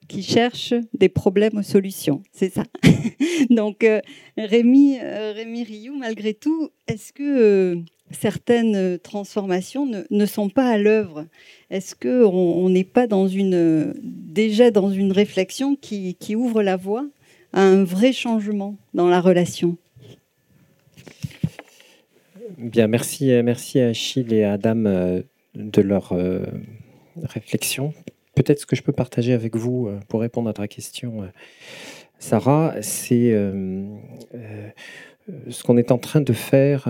qui 0.08 0.24
cherche 0.24 0.74
des 0.94 1.10
problèmes 1.10 1.58
aux 1.58 1.64
solutions. 1.64 2.22
C'est 2.32 2.54
ça. 2.54 2.64
Donc 3.50 3.84
euh, 3.84 4.02
Rémi, 4.38 4.98
euh, 5.02 5.34
Rémi 5.34 5.64
Rioux, 5.64 5.96
malgré 5.98 6.34
tout, 6.34 6.70
est-ce 6.88 7.14
que 7.14 7.80
certaines 8.12 9.00
transformations 9.00 9.88
ne, 10.10 10.26
sont 10.26 10.50
pas 10.50 10.70
à 10.70 10.78
l'œuvre? 10.78 11.26
Est-ce 11.70 11.96
qu'on 11.96 12.70
n'est 12.70 12.84
pas 12.84 13.08
dans 13.08 13.28
une, 13.28 13.94
déjà 14.02 14.72
dans 14.72 14.92
une 14.92 15.12
réflexion 15.12 15.76
qui, 15.76 16.36
ouvre 16.36 16.62
la 16.62 16.76
voie 16.76 17.08
à 17.54 17.62
un 17.62 17.84
vrai 17.84 18.14
changement 18.14 18.78
dans 18.94 19.08
la 19.08 19.20
relation? 19.20 19.78
Bien, 22.58 22.88
merci, 22.88 23.32
merci 23.44 23.80
à 23.80 23.88
Achille 23.88 24.34
et 24.34 24.44
à 24.44 24.54
Adam 24.54 24.84
de 25.56 25.82
leur 25.82 26.14
réflexion. 27.24 27.94
Peut-être 28.36 28.60
ce 28.60 28.66
que 28.66 28.76
je 28.76 28.84
peux 28.84 28.92
partager 28.92 29.34
avec 29.34 29.56
vous 29.56 29.90
pour 30.08 30.22
répondre 30.22 30.50
à 30.50 30.54
ta 30.54 30.68
question, 30.68 31.30
Sarah, 32.20 32.76
c'est 32.82 33.34
ce 35.50 35.64
qu'on 35.64 35.78
est 35.78 35.92
en 35.92 35.98
train 35.98 36.22
de 36.22 36.34
faire 36.34 36.88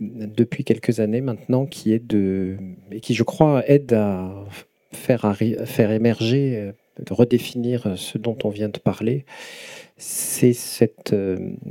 depuis 0.00 0.64
quelques 0.64 1.00
années 1.00 1.20
maintenant, 1.20 1.66
qui 1.66 1.92
est 1.92 2.04
de, 2.04 2.56
et 2.90 3.00
qui 3.00 3.14
je 3.14 3.22
crois 3.22 3.62
aide 3.68 3.92
à 3.92 4.44
faire, 4.92 5.36
faire 5.64 5.90
émerger, 5.90 6.72
de 6.98 7.14
redéfinir 7.14 7.94
ce 7.96 8.18
dont 8.18 8.36
on 8.44 8.50
vient 8.50 8.68
de 8.68 8.78
parler, 8.78 9.24
c'est 9.96 10.52
cette 10.52 11.14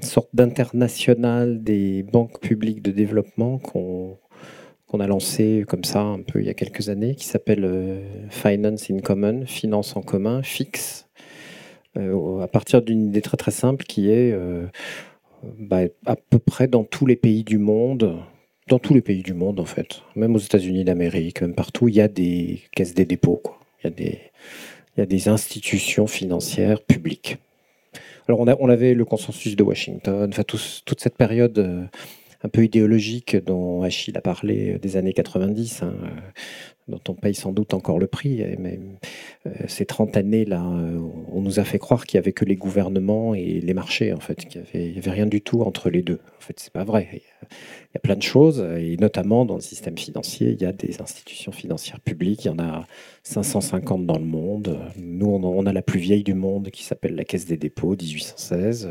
sorte 0.01 0.29
d'international 0.33 1.61
des 1.61 2.03
banques 2.03 2.39
publiques 2.39 2.81
de 2.81 2.91
développement 2.91 3.59
qu'on 3.59 4.17
qu'on 4.91 4.99
a 4.99 5.07
lancé 5.07 5.63
comme 5.67 5.85
ça 5.85 6.01
un 6.01 6.19
peu 6.19 6.41
il 6.41 6.45
y 6.45 6.49
a 6.49 6.53
quelques 6.53 6.89
années, 6.89 7.15
qui 7.15 7.25
s'appelle 7.25 8.03
Finance 8.29 8.91
in 8.91 8.99
Common, 8.99 9.45
Finance 9.45 9.95
en 9.95 10.01
commun, 10.01 10.43
fixe, 10.43 11.07
à 11.95 12.47
partir 12.47 12.81
d'une 12.81 13.07
idée 13.07 13.21
très 13.21 13.37
très 13.37 13.51
simple 13.51 13.85
qui 13.85 14.09
est 14.11 14.35
bah, 15.57 15.81
à 16.05 16.15
peu 16.15 16.39
près 16.39 16.67
dans 16.67 16.83
tous 16.83 17.05
les 17.05 17.15
pays 17.15 17.43
du 17.43 17.57
monde, 17.57 18.19
dans 18.67 18.79
tous 18.79 18.93
les 18.93 19.01
pays 19.01 19.23
du 19.23 19.33
monde 19.33 19.59
en 19.59 19.65
fait, 19.65 20.01
même 20.15 20.35
aux 20.35 20.39
États-Unis 20.39 20.83
d'Amérique, 20.83 21.41
même 21.41 21.55
partout, 21.55 21.87
il 21.87 21.95
y 21.95 22.01
a 22.01 22.07
des 22.07 22.61
caisses 22.75 22.93
des 22.93 23.05
dépôts, 23.05 23.37
quoi. 23.37 23.57
Il, 23.83 24.19
y 24.97 25.01
a 25.01 25.05
des, 25.05 25.27
institutions 25.27 26.05
financières 26.05 26.81
publiques. 26.81 27.37
Alors 28.27 28.39
on, 28.41 28.69
avait 28.69 28.93
le 28.93 29.05
consensus 29.05 29.55
de 29.55 29.63
Washington, 29.63 30.31
toute 30.45 30.99
cette 30.99 31.17
période 31.17 31.57
euh, 31.57 31.85
un 32.43 32.49
peu 32.49 32.63
idéologique 32.63 33.35
dont 33.35 33.83
Achille 33.83 34.17
a 34.17 34.21
parlé 34.21 34.79
des 34.79 34.97
années 34.97 35.13
90, 35.13 35.83
dont 36.87 37.01
on 37.07 37.13
paye 37.13 37.33
sans 37.33 37.51
doute 37.51 37.73
encore 37.73 37.97
le 37.97 38.07
prix. 38.07 38.41
Euh, 38.43 39.49
ces 39.67 39.85
30 39.85 40.17
années-là, 40.17 40.63
euh, 40.63 40.99
on 41.31 41.41
nous 41.41 41.59
a 41.59 41.63
fait 41.63 41.79
croire 41.79 42.05
qu'il 42.05 42.19
n'y 42.19 42.23
avait 42.23 42.33
que 42.33 42.45
les 42.45 42.55
gouvernements 42.55 43.33
et 43.33 43.59
les 43.59 43.73
marchés, 43.73 44.13
en 44.13 44.19
fait, 44.19 44.45
qu'il 44.45 44.61
n'y 44.73 44.97
avait, 44.97 45.11
rien 45.11 45.25
du 45.25 45.41
tout 45.41 45.61
entre 45.61 45.89
les 45.89 46.01
deux. 46.01 46.19
En 46.37 46.41
fait, 46.41 46.59
c'est 46.59 46.73
pas 46.73 46.83
vrai. 46.83 47.07
Il 47.13 47.17
y, 47.93 47.97
a, 47.97 47.99
plein 47.99 48.15
de 48.15 48.21
choses, 48.21 48.65
et 48.77 48.97
notamment 48.97 49.45
dans 49.45 49.55
le 49.55 49.61
système 49.61 49.97
financier, 49.97 50.51
il 50.51 50.61
y 50.61 50.65
a 50.65 50.73
des 50.73 51.01
institutions 51.01 51.51
financières 51.51 51.99
publiques, 51.99 52.45
il 52.45 52.49
y 52.49 52.51
en 52.51 52.59
a 52.59 52.85
550 53.23 54.05
dans 54.05 54.17
le 54.17 54.25
monde. 54.25 54.79
Nous, 54.97 55.27
on 55.27 55.65
a 55.65 55.73
la 55.73 55.81
plus 55.81 55.99
vieille 55.99 56.23
du 56.23 56.33
monde 56.33 56.69
qui 56.69 56.83
s'appelle 56.83 57.15
la 57.15 57.23
Caisse 57.23 57.45
des 57.45 57.57
dépôts, 57.57 57.95
1816. 57.95 58.89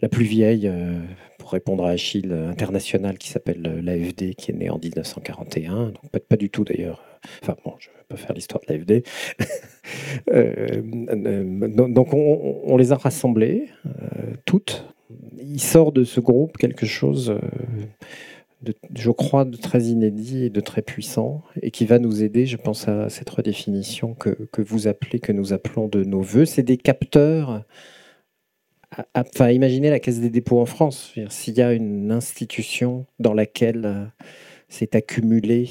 La 0.00 0.08
plus 0.08 0.24
vieille, 0.24 0.68
euh, 0.68 1.00
pour 1.38 1.52
répondre 1.52 1.84
à 1.84 1.90
Achille, 1.90 2.32
internationale 2.32 3.18
qui 3.18 3.28
s'appelle 3.28 3.80
l'AFD, 3.82 4.34
qui 4.34 4.50
est 4.50 4.54
née 4.54 4.68
en 4.68 4.78
1941, 4.78 5.86
donc 5.86 6.18
pas, 6.28 6.36
du 6.36 6.50
tout 6.50 6.64
d'ailleurs 6.64 7.02
Enfin 7.42 7.56
bon, 7.64 7.74
je 7.78 7.88
ne 7.88 7.94
vais 7.94 8.04
pas 8.08 8.16
faire 8.16 8.34
l'histoire 8.34 8.60
de 8.66 8.72
l'AFD. 8.72 9.02
Euh, 10.32 10.82
euh, 11.10 11.88
donc 11.88 12.12
on, 12.12 12.76
les 12.76 12.90
a 12.90 12.96
rassemblées, 12.96 13.68
euh, 13.86 14.34
toutes. 14.44 14.84
Il 15.38 15.60
sort 15.60 15.92
de 15.92 16.02
ce 16.02 16.18
groupe 16.18 16.56
quelque 16.56 16.86
chose, 16.86 17.38
je 18.92 19.10
crois, 19.12 19.44
de 19.44 19.56
très 19.56 19.84
inédit 19.84 20.46
et 20.46 20.50
de 20.50 20.60
très 20.60 20.82
puissant, 20.82 21.42
et 21.62 21.70
qui 21.70 21.86
va 21.86 22.00
nous 22.00 22.24
aider, 22.24 22.46
je 22.46 22.56
pense, 22.56 22.88
à 22.88 23.08
cette 23.08 23.30
redéfinition 23.30 24.14
que, 24.14 24.30
que 24.50 24.60
vous 24.60 24.88
appelez, 24.88 25.20
que 25.20 25.32
nous 25.32 25.52
appelons 25.52 25.86
de 25.86 26.02
nos 26.02 26.20
voeux. 26.20 26.46
C'est 26.46 26.64
des 26.64 26.78
capteurs 26.78 27.62
enfin, 29.14 29.50
imaginez 29.50 29.90
la 29.90 30.00
Caisse 30.00 30.20
des 30.20 30.30
dépôts 30.30 30.60
en 30.60 30.66
France. 30.66 31.14
S'il 31.28 31.54
y 31.54 31.62
a 31.62 31.72
une 31.72 32.10
institution 32.12 33.06
dans 33.18 33.34
laquelle 33.34 34.10
s'est 34.68 34.96
accumulé 34.96 35.68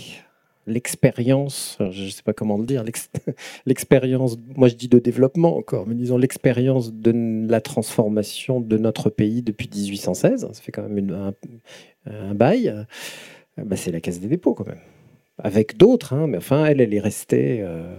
l'expérience, 0.68 1.78
je 1.92 2.06
ne 2.06 2.10
sais 2.10 2.24
pas 2.24 2.34
comment 2.34 2.58
le 2.58 2.66
dire, 2.66 2.84
l'expérience, 3.66 4.38
moi 4.56 4.68
je 4.68 4.76
dis 4.76 4.88
de 4.88 5.00
développement 5.00 5.58
encore, 5.58 5.88
mais 5.88 5.96
disons 5.96 6.18
l'expérience 6.18 6.94
de 6.94 7.48
la 7.48 7.62
transformation 7.62 8.62
de 8.62 8.78
notre 8.78 9.10
pays 9.10 9.42
depuis 9.42 9.70
1816, 9.72 10.48
ça 10.52 10.62
fait 10.62 10.72
quand 10.72 10.88
même 10.88 11.34
un, 12.06 12.34
bail, 12.34 12.86
bah, 13.58 13.76
c'est 13.76 13.92
la 13.92 14.02
Caisse 14.02 14.20
des 14.20 14.28
dépôts 14.28 14.54
quand 14.54 14.68
même. 14.68 14.82
Avec 15.38 15.78
d'autres, 15.78 16.14
hein, 16.14 16.28
mais 16.28 16.38
enfin, 16.38 16.66
elle, 16.66 16.80
elle 16.80 16.94
est 16.94 17.00
restée 17.00 17.60
euh, 17.62 17.96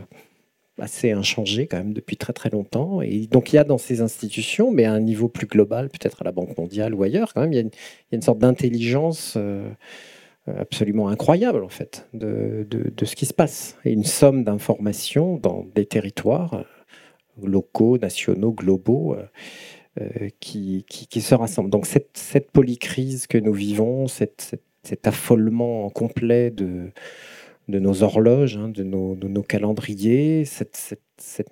assez 0.78 1.12
inchangée 1.12 1.66
quand 1.66 1.78
même 1.78 1.92
depuis 1.92 2.16
très 2.16 2.32
très 2.32 2.50
longtemps. 2.50 3.00
Et 3.02 3.26
donc 3.26 3.52
il 3.52 3.56
y 3.56 3.58
a 3.58 3.64
dans 3.64 3.78
ces 3.78 4.00
institutions, 4.00 4.70
mais 4.70 4.84
à 4.84 4.92
un 4.92 5.00
niveau 5.00 5.28
plus 5.28 5.46
global, 5.46 5.88
peut-être 5.88 6.22
à 6.22 6.24
la 6.24 6.32
Banque 6.32 6.56
mondiale 6.58 6.94
ou 6.94 7.02
ailleurs, 7.02 7.34
quand 7.34 7.40
même, 7.40 7.52
il 7.52 7.56
y 7.56 7.62
a 7.62 7.68
une, 8.12 8.22
sorte 8.22 8.38
d'intelligence. 8.38 9.34
Euh, 9.36 9.68
absolument 10.60 11.08
incroyable 11.08 11.64
en 11.64 11.68
fait 11.68 12.08
de, 12.14 12.64
de, 12.70 13.04
ce 13.04 13.16
qui 13.16 13.26
se 13.26 13.34
passe 13.34 13.76
et 13.84 13.90
une 13.90 14.04
somme 14.04 14.44
d'informations 14.44 15.38
dans 15.38 15.66
des 15.74 15.86
territoires 15.86 16.54
euh, 16.54 16.62
locaux, 17.42 17.98
nationaux, 17.98 18.52
globaux 18.52 19.16
euh, 20.00 20.28
qui, 20.38 20.84
qui, 20.88 21.20
se 21.20 21.34
rassemblent. 21.34 21.70
Donc 21.70 21.84
cette, 21.84 22.10
cette 22.16 22.52
polycrise 22.52 23.26
que 23.26 23.38
nous 23.38 23.52
vivons, 23.52 24.06
cet 24.06 24.56
affolement 25.04 25.90
complet 25.90 26.52
de, 26.52 26.92
de 27.68 27.78
nos 27.78 28.02
horloges, 28.02 28.56
hein, 28.56 28.68
de, 28.68 28.82
nos, 28.82 29.42
calendriers, 29.42 30.44
cette, 30.44 31.00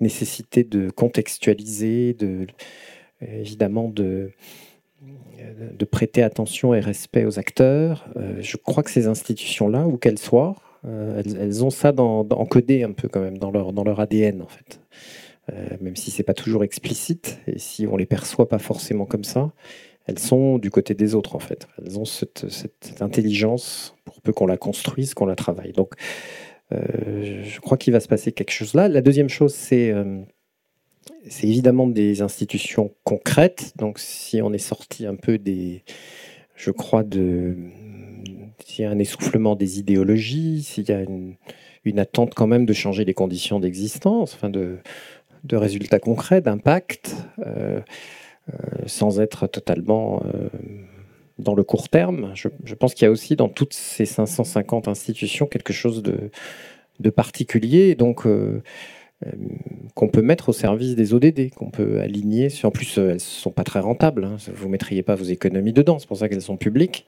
nécessité 0.01 0.63
de 0.63 0.89
contextualiser, 0.89 2.13
de, 2.13 2.47
évidemment 3.21 3.89
de, 3.89 4.31
de 5.77 5.85
prêter 5.85 6.23
attention 6.23 6.73
et 6.73 6.79
respect 6.79 7.25
aux 7.25 7.39
acteurs. 7.39 8.07
Euh, 8.15 8.37
je 8.39 8.57
crois 8.57 8.83
que 8.83 8.91
ces 8.91 9.07
institutions-là, 9.07 9.87
où 9.87 9.97
qu'elles 9.97 10.19
soient, 10.19 10.55
euh, 10.85 11.21
elles, 11.39 11.63
ont 11.63 11.69
ça 11.69 11.93
encodé 11.97 12.83
un 12.83 12.91
peu 12.91 13.07
quand 13.07 13.21
même 13.21 13.37
dans 13.37 13.51
leur, 13.51 13.73
dans 13.73 13.83
leur 13.83 13.99
ADN 13.99 14.41
en 14.41 14.47
fait. 14.47 14.79
Euh, 15.53 15.77
même 15.79 15.95
si 15.95 16.09
c'est 16.11 16.23
pas 16.23 16.33
toujours 16.33 16.63
explicite 16.63 17.39
et 17.45 17.59
si 17.59 17.85
on 17.85 17.97
les 17.97 18.07
perçoit 18.07 18.47
pas 18.47 18.57
forcément 18.57 19.05
comme 19.05 19.23
ça, 19.23 19.51
elles 20.05 20.19
sont 20.19 20.57
du 20.57 20.69
côté 20.69 20.93
des 20.93 21.15
autres 21.15 21.35
en 21.35 21.39
fait. 21.39 21.67
Elles 21.79 21.99
ont 21.99 22.05
cette, 22.05 22.45
intelligence 22.99 23.95
pour 24.05 24.21
peu 24.21 24.33
qu'on 24.33 24.47
la 24.47 24.57
construise, 24.57 25.13
qu'on 25.13 25.25
la 25.25 25.35
travaille. 25.35 25.71
Donc 25.71 25.95
je 26.71 27.59
crois 27.61 27.77
qu'il 27.77 27.93
va 27.93 27.99
se 27.99 28.07
passer 28.07 28.31
quelque 28.31 28.51
chose 28.51 28.73
là. 28.73 28.87
La 28.87 29.01
deuxième 29.01 29.29
chose, 29.29 29.53
c'est 29.53 29.93
c'est 31.27 31.47
évidemment 31.47 31.87
des 31.87 32.21
institutions 32.21 32.93
concrètes. 33.03 33.73
Donc, 33.77 33.99
si 33.99 34.41
on 34.41 34.53
est 34.53 34.57
sorti 34.57 35.05
un 35.05 35.15
peu 35.15 35.37
des, 35.37 35.83
je 36.55 36.71
crois, 36.71 37.03
de, 37.03 37.55
s'il 38.63 38.83
y 38.83 38.87
a 38.87 38.91
un 38.91 38.99
essoufflement 38.99 39.55
des 39.55 39.79
idéologies, 39.79 40.63
s'il 40.63 40.87
y 40.89 40.91
a 40.91 41.01
une, 41.01 41.35
attente 41.99 42.33
quand 42.33 42.47
même 42.47 42.65
de 42.65 42.73
changer 42.73 43.05
les 43.05 43.13
conditions 43.13 43.59
d'existence, 43.59 44.33
enfin 44.33 44.49
de, 44.49 44.77
de 45.43 45.55
résultats 45.55 45.99
concrets, 45.99 46.41
d'impact, 46.41 47.15
euh, 47.39 47.43
euh, 47.45 47.81
sans 48.85 49.19
être 49.19 49.47
totalement 49.47 50.21
euh, 50.25 50.49
dans 51.39 51.55
le 51.55 51.63
court 51.63 51.89
terme. 51.89 52.31
Je, 52.33 52.73
pense 52.75 52.93
qu'il 52.93 53.05
y 53.05 53.07
a 53.07 53.11
aussi 53.11 53.35
dans 53.35 53.49
toutes 53.49 53.73
ces 53.73 54.05
550 54.05 54.87
institutions 54.87 55.47
quelque 55.47 55.73
chose 55.73 56.03
de, 56.03 57.09
particulier. 57.09 57.95
Donc, 57.95 58.25
euh, 59.25 59.29
qu'on 59.93 60.09
peut 60.09 60.21
mettre 60.21 60.49
au 60.49 60.53
service 60.53 60.95
des 60.95 61.13
ODD, 61.13 61.53
qu'on 61.53 61.69
peut 61.71 62.01
aligner. 62.01 62.49
En 62.63 62.71
plus, 62.71 62.97
euh, 62.97 63.09
elles 63.09 63.13
ne 63.15 63.19
sont 63.19 63.51
pas 63.51 63.63
très 63.63 63.79
rentables. 63.79 64.25
Hein. 64.25 64.37
Vous 64.53 64.65
ne 64.65 64.71
mettriez 64.71 65.03
pas 65.03 65.15
vos 65.15 65.23
économies 65.23 65.73
dedans. 65.73 65.99
C'est 65.99 66.07
pour 66.07 66.17
ça 66.17 66.27
qu'elles 66.29 66.41
sont 66.41 66.57
publiques. 66.57 67.05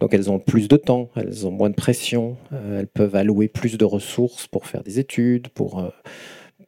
Donc 0.00 0.14
elles 0.14 0.30
ont 0.30 0.40
plus 0.40 0.66
de 0.66 0.76
temps, 0.76 1.10
elles 1.14 1.46
ont 1.46 1.52
moins 1.52 1.70
de 1.70 1.76
pression, 1.76 2.36
euh, 2.52 2.80
elles 2.80 2.88
peuvent 2.88 3.14
allouer 3.14 3.46
plus 3.46 3.78
de 3.78 3.84
ressources 3.84 4.48
pour 4.48 4.66
faire 4.66 4.82
des 4.82 4.98
études, 4.98 5.48
pour 5.48 5.92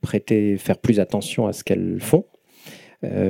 prêter, 0.02 0.56
faire 0.56 0.78
plus 0.78 1.00
attention 1.00 1.48
à 1.48 1.52
ce 1.52 1.64
qu'elles 1.64 2.00
font. 2.00 2.26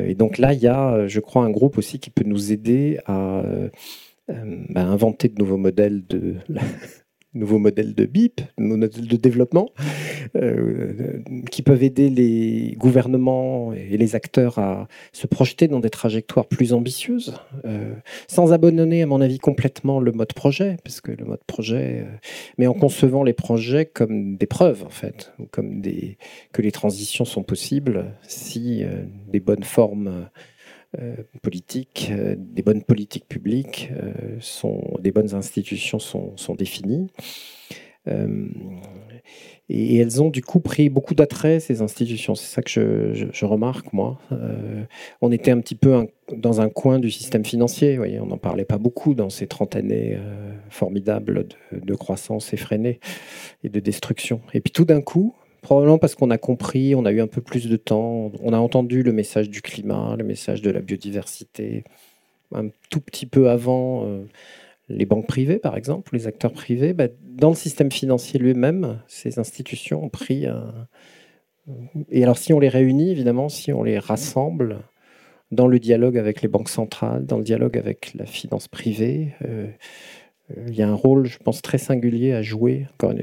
Et 0.07 0.15
donc 0.15 0.39
là, 0.39 0.53
il 0.53 0.61
y 0.61 0.69
a, 0.69 1.07
je 1.07 1.21
crois, 1.21 1.45
un 1.45 1.51
groupe 1.51 1.79
aussi 1.79 1.99
qui 1.99 2.11
peut 2.11 2.25
nous 2.25 2.53
aider 2.53 2.99
à, 3.07 3.43
bah, 4.29 4.83
inventer 4.83 5.29
de 5.29 5.39
nouveaux 5.39 5.57
modèles 5.57 6.07
de, 6.07 6.37
nouveaux 7.35 7.59
modèles 7.59 7.95
de 7.95 8.05
BIP, 8.05 8.41
modèles 8.59 9.07
de 9.07 9.17
développement, 9.17 9.71
euh, 10.37 11.21
qui 11.51 11.63
peuvent 11.63 11.83
aider 11.83 12.09
les 12.11 12.75
gouvernements 12.79 13.73
et 13.73 13.97
les 13.97 14.15
acteurs 14.15 14.59
à 14.59 14.89
se 15.13 15.27
projeter 15.27 15.69
dans 15.69 15.81
des 15.81 15.91
trajectoires 15.91 16.47
plus 16.47 16.73
ambitieuses, 16.73 17.35
euh, 17.65 17.95
sans 18.29 18.53
abandonner, 18.53 19.03
à 19.03 19.07
mon 19.07 19.21
avis, 19.21 19.39
complètement 19.39 20.01
le 20.01 20.13
mode 20.13 20.33
projet, 20.33 20.77
parce 20.85 21.01
que 21.01 21.13
le 21.13 21.25
mode 21.25 21.45
projet, 21.47 22.05
euh, 22.07 22.17
mais 22.59 22.67
en 22.67 22.75
concevant 22.75 23.23
les 23.23 23.33
projets 23.33 23.87
comme 23.87 24.37
des 24.37 24.47
preuves, 24.47 24.85
en 24.85 24.91
fait, 24.91 25.33
ou 25.39 25.47
comme 25.51 25.81
des, 25.81 26.19
que 26.53 26.63
les 26.63 26.73
transitions 26.73 27.25
sont 27.25 27.43
possibles 27.43 28.05
si 28.27 28.85
des 29.29 29.41
bonnes 29.41 29.65
formes 29.65 30.09
euh, 30.09 30.23
politiques, 31.43 32.09
euh, 32.11 32.35
des 32.39 32.63
bonnes 32.63 32.83
politiques 32.83 33.29
publiques, 33.29 33.91
euh, 34.03 34.13
sont, 34.41 34.83
des 35.01 35.13
bonnes 35.13 35.35
institutions 35.35 35.99
sont, 35.99 36.37
sont 36.37 36.55
définies. 36.55 37.09
Et, 39.71 39.97
elles 39.97 40.23
ont 40.23 40.29
du 40.29 40.43
coup 40.43 40.61
pris 40.61 40.91
beaucoup 40.91 41.15
d'attrait, 41.15 41.59
ces 41.59 41.81
institutions. 41.81 42.35
C'est 42.35 42.55
ça 42.55 42.61
que 42.61 42.71
je, 42.71 43.27
je, 43.33 43.47
remarque, 43.47 43.95
moi. 43.95 44.21
on 45.23 45.33
était 45.33 45.51
un 45.51 45.59
petit 45.61 45.75
peu 45.75 46.07
dans 46.37 46.61
un 46.61 46.69
coin 46.69 46.99
du 46.99 47.11
système 47.11 47.47
financier. 47.47 47.99
On 48.21 48.27
n'en 48.27 48.37
parlait 48.37 48.67
pas 48.67 48.77
beaucoup 48.77 49.15
dans 49.15 49.31
ces 49.31 49.47
30 49.47 49.77
années 49.77 50.19
formidable 50.69 51.47
de, 51.73 51.95
croissance 51.95 52.53
effrénée 52.53 53.01
et 53.63 53.71
de 53.71 53.81
destruction. 53.81 54.43
Et 54.53 54.61
puis 54.61 54.71
tout 54.71 54.85
d'un 54.85 55.01
coup, 55.01 55.35
probablement 55.65 55.99
parce 55.99 56.15
qu'on 56.15 56.31
a 56.31 56.39
compris, 56.39 56.95
on 56.95 57.05
a 57.05 57.11
eu 57.11 57.21
un 57.21 57.27
peu 57.27 57.41
plus 57.41 57.69
de 57.69 57.77
temps, 57.77 58.31
on 58.41 58.53
a 58.53 58.59
entendu 58.59 59.03
le 59.03 59.13
message 59.13 59.51
du 59.51 59.63
climat, 59.63 60.15
le 60.17 60.23
message 60.23 60.63
de 60.63 60.71
la 60.71 60.81
biodiversité, 60.81 61.83
un 62.55 62.69
tout 62.91 63.01
petit 63.01 63.27
peu 63.27 63.51
avant 63.51 64.07
euh, 64.07 64.25
les 64.89 65.07
banques 65.07 65.27
privées, 65.27 65.59
par 65.59 65.77
exemple, 65.77 66.15
les 66.15 66.27
acteurs 66.27 66.53
privés. 66.53 66.93
Bah, 66.93 67.09
dans 67.23 67.49
le 67.49 67.57
système 67.57 67.91
financier 67.91 68.39
lui-même, 68.39 69.01
ces 69.09 69.39
institutions 69.39 70.05
ont 70.05 70.11
pris 70.11 70.47
un... 70.47 70.87
Et 72.11 72.23
alors 72.23 72.37
si 72.37 72.53
on 72.53 72.61
les 72.61 72.69
réunit, 72.69 73.11
évidemment, 73.11 73.49
si 73.49 73.73
on 73.73 73.83
les 73.83 73.99
rassemble, 73.99 74.81
dans 75.51 75.67
le 75.67 75.79
dialogue 75.79 76.19
avec 76.19 76.43
les 76.43 76.49
banques 76.49 76.69
centrales, 76.69 77.25
dans 77.25 77.39
le 77.39 77.45
dialogue 77.45 77.79
avec 77.79 78.13
la 78.15 78.27
finance 78.27 78.69
privée. 78.69 79.35
Euh, 79.45 79.69
il 80.67 80.75
y 80.75 80.83
a 80.83 80.89
un 80.89 80.95
rôle, 80.95 81.27
je 81.27 81.39
pense, 81.39 81.63
très 81.63 81.79
singulier 81.79 82.33
à 82.33 82.43
jouer. 82.43 82.87
Quand, 82.99 83.15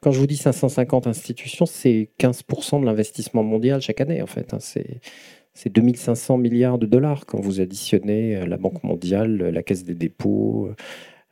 quand 0.00 0.12
je 0.12 0.18
vous 0.18 0.26
dis 0.26 0.36
550 0.36 1.06
institutions, 1.06 1.66
c'est 1.66 2.08
15% 2.18 2.80
de 2.80 2.86
l'investissement 2.86 3.42
mondial 3.42 3.80
chaque 3.82 4.00
année, 4.00 4.22
en 4.22 4.26
fait. 4.26 4.54
Hein. 4.54 4.58
c'est, 4.60 5.00
c'est 5.52 5.70
2500 5.70 6.38
milliards 6.38 6.78
de 6.78 6.86
dollars 6.86 7.26
quand 7.26 7.38
vous 7.38 7.60
additionnez 7.60 8.36
euh, 8.36 8.46
la 8.46 8.56
Banque 8.56 8.82
mondiale, 8.82 9.36
la 9.36 9.62
Caisse 9.62 9.84
des 9.84 9.94
dépôts, 9.94 10.70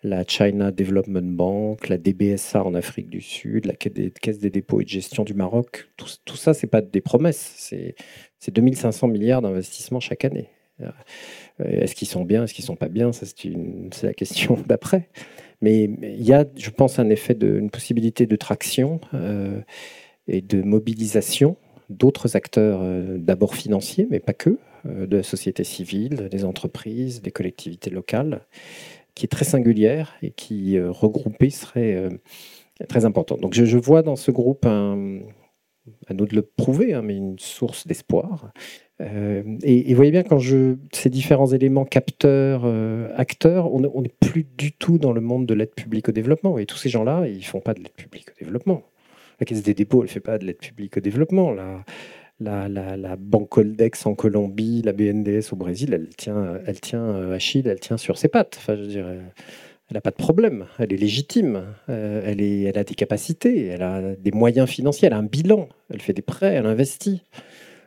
la 0.02 0.24
China 0.24 0.70
Development 0.70 1.22
Bank, 1.22 1.88
la 1.88 1.96
DBSA 1.96 2.64
en 2.64 2.74
Afrique 2.74 3.08
du 3.08 3.20
Sud, 3.22 3.66
la 3.66 3.74
Caisse 3.74 4.38
des 4.38 4.50
dépôts 4.50 4.80
et 4.80 4.84
de 4.84 4.88
gestion 4.88 5.24
du 5.24 5.34
Maroc. 5.34 5.88
Tout, 5.96 6.08
tout 6.24 6.36
ça, 6.36 6.52
c'est 6.52 6.66
pas 6.66 6.82
des 6.82 7.00
promesses, 7.00 7.54
c'est 7.56 8.50
2500 8.50 9.08
milliards 9.08 9.42
d'investissements 9.42 10.00
chaque 10.00 10.24
année. 10.24 10.50
Euh, 11.60 11.82
est-ce 11.82 11.94
qu'ils 11.94 12.08
sont 12.08 12.24
bien, 12.24 12.44
est-ce 12.44 12.54
qu'ils 12.54 12.64
sont 12.64 12.76
pas 12.76 12.88
bien 12.88 13.12
Ça, 13.12 13.26
c'est 13.26 14.06
la 14.06 14.14
question 14.14 14.58
d'après. 14.66 15.08
Mais 15.62 15.84
il 15.84 16.22
y 16.22 16.32
a, 16.32 16.44
je 16.56 16.70
pense, 16.70 16.98
un 16.98 17.10
effet 17.10 17.34
de, 17.34 17.58
une 17.58 17.70
possibilité 17.70 18.26
de 18.26 18.36
traction 18.36 19.00
euh, 19.14 19.60
et 20.26 20.40
de 20.40 20.62
mobilisation 20.62 21.56
d'autres 21.90 22.36
acteurs, 22.36 22.80
euh, 22.82 23.18
d'abord 23.18 23.54
financiers, 23.54 24.06
mais 24.10 24.20
pas 24.20 24.32
que, 24.32 24.58
de 24.86 25.18
la 25.18 25.22
société 25.22 25.62
civile, 25.62 26.28
des 26.30 26.46
entreprises, 26.46 27.20
des 27.20 27.32
collectivités 27.32 27.90
locales, 27.90 28.46
qui 29.14 29.26
est 29.26 29.28
très 29.28 29.44
singulière 29.44 30.16
et 30.22 30.30
qui, 30.30 30.80
regroupée, 30.80 31.50
serait 31.50 32.08
très 32.88 33.04
importante. 33.04 33.40
Donc 33.42 33.52
je, 33.52 33.66
je, 33.66 33.76
vois 33.76 34.00
dans 34.00 34.16
ce 34.16 34.30
groupe 34.30 34.64
un, 34.64 35.18
à 36.06 36.14
nous 36.14 36.26
de 36.26 36.34
le 36.34 36.42
prouver, 36.42 36.94
hein, 36.94 37.02
mais 37.02 37.16
une 37.16 37.38
source 37.38 37.86
d'espoir. 37.86 38.52
Euh, 39.00 39.42
et, 39.62 39.88
vous 39.90 39.96
voyez 39.96 40.10
bien, 40.10 40.22
quand 40.22 40.38
je, 40.38 40.76
ces 40.92 41.10
différents 41.10 41.46
éléments 41.46 41.84
capteurs, 41.84 42.62
euh, 42.64 43.08
acteurs, 43.16 43.72
on 43.72 44.02
n'est 44.02 44.14
plus 44.20 44.46
du 44.56 44.72
tout 44.72 44.98
dans 44.98 45.12
le 45.12 45.20
monde 45.20 45.46
de 45.46 45.54
l'aide 45.54 45.74
publique 45.74 46.08
au 46.08 46.12
développement. 46.12 46.58
Et 46.58 46.66
tous 46.66 46.76
ces 46.76 46.88
gens-là, 46.88 47.26
ils 47.26 47.38
ne 47.38 47.42
font 47.42 47.60
pas 47.60 47.74
de 47.74 47.80
l'aide 47.80 47.92
publique 47.92 48.30
au 48.30 48.44
développement. 48.44 48.82
La 49.38 49.46
Caisse 49.46 49.62
des 49.62 49.74
dépôts, 49.74 50.02
elle 50.02 50.08
ne 50.08 50.12
fait 50.12 50.20
pas 50.20 50.38
de 50.38 50.44
l'aide 50.44 50.58
publique 50.58 50.98
au 50.98 51.00
développement. 51.00 51.52
La, 51.52 51.84
la, 52.40 52.68
la, 52.68 52.96
la 52.96 53.16
Banque 53.16 53.48
Coldex 53.48 54.06
en 54.06 54.14
Colombie, 54.14 54.82
la 54.82 54.92
BNDS 54.92 55.52
au 55.52 55.56
Brésil, 55.56 55.92
elle 55.94 56.08
tient, 56.08 56.58
elle 56.66 56.80
tient 56.80 57.04
euh, 57.04 57.34
Achille, 57.34 57.66
elle 57.66 57.80
tient 57.80 57.96
sur 57.96 58.18
ses 58.18 58.28
pattes. 58.28 58.56
Enfin, 58.58 58.76
je 58.76 58.84
dirais 58.84 59.20
elle 59.90 59.96
n'a 59.96 60.00
pas 60.00 60.10
de 60.10 60.16
problème, 60.16 60.66
elle 60.78 60.92
est 60.92 60.96
légitime, 60.96 61.64
euh, 61.88 62.22
elle, 62.24 62.78
a 62.78 62.84
des 62.84 62.94
capacités, 62.94 63.66
elle 63.66 63.82
a 63.82 64.14
des 64.14 64.30
moyens 64.30 64.68
financiers, 64.68 65.06
elle 65.08 65.12
a 65.14 65.18
un 65.18 65.24
bilan, 65.24 65.68
elle 65.92 66.00
fait 66.00 66.12
des 66.12 66.22
prêts, 66.22 66.54
elle 66.54 66.66
investit. 66.66 67.22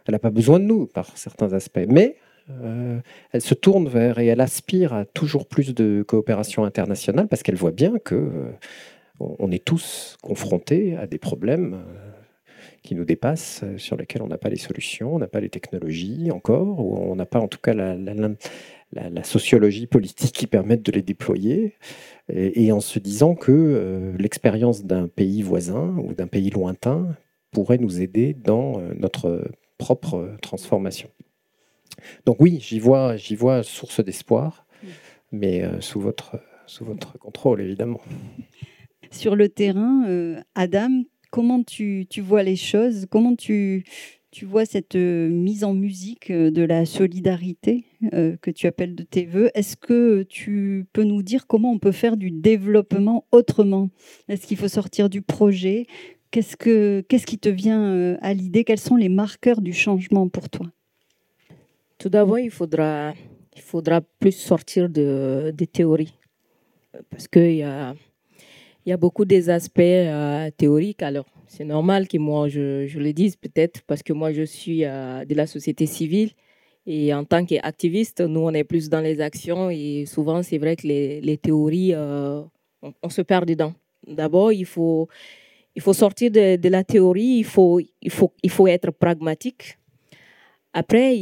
Elle 0.06 0.12
n'a 0.12 0.20
pas 0.20 0.30
besoin 0.30 0.60
de 0.60 0.66
nous 0.66 0.86
par 0.86 1.18
certains 1.18 1.54
aspects. 1.54 1.86
Mais 1.88 2.18
euh, 2.50 3.00
elle 3.32 3.42
se 3.42 3.54
tourne 3.54 3.88
vers 3.88 4.20
et 4.20 4.28
elle 4.28 4.42
aspire 4.42 4.92
à 4.92 5.06
toujours 5.06 5.48
plus 5.48 5.74
de 5.74 6.04
coopération 6.06 6.66
internationale 6.66 7.30
parce 7.30 7.42
qu'elle 7.42 7.56
voit 7.56 7.72
bien 7.72 7.98
que 8.00 8.16
euh, 8.16 8.52
on 9.22 9.50
est 9.50 9.64
tous 9.64 10.18
confrontés 10.22 10.98
à 10.98 11.08
des 11.08 11.20
problèmes 11.20 11.86
qui 12.82 12.96
nous 12.96 13.06
dépassent, 13.06 13.64
sur 13.78 13.96
lesquels 13.96 14.22
on 14.22 14.28
n'a 14.28 14.38
pas 14.38 14.50
les 14.50 14.58
solutions, 14.58 15.16
on 15.16 15.20
n'a 15.20 15.28
pas 15.28 15.40
les 15.40 15.48
technologies 15.48 16.32
encore, 16.32 16.82
ou 16.82 16.98
on 16.98 17.16
n'a 17.16 17.26
pas 17.26 17.40
en 17.40 17.48
tout 17.48 17.60
cas 17.60 17.74
la, 17.74 17.96
sociologie 19.24 19.88
politique 19.88 20.34
qui 20.34 20.48
permettent 20.48 20.86
de 20.86 20.92
les 20.92 21.02
déployer, 21.02 21.76
et, 22.30 22.72
en 22.72 22.80
se 22.80 23.00
disant 23.00 23.36
que 23.36 23.52
euh, 23.52 24.16
l'expérience 24.18 24.84
d'un 24.86 25.08
pays 25.08 25.42
voisin 25.42 25.96
ou 25.98 26.14
d'un 26.14 26.28
pays 26.28 26.50
lointain 26.50 27.16
pourrait 27.52 27.78
nous 27.78 28.02
aider 28.02 28.34
dans 28.34 28.80
euh, 28.80 28.94
notre 28.98 29.52
propre 29.78 30.38
transformation. 30.42 31.10
Donc 32.26 32.38
oui, 32.40 32.60
j'y 32.62 32.80
vois, 32.80 33.18
j'y 33.18 33.36
vois 33.36 33.64
source 33.64 34.04
d'espoir, 34.04 34.66
mais 35.32 35.64
euh, 35.64 35.82
sous, 35.82 36.00
votre, 36.00 36.40
sous 36.66 36.86
votre 36.86 37.18
contrôle, 37.18 37.62
évidemment. 37.62 38.02
Sur 39.12 39.36
le 39.36 39.50
terrain, 39.50 40.42
Adam, 40.56 41.04
comment 41.30 41.62
tu, 41.62 42.08
tu 42.10 42.22
vois 42.22 42.42
les 42.42 42.56
choses? 42.56 43.06
Comment 43.12 43.36
tu, 43.36 43.84
tu 44.34 44.46
vois 44.46 44.66
cette 44.66 44.96
euh, 44.96 45.30
mise 45.30 45.64
en 45.64 45.76
musique 45.76 46.32
euh, 46.32 46.50
de 46.50 46.64
la 46.64 46.88
solidarité 46.88 47.86
euh, 48.14 48.36
que 48.42 48.50
tu 48.50 48.66
appelles 48.66 48.96
de 48.96 49.04
tes 49.04 49.26
voeux. 49.26 49.52
Est-ce 49.54 49.78
que 49.78 50.24
tu 50.24 50.88
peux 50.92 51.04
nous 51.04 51.22
dire 51.22 51.46
comment 51.46 51.72
on 51.72 51.78
peut 51.78 51.92
faire 51.92 52.18
du 52.18 52.32
développement 52.32 53.26
autrement? 53.32 53.92
Est-ce 54.28 54.48
qu'il 54.48 54.58
faut 54.58 54.68
sortir 54.68 55.08
du 55.08 55.22
projet? 55.22 55.86
Qu'est-ce, 56.32 56.58
que, 56.58 57.06
qu'est-ce 57.08 57.28
qui 57.28 57.38
te 57.38 57.48
vient 57.48 58.18
à 58.22 58.34
l'idée? 58.34 58.64
Quels 58.64 58.80
sont 58.80 58.96
les 58.96 59.08
marqueurs 59.08 59.62
du 59.62 59.72
changement 59.72 60.28
pour 60.28 60.50
toi? 60.50 60.66
Tout 62.00 62.10
d'abord, 62.10 62.40
il 62.40 62.50
faudra, 62.50 63.14
il 63.56 63.62
faudra 63.62 64.02
plus 64.02 64.32
sortir 64.32 64.90
de, 64.90 65.54
des 65.56 65.68
théories. 65.68 66.18
Parce 67.12 67.28
qu'il 67.28 67.54
y 67.54 67.62
a, 67.62 67.94
il 68.86 68.90
y 68.90 68.94
a 68.94 68.98
beaucoup 68.98 69.26
des 69.26 69.50
aspects 69.50 69.82
théoriques. 70.58 71.04
Alors, 71.04 71.26
c'est 71.56 71.66
normal 71.66 72.08
que 72.08 72.18
moi, 72.18 72.50
je, 72.50 72.98
le 72.98 73.14
dise 73.14 73.36
peut-être 73.36 73.84
parce 73.84 74.02
que 74.02 74.12
moi, 74.12 74.34
je 74.34 74.42
suis 74.42 74.86
euh, 74.86 75.24
de 75.24 75.36
la 75.36 75.46
société 75.46 75.86
civile. 75.86 76.32
Et 76.88 77.14
en 77.14 77.26
tant 77.26 77.46
qu'activiste, 77.46 78.22
nous, 78.22 78.40
on 78.40 78.52
est 78.56 78.64
plus 78.64 78.90
dans 78.90 79.02
les 79.02 79.22
actions. 79.22 79.70
Et 79.70 80.06
souvent, 80.08 80.42
c'est 80.42 80.58
vrai 80.58 80.76
que 80.76 80.88
les, 80.88 81.38
théories, 81.38 81.94
euh, 81.94 82.42
on, 83.04 83.10
se 83.10 83.22
perd 83.22 83.48
dedans. 83.48 83.76
D'abord, 84.08 84.52
il 84.52 84.66
faut, 84.66 85.08
il 85.76 85.82
faut 85.84 85.94
sortir 85.94 86.32
de, 86.32 86.70
la 86.70 86.84
théorie, 86.84 87.38
il 87.38 87.46
faut, 87.46 87.80
il, 87.80 88.12
faut, 88.12 88.34
il 88.42 88.50
faut 88.50 88.66
être 88.66 88.90
pragmatique. 88.90 89.78
Après, 90.74 91.16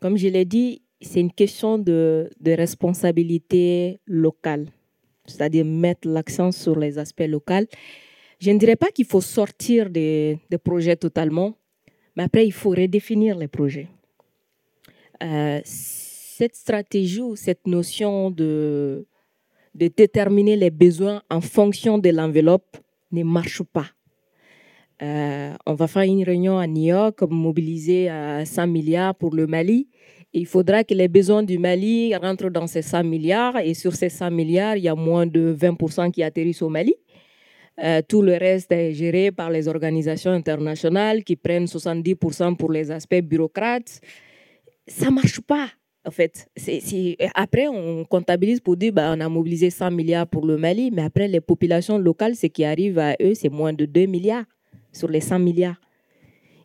comme 0.00 0.16
je 0.16 0.28
l'ai 0.28 0.44
dit, 0.44 0.82
c'est 1.00 1.20
une 1.20 1.32
question 1.32 1.78
de 1.78 2.30
responsabilité 2.44 3.98
locale, 4.06 4.68
c'est-à-dire 5.28 5.64
mettre 5.64 6.08
l'accent 6.08 6.52
sur 6.52 6.78
les 6.78 6.98
aspects 6.98 7.26
locaux. 7.26 7.66
Je 8.38 8.50
ne 8.50 8.58
dirais 8.58 8.76
pas 8.76 8.90
qu'il 8.90 9.06
faut 9.06 9.20
sortir 9.20 9.90
des, 9.90 10.38
projets 10.62 10.96
totalement, 10.96 11.56
mais 12.16 12.24
après, 12.24 12.46
il 12.46 12.52
faut 12.52 12.70
redéfinir 12.70 13.36
les 13.36 13.48
projets. 13.48 13.88
Euh, 15.22 15.60
cette 15.64 16.54
stratégie 16.54 17.22
ou 17.22 17.34
cette 17.34 17.66
notion 17.66 18.30
de, 18.30 19.06
déterminer 19.74 20.56
les 20.56 20.70
besoins 20.70 21.22
en 21.30 21.40
fonction 21.40 21.98
de 21.98 22.10
l'enveloppe 22.10 22.76
ne 23.12 23.22
marche 23.22 23.62
pas. 23.62 23.86
Euh, 25.02 25.54
on 25.66 25.74
va 25.74 25.86
faire 25.86 26.02
une 26.02 26.22
réunion 26.22 26.58
à 26.58 26.66
New 26.66 26.84
York, 26.84 27.22
mobiliser 27.22 28.08
à 28.08 28.44
100 28.44 28.66
milliards 28.66 29.14
pour 29.14 29.34
le 29.34 29.46
Mali. 29.46 29.88
Il 30.36 30.46
faudra 30.46 30.84
que 30.84 30.92
les 30.92 31.08
besoins 31.08 31.42
du 31.42 31.58
Mali 31.58 32.14
rentrent 32.14 32.50
dans 32.50 32.66
ces 32.66 32.82
100 32.82 33.04
milliards. 33.04 33.56
Et 33.58 33.72
sur 33.72 33.94
ces 33.94 34.10
100 34.10 34.30
milliards, 34.30 34.76
il 34.76 34.84
y 34.84 34.88
a 34.88 34.94
moins 34.94 35.26
de 35.26 35.56
20% 35.58 36.10
qui 36.10 36.22
atterrissent 36.22 36.60
au 36.60 36.68
Mali. 36.68 36.94
Euh, 37.82 38.02
tout 38.06 38.20
le 38.20 38.34
reste 38.34 38.70
est 38.72 38.92
géré 38.92 39.32
par 39.32 39.50
les 39.50 39.66
organisations 39.66 40.30
internationales 40.30 41.24
qui 41.24 41.36
prennent 41.36 41.64
70% 41.64 42.56
pour 42.56 42.70
les 42.70 42.90
aspects 42.90 43.20
bureaucrates. 43.22 44.00
Ça 44.86 45.10
marche 45.10 45.40
pas, 45.40 45.68
en 46.04 46.10
fait. 46.10 46.48
Après, 47.34 47.66
on 47.68 48.04
comptabilise 48.04 48.60
pour 48.60 48.76
dire 48.76 48.92
bah, 48.92 49.14
on 49.16 49.20
a 49.20 49.28
mobilisé 49.30 49.70
100 49.70 49.90
milliards 49.90 50.26
pour 50.26 50.44
le 50.44 50.58
Mali, 50.58 50.90
mais 50.90 51.02
après, 51.02 51.28
les 51.28 51.40
populations 51.40 51.96
locales, 51.96 52.36
ce 52.36 52.46
qui 52.46 52.64
arrive 52.64 52.98
à 52.98 53.16
eux, 53.22 53.34
c'est 53.34 53.50
moins 53.50 53.72
de 53.72 53.86
2 53.86 54.04
milliards 54.04 54.44
sur 54.92 55.08
les 55.08 55.20
100 55.20 55.38
milliards. 55.38 55.80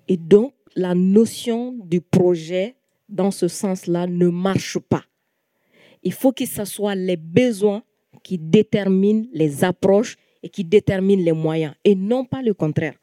Et 0.10 0.18
donc, 0.18 0.54
la 0.76 0.94
notion 0.94 1.74
du 1.84 2.02
projet, 2.02 2.76
dans 3.12 3.32
ce 3.32 3.48
sens-là, 3.48 4.08
ne 4.08 4.28
marche 4.28 4.80
pas. 4.80 5.04
Il 6.04 6.14
faut 6.14 6.32
que 6.32 6.46
ce 6.46 6.66
soit 6.66 6.96
les 6.96 7.18
besoins 7.18 7.84
qui 8.24 8.38
déterminent 8.38 9.26
les 9.34 9.64
approches 9.64 10.16
et 10.42 10.50
qui 10.50 10.64
détermine 10.64 11.24
les 11.24 11.32
moyens 11.32 11.76
et 11.84 11.94
non 11.94 12.26
pas 12.26 12.42
le 12.42 12.54
contraire. 12.54 12.96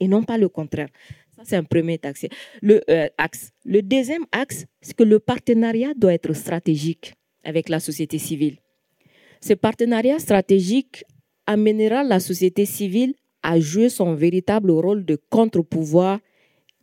Et 0.00 0.08
non 0.08 0.22
pas 0.22 0.36
le 0.36 0.48
contraire. 0.48 0.88
Ça, 1.36 1.42
c'est 1.44 1.56
un 1.56 1.64
premier 1.64 1.98
axe. 2.02 2.26
Le, 2.60 2.82
euh, 2.90 3.08
axe. 3.16 3.52
le 3.64 3.80
deuxième 3.80 4.24
axe, 4.32 4.66
c'est 4.80 4.94
que 4.94 5.04
le 5.04 5.18
partenariat 5.18 5.92
doit 5.96 6.12
être 6.12 6.32
stratégique 6.34 7.14
avec 7.44 7.68
la 7.68 7.80
société 7.80 8.18
civile. 8.18 8.58
Ce 9.40 9.54
partenariat 9.54 10.18
stratégique 10.18 11.04
amènera 11.46 12.02
la 12.02 12.20
société 12.20 12.66
civile 12.66 13.14
à 13.42 13.60
jouer 13.60 13.88
son 13.88 14.14
véritable 14.14 14.70
rôle 14.70 15.04
de 15.04 15.16
contre-pouvoir 15.28 16.18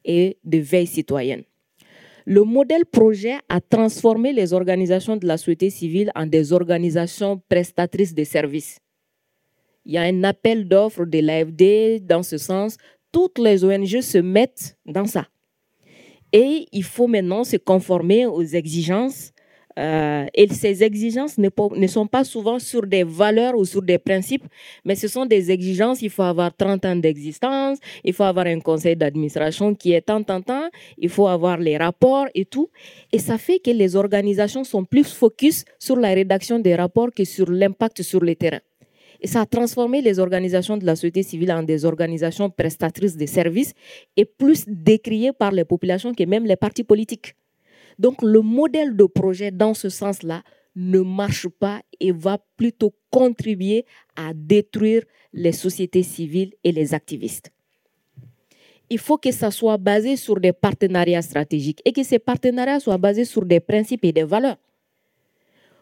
et 0.06 0.38
de 0.44 0.58
veille 0.60 0.88
citoyenne. 0.88 1.44
Le 2.26 2.44
modèle 2.44 2.86
projet 2.86 3.38
a 3.50 3.62
transformé 3.62 4.34
les 4.34 4.54
organisations 4.54 5.18
de 5.18 5.26
la 5.26 5.38
société 5.38 5.70
civile 5.70 6.12
en 6.16 6.26
des 6.26 6.54
organisations 6.54 7.42
prestatrices 7.50 8.14
de 8.14 8.24
services. 8.24 8.80
Il 9.86 9.94
y 9.94 9.98
a 9.98 10.04
un 10.04 10.24
appel 10.24 10.68
d'offres 10.68 11.06
de 11.06 11.20
l'AFD 11.20 12.06
dans 12.06 12.24
ce 12.24 12.38
sens. 12.38 12.78
Toutes 13.12 13.40
les 13.40 13.64
ONG 13.64 14.02
se 14.02 14.20
mettent 14.20 14.78
dans 14.86 15.06
ça. 15.06 15.28
Et 16.32 16.68
il 16.72 16.84
faut 16.84 17.08
maintenant 17.08 17.44
se 17.44 17.58
conformer 17.58 18.26
aux 18.26 18.44
exigences 18.44 19.32
euh, 19.80 20.26
et 20.34 20.48
ces 20.54 20.84
exigences 20.84 21.38
ne, 21.38 21.88
sont 21.88 22.08
pas 22.08 22.24
souvent 22.24 22.60
sur 22.60 22.86
des 22.86 23.04
valeurs 23.04 23.58
ou 23.58 23.66
sur 23.66 23.82
des 23.82 23.98
principes, 23.98 24.46
mais 24.86 24.96
ce 24.96 25.08
sont 25.08 25.26
des 25.26 25.52
exigences. 25.52 26.02
Il 26.02 26.10
faut 26.10 26.24
avoir 26.24 26.56
30 26.56 26.86
ans 26.86 26.96
d'existence, 26.96 27.80
il 28.04 28.14
faut 28.14 28.24
avoir 28.24 28.46
un 28.48 28.60
conseil 28.60 28.96
d'administration 28.96 29.74
qui 29.76 29.94
est 29.94 30.02
tant, 30.02 30.24
tant, 30.24 30.42
tant, 30.42 30.70
il 30.98 31.10
faut 31.10 31.28
avoir 31.28 31.58
les 31.58 31.78
rapports 31.78 32.28
et 32.36 32.46
tout. 32.46 32.70
Et 33.12 33.20
ça 33.20 33.38
fait 33.38 33.60
que 33.60 33.72
les 33.72 33.96
organisations 33.96 34.64
sont 34.64 34.84
plus 34.84 35.14
focus 35.14 35.66
sur 35.80 35.96
la 35.96 36.10
rédaction 36.10 36.60
des 36.60 36.76
rapports 36.76 37.12
que 37.16 37.24
sur 37.24 37.50
l'impact 37.50 38.02
sur 38.02 38.22
le 38.22 38.36
terrain. 38.36 38.60
Et 39.22 39.28
ça 39.28 39.42
a 39.42 39.46
transformé 39.46 40.02
les 40.02 40.18
organisations 40.18 40.78
de 40.78 40.86
la 40.86 40.96
société 40.96 41.22
civile 41.22 41.52
en 41.52 41.62
des 41.62 41.86
organisations 41.86 42.50
prestatrices 42.50 43.16
de 43.16 43.28
services 43.28 43.74
et 44.18 44.26
plus 44.26 44.64
décriées 44.68 45.32
par 45.32 45.52
les 45.52 45.64
populations 45.64 46.14
que 46.14 46.24
même 46.24 46.46
les 46.46 46.56
partis 46.56 46.84
politiques. 46.84 47.36
Donc 48.02 48.24
le 48.24 48.42
modèle 48.42 48.98
de 48.98 49.06
projet 49.06 49.52
dans 49.52 49.76
ce 49.76 49.88
sens-là 49.90 50.42
ne 50.76 51.02
marche 51.02 51.48
pas 51.48 51.84
et 52.00 52.12
va 52.12 52.40
plutôt 52.58 52.96
contribuer 53.12 53.86
à 54.16 54.34
détruire 54.34 55.04
les 55.34 55.52
sociétés 55.52 56.02
civiles 56.02 56.52
et 56.64 56.72
les 56.72 56.96
activistes. 56.96 57.52
Il 58.90 58.98
faut 58.98 59.20
que 59.20 59.32
ça 59.32 59.52
soit 59.52 59.78
basé 59.78 60.16
sur 60.16 60.40
des 60.40 60.52
partenariats 60.52 61.22
stratégiques 61.22 61.80
et 61.86 61.92
que 61.92 62.02
ces 62.02 62.18
partenariats 62.18 62.80
soient 62.80 62.98
basés 62.98 63.24
sur 63.24 63.46
des 63.46 63.60
principes 63.60 64.04
et 64.04 64.12
des 64.12 64.24
valeurs. 64.24 64.58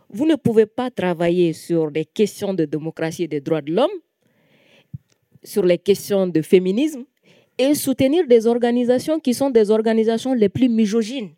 Vous 0.09 0.25
ne 0.25 0.35
pouvez 0.35 0.65
pas 0.65 0.91
travailler 0.91 1.53
sur 1.53 1.89
des 1.89 2.03
questions 2.03 2.53
de 2.53 2.65
démocratie 2.65 3.23
et 3.23 3.27
des 3.29 3.39
droits 3.39 3.61
de 3.61 3.71
l'homme, 3.71 3.97
sur 5.41 5.63
les 5.63 5.77
questions 5.77 6.27
de 6.27 6.41
féminisme 6.41 7.05
et 7.57 7.75
soutenir 7.75 8.27
des 8.27 8.45
organisations 8.45 9.21
qui 9.21 9.33
sont 9.33 9.49
des 9.49 9.71
organisations 9.71 10.33
les 10.33 10.49
plus 10.49 10.67
misogynes 10.67 11.29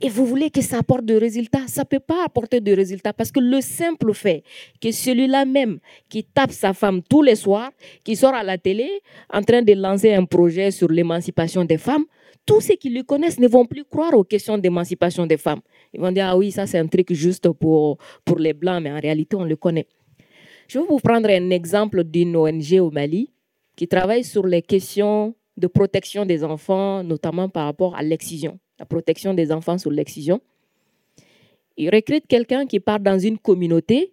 et 0.00 0.08
vous 0.08 0.24
voulez 0.24 0.50
que 0.50 0.62
ça 0.62 0.78
apporte 0.78 1.04
des 1.04 1.18
résultats, 1.18 1.66
ça 1.66 1.82
ne 1.82 1.86
peut 1.86 2.00
pas 2.00 2.24
apporter 2.24 2.60
de 2.60 2.72
résultats 2.72 3.12
parce 3.12 3.30
que 3.30 3.40
le 3.40 3.60
simple 3.60 4.14
fait 4.14 4.42
que 4.80 4.90
celui-là 4.90 5.44
même 5.44 5.78
qui 6.08 6.24
tape 6.24 6.52
sa 6.52 6.72
femme 6.72 7.02
tous 7.02 7.22
les 7.22 7.34
soirs, 7.36 7.70
qui 8.02 8.16
sort 8.16 8.34
à 8.34 8.42
la 8.42 8.56
télé 8.56 8.88
en 9.32 9.42
train 9.42 9.62
de 9.62 9.72
lancer 9.74 10.14
un 10.14 10.24
projet 10.24 10.70
sur 10.70 10.88
l'émancipation 10.88 11.64
des 11.64 11.76
femmes, 11.76 12.04
tous 12.46 12.62
ceux 12.62 12.76
qui 12.76 12.88
le 12.88 13.02
connaissent 13.02 13.38
ne 13.38 13.46
vont 13.46 13.66
plus 13.66 13.84
croire 13.84 14.14
aux 14.14 14.24
questions 14.24 14.56
d'émancipation 14.56 15.26
des 15.26 15.36
femmes. 15.36 15.60
Ils 15.92 16.00
vont 16.00 16.12
dire, 16.12 16.26
ah 16.28 16.36
oui, 16.36 16.50
ça 16.50 16.66
c'est 16.66 16.78
un 16.78 16.86
truc 16.86 17.12
juste 17.12 17.50
pour, 17.50 17.98
pour 18.24 18.38
les 18.38 18.54
Blancs, 18.54 18.82
mais 18.82 18.90
en 18.90 18.98
réalité, 18.98 19.36
on 19.36 19.44
le 19.44 19.56
connaît. 19.56 19.86
Je 20.66 20.78
vais 20.78 20.84
vous 20.88 20.98
prendre 20.98 21.28
un 21.28 21.50
exemple 21.50 22.04
d'une 22.04 22.36
ONG 22.36 22.80
au 22.80 22.90
Mali 22.90 23.32
qui 23.76 23.86
travaille 23.86 24.24
sur 24.24 24.46
les 24.46 24.62
questions 24.62 25.34
de 25.56 25.66
protection 25.66 26.24
des 26.24 26.42
enfants, 26.42 27.02
notamment 27.04 27.48
par 27.48 27.66
rapport 27.66 27.94
à 27.96 28.02
l'excision 28.02 28.58
la 28.80 28.86
protection 28.86 29.34
des 29.34 29.52
enfants 29.52 29.78
sous 29.78 29.90
l'excision. 29.90 30.40
Il 31.76 31.94
recrute 31.94 32.26
quelqu'un 32.26 32.66
qui 32.66 32.80
part 32.80 32.98
dans 32.98 33.18
une 33.18 33.38
communauté 33.38 34.12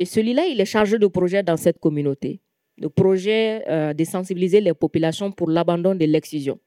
et 0.00 0.04
celui-là, 0.04 0.46
il 0.46 0.60
est 0.60 0.64
chargé 0.66 0.98
de 0.98 1.06
projet 1.06 1.42
dans 1.42 1.56
cette 1.56 1.78
communauté, 1.78 2.40
de 2.76 2.88
projet 2.88 3.64
euh, 3.68 3.94
de 3.94 4.04
sensibiliser 4.04 4.60
les 4.60 4.74
populations 4.74 5.32
pour 5.32 5.48
l'abandon 5.48 5.94
de 5.94 6.04
l'excision. 6.04 6.58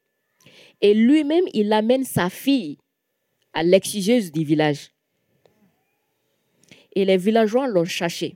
Et 0.82 0.94
lui-même, 0.94 1.44
il 1.54 1.72
amène 1.72 2.04
sa 2.04 2.30
fille 2.30 2.78
à 3.54 3.64
l'excigeuse 3.64 4.32
du 4.32 4.44
village. 4.44 4.92
Et 6.94 7.06
les 7.06 7.18
villageois 7.18 7.68
l'ont 7.68 7.86
cherché. 7.86 8.36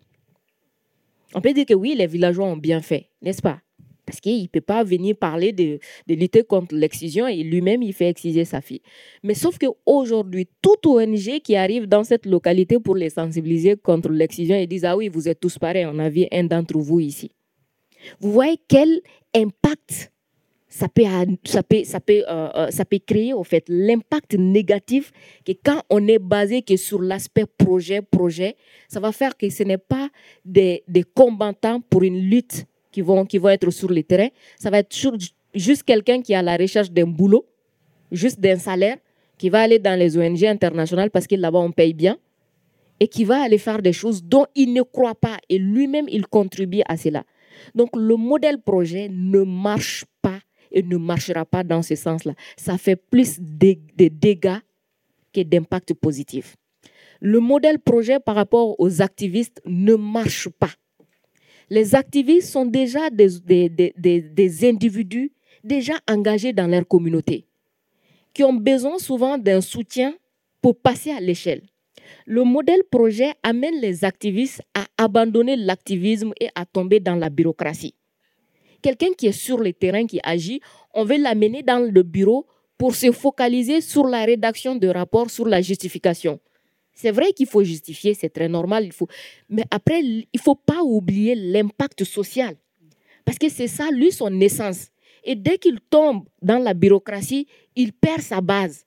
On 1.33 1.41
peut 1.41 1.53
dire 1.53 1.65
que 1.65 1.73
oui, 1.73 1.95
les 1.95 2.07
villageois 2.07 2.45
ont 2.45 2.57
bien 2.57 2.81
fait, 2.81 3.09
n'est-ce 3.21 3.41
pas? 3.41 3.59
Parce 4.05 4.19
qu'il 4.19 4.41
ne 4.43 4.47
peut 4.47 4.61
pas 4.61 4.83
venir 4.83 5.15
parler 5.15 5.51
de, 5.51 5.79
lutter 6.07 6.43
contre 6.43 6.75
l'excision 6.75 7.27
et 7.27 7.43
lui-même, 7.43 7.81
il 7.81 7.93
fait 7.93 8.09
exciser 8.09 8.45
sa 8.45 8.61
fille. 8.61 8.81
Mais 9.23 9.33
sauf 9.33 9.57
qu'aujourd'hui, 9.57 10.47
toute 10.61 10.85
ONG 10.85 11.39
qui 11.43 11.55
arrive 11.55 11.87
dans 11.87 12.03
cette 12.03 12.25
localité 12.25 12.79
pour 12.79 12.95
les 12.95 13.09
sensibiliser 13.09 13.75
contre 13.75 14.09
l'excision, 14.09 14.55
ils 14.55 14.67
disent 14.67 14.85
Ah 14.85 14.95
oui, 14.95 15.09
vous 15.09 15.27
êtes 15.27 15.39
tous 15.39 15.57
pareils, 15.57 15.85
on 15.85 15.99
a 15.99 16.09
vu 16.09 16.25
un 16.31 16.43
d'entre 16.43 16.77
vous 16.77 16.99
ici. 16.99 17.31
Vous 18.19 18.31
voyez 18.31 18.57
quel 18.67 19.01
impact 19.35 20.11
ça 20.75 20.89
peut, 20.89 21.03
ça 21.45 21.63
peut, 21.63 21.83
ça 21.85 22.01
peut, 22.01 22.23
euh, 22.27 22.49
euh, 22.55 22.69
ça 22.69 22.83
peut 22.83 22.99
créer, 22.99 23.33
au 23.33 23.45
fait, 23.45 23.63
l'impact 23.69 24.35
négatif 24.35 25.13
que 25.45 25.53
quand 25.63 25.81
on 25.89 26.05
est 26.05 26.19
basé 26.19 26.63
que 26.63 26.75
sur 26.75 27.01
l'aspect 27.01 27.45
projet, 27.45 28.01
projet, 28.01 28.57
ça 28.89 28.99
va 28.99 29.13
faire 29.13 29.37
que 29.37 29.49
ce 29.49 29.63
n'est 29.63 29.77
pas 29.77 30.09
des, 30.43 30.83
des 30.89 31.03
combattants 31.03 31.79
pour 31.79 32.03
une 32.03 32.19
lutte 32.19 32.65
qui 32.95 33.01
vont, 33.01 33.25
qui 33.25 33.39
vont 33.39 33.49
être 33.49 33.69
sur 33.71 33.89
le 33.89 34.01
terrain. 34.03 34.29
Ça 34.57 34.69
va 34.69 34.77
être 34.79 34.95
juste 35.53 35.83
quelqu'un 35.83 36.21
qui 36.21 36.33
a 36.33 36.41
la 36.41 36.55
recherche 36.55 36.89
d'un 36.89 37.07
boulot, 37.07 37.45
juste 38.09 38.39
d'un 38.39 38.55
salaire, 38.55 38.95
qui 39.37 39.49
va 39.49 39.63
aller 39.63 39.79
dans 39.79 39.99
les 39.99 40.17
ONG 40.17 40.45
internationales 40.45 41.11
parce 41.11 41.27
que 41.27 41.35
là-bas 41.35 41.59
on 41.59 41.73
paye 41.73 41.93
bien 41.93 42.17
et 43.01 43.09
qui 43.09 43.25
va 43.25 43.43
aller 43.43 43.57
faire 43.57 43.81
des 43.81 43.91
choses 43.91 44.23
dont 44.23 44.45
il 44.55 44.71
ne 44.71 44.81
croit 44.81 45.13
pas 45.13 45.37
et 45.49 45.57
lui-même 45.57 46.05
il 46.07 46.25
contribue 46.25 46.83
à 46.87 46.95
cela. 46.95 47.25
Donc 47.73 47.89
le 47.97 48.15
modèle 48.15 48.61
projet 48.61 49.09
ne 49.11 49.41
marche 49.41 50.05
pas 50.21 50.39
et 50.71 50.81
ne 50.81 50.95
marchera 50.95 51.43
pas 51.43 51.65
dans 51.65 51.81
ce 51.81 51.95
sens-là. 51.95 52.33
Ça 52.55 52.77
fait 52.77 52.95
plus 52.95 53.41
de, 53.41 53.75
de 53.97 54.07
dégâts 54.07 54.59
que 55.33 55.41
d'impact 55.41 55.95
positif. 55.95 56.55
Le 57.19 57.41
modèle 57.41 57.79
projet 57.79 58.21
par 58.21 58.35
rapport 58.35 58.79
aux 58.79 59.01
activistes 59.01 59.61
ne 59.65 59.95
marche 59.95 60.47
pas 60.47 60.71
les 61.69 61.95
activistes 61.95 62.51
sont 62.51 62.65
déjà 62.65 63.09
des, 63.09 63.69
des, 63.69 64.69
individus 64.69 65.31
déjà 65.63 65.93
engagés 66.09 66.53
dans 66.53 66.67
leur 66.67 66.87
communauté, 66.87 67.47
qui 68.33 68.43
ont 68.43 68.53
besoin 68.53 68.99
souvent 68.99 69.37
d'un 69.37 69.61
soutien 69.61 70.13
pour 70.61 70.77
passer 70.77 71.11
à 71.11 71.19
l'échelle. 71.19 71.63
Le 72.27 72.43
modèle 72.43 72.83
projet 72.89 73.33
amène 73.41 73.79
les 73.81 74.05
activistes 74.05 74.61
à 74.73 74.85
abandonner 74.97 75.55
l'activisme 75.55 76.33
et 76.39 76.49
à 76.53 76.65
tomber 76.65 76.99
dans 76.99 77.15
la 77.15 77.29
bureaucratie. 77.29 77.95
Quelqu'un 78.81 79.13
qui 79.17 79.27
est 79.27 79.31
sur 79.31 79.57
le 79.57 79.73
terrain, 79.73 80.05
qui 80.05 80.19
agit, 80.23 80.61
on 80.93 81.03
veut 81.03 81.17
l'amener 81.17 81.63
dans 81.63 81.79
le 81.79 82.03
bureau 82.03 82.45
pour 82.77 82.93
se 82.93 83.11
focaliser 83.11 83.81
sur 83.81 84.05
la 84.05 84.25
rédaction 84.25 84.75
de 84.75 84.87
rapports, 84.87 85.31
sur 85.31 85.47
la 85.47 85.61
justification. 85.61 86.39
C'est 86.95 87.11
vrai 87.11 87.33
qu'il 87.33 87.45
faut 87.45 87.63
justifier, 87.63 88.13
c'est 88.13 88.29
très 88.29 88.47
normal. 88.47 88.85
Il 88.85 88.93
faut... 88.93 89.07
Mais 89.49 89.65
après, 89.69 90.01
il 90.01 90.25
ne 90.33 90.39
faut 90.39 90.55
pas 90.55 90.81
oublier 90.81 91.35
l'impact 91.35 92.05
social. 92.05 92.55
Parce 93.25 93.37
que 93.37 93.49
c'est 93.49 93.67
ça, 93.67 93.91
lui, 93.91 94.11
son 94.11 94.39
essence. 94.39 94.87
Et 95.23 95.35
dès 95.35 95.57
qu'il 95.57 95.79
tombe 95.89 96.23
dans 96.41 96.59
la 96.59 96.73
bureaucratie, 96.73 97.47
il 97.75 97.91
perd 97.91 98.21
sa 98.21 98.39
base. 98.39 98.85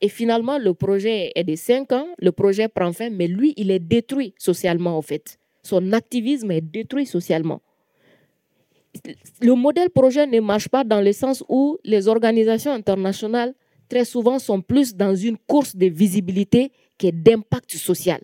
Et 0.00 0.08
finalement, 0.08 0.58
le 0.58 0.74
projet 0.74 1.32
est 1.34 1.42
de 1.42 1.56
5 1.56 1.92
ans, 1.92 2.06
le 2.18 2.30
projet 2.30 2.68
prend 2.68 2.92
fin, 2.92 3.10
mais 3.10 3.26
lui, 3.26 3.54
il 3.56 3.70
est 3.72 3.80
détruit 3.80 4.34
socialement, 4.38 4.96
en 4.96 5.02
fait. 5.02 5.38
Son 5.64 5.92
activisme 5.92 6.52
est 6.52 6.60
détruit 6.60 7.06
socialement. 7.06 7.60
Le 9.40 9.54
modèle 9.54 9.90
projet 9.90 10.26
ne 10.26 10.40
marche 10.40 10.68
pas 10.68 10.84
dans 10.84 11.00
le 11.00 11.12
sens 11.12 11.42
où 11.48 11.78
les 11.84 12.06
organisations 12.06 12.72
internationales, 12.72 13.54
très 13.88 14.04
souvent, 14.04 14.38
sont 14.38 14.60
plus 14.60 14.94
dans 14.94 15.16
une 15.16 15.36
course 15.36 15.74
de 15.74 15.86
visibilité 15.86 16.70
qui 16.98 17.06
est 17.08 17.12
d'impact 17.12 17.76
social. 17.76 18.20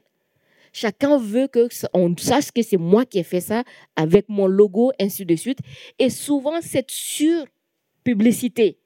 Chacun 0.72 1.18
veut 1.18 1.46
que 1.46 1.68
on 1.92 2.16
sache 2.16 2.50
que 2.50 2.62
c'est 2.62 2.76
moi 2.76 3.06
qui 3.06 3.18
ai 3.20 3.22
fait 3.22 3.40
ça 3.40 3.62
avec 3.94 4.28
mon 4.28 4.48
logo, 4.48 4.90
ainsi 5.00 5.24
de 5.24 5.36
suite. 5.36 5.60
Et 6.00 6.10
souvent, 6.10 6.60
cette 6.60 6.90
sur-publicité 6.90 8.78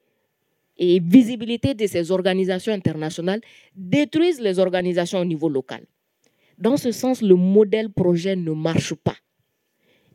et 0.76 1.00
visibilité 1.00 1.74
de 1.74 1.86
ces 1.86 2.10
organisations 2.10 2.72
internationales 2.72 3.40
détruisent 3.74 4.40
les 4.40 4.58
organisations 4.58 5.20
au 5.20 5.24
niveau 5.24 5.48
local. 5.48 5.86
Dans 6.58 6.76
ce 6.76 6.92
sens, 6.92 7.22
le 7.22 7.34
modèle 7.34 7.90
projet 7.90 8.36
ne 8.36 8.52
marche 8.52 8.94
pas 8.94 9.16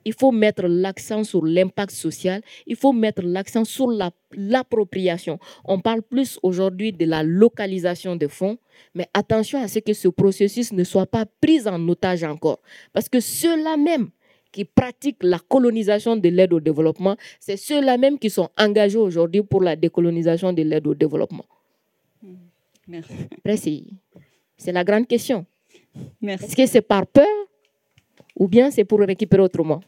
il 0.05 0.13
faut 0.13 0.31
mettre 0.31 0.67
l'accent 0.67 1.23
sur 1.23 1.45
l'impact 1.45 1.91
social, 1.91 2.41
il 2.67 2.75
faut 2.75 2.93
mettre 2.93 3.21
l'accent 3.21 3.63
sur 3.63 3.91
l'appropriation. 4.31 5.39
On 5.65 5.79
parle 5.79 6.01
plus 6.01 6.39
aujourd'hui 6.43 6.91
de 6.91 7.05
la 7.05 7.23
localisation 7.23 8.15
des 8.15 8.27
fonds, 8.27 8.57
mais 8.93 9.07
attention 9.13 9.61
à 9.61 9.67
ce 9.67 9.79
que 9.79 9.93
ce 9.93 10.07
processus 10.07 10.71
ne 10.73 10.83
soit 10.83 11.05
pas 11.05 11.25
pris 11.41 11.67
en 11.67 11.87
otage 11.87 12.23
encore. 12.23 12.59
Parce 12.91 13.09
que 13.09 13.19
ceux-là 13.19 13.77
même 13.77 14.09
qui 14.51 14.65
pratiquent 14.65 15.23
la 15.23 15.39
colonisation 15.39 16.15
de 16.15 16.29
l'aide 16.29 16.53
au 16.53 16.59
développement, 16.59 17.17
c'est 17.39 17.57
ceux-là 17.57 17.97
même 17.97 18.19
qui 18.19 18.29
sont 18.29 18.49
engagés 18.57 18.99
aujourd'hui 18.99 19.41
pour 19.41 19.61
la 19.61 19.75
décolonisation 19.75 20.53
de 20.53 20.61
l'aide 20.61 20.85
au 20.87 20.93
développement. 20.93 21.45
Merci. 23.45 23.87
c'est 24.57 24.71
la 24.71 24.83
grande 24.83 25.07
question. 25.07 25.45
Est-ce 26.21 26.55
que 26.55 26.65
c'est 26.65 26.81
par 26.81 27.07
peur 27.07 27.25
ou 28.35 28.47
bien 28.47 28.71
c'est 28.71 28.83
pour 28.83 28.99
récupérer 28.99 29.41
autrement? 29.41 29.81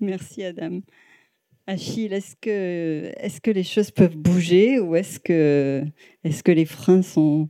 Merci 0.00 0.42
Adam. 0.44 0.80
Achille, 1.66 2.12
est-ce 2.12 2.34
que, 3.40 3.50
les 3.50 3.62
choses 3.62 3.90
peuvent 3.90 4.16
bouger 4.16 4.80
ou 4.80 4.96
est-ce 4.96 5.20
que, 5.20 5.84
les 6.52 6.64
freins 6.64 7.02
sont, 7.02 7.48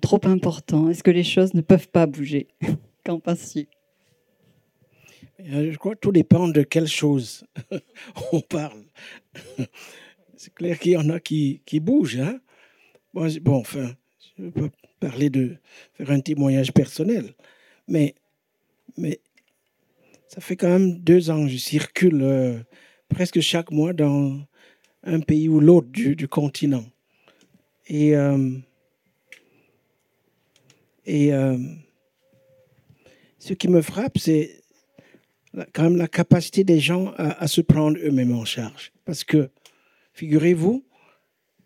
trop 0.00 0.20
importants? 0.24 0.88
Est-ce 0.88 1.02
que 1.02 1.10
les 1.10 1.24
choses 1.24 1.54
ne 1.54 1.60
peuvent 1.60 1.88
pas 1.88 2.06
bouger? 2.06 2.46
Qu'en 3.04 3.18
penses-tu? 3.18 3.66
Euh, 5.40 5.72
Je 5.72 5.76
crois 5.78 5.94
que 5.94 6.00
tout 6.00 6.12
dépend 6.12 6.46
de 6.46 6.62
quelle 6.62 6.86
chose 6.86 7.44
on 8.32 8.40
parle. 8.40 8.84
C'est 10.36 10.54
clair 10.54 10.78
qu'il 10.78 10.92
y 10.92 10.96
en 10.96 11.08
a 11.08 11.18
qui, 11.18 11.60
bougent. 11.80 12.20
Hein? 12.20 12.40
Bon, 13.14 13.26
bon, 13.40 13.56
enfin, 13.56 13.90
je 14.36 14.50
peux 14.50 14.70
parler 15.00 15.30
de 15.30 15.56
faire 15.94 16.10
un 16.10 16.20
témoignage 16.20 16.72
personnel, 16.72 17.34
mais 17.88 18.14
ça 20.28 20.42
fait 20.42 20.56
quand 20.56 20.68
même 20.68 20.98
deux 20.98 21.30
ans 21.30 21.44
que 21.44 21.48
je 21.50 21.56
circule. 21.56 22.22
Euh, 22.22 22.58
presque 23.08 23.40
chaque 23.40 23.70
mois 23.70 23.94
dans 23.94 24.38
un 25.02 25.20
pays 25.20 25.48
ou 25.48 25.60
l'autre 25.60 25.88
du, 25.90 26.28
continent. 26.28 26.84
Et, 27.86 28.14
euh, 28.14 28.50
euh, 31.08 31.58
ce 33.38 33.54
qui 33.54 33.68
me 33.68 33.80
frappe, 33.80 34.18
c'est 34.18 34.60
quand 35.72 35.84
même 35.84 35.96
la 35.96 36.08
capacité 36.08 36.64
des 36.64 36.80
gens 36.80 37.14
à, 37.16 37.48
se 37.48 37.62
prendre 37.62 37.98
eux-mêmes 37.98 38.34
en 38.34 38.44
charge. 38.44 38.92
Parce 39.06 39.24
que, 39.24 39.48
figurez-vous, 40.12 40.84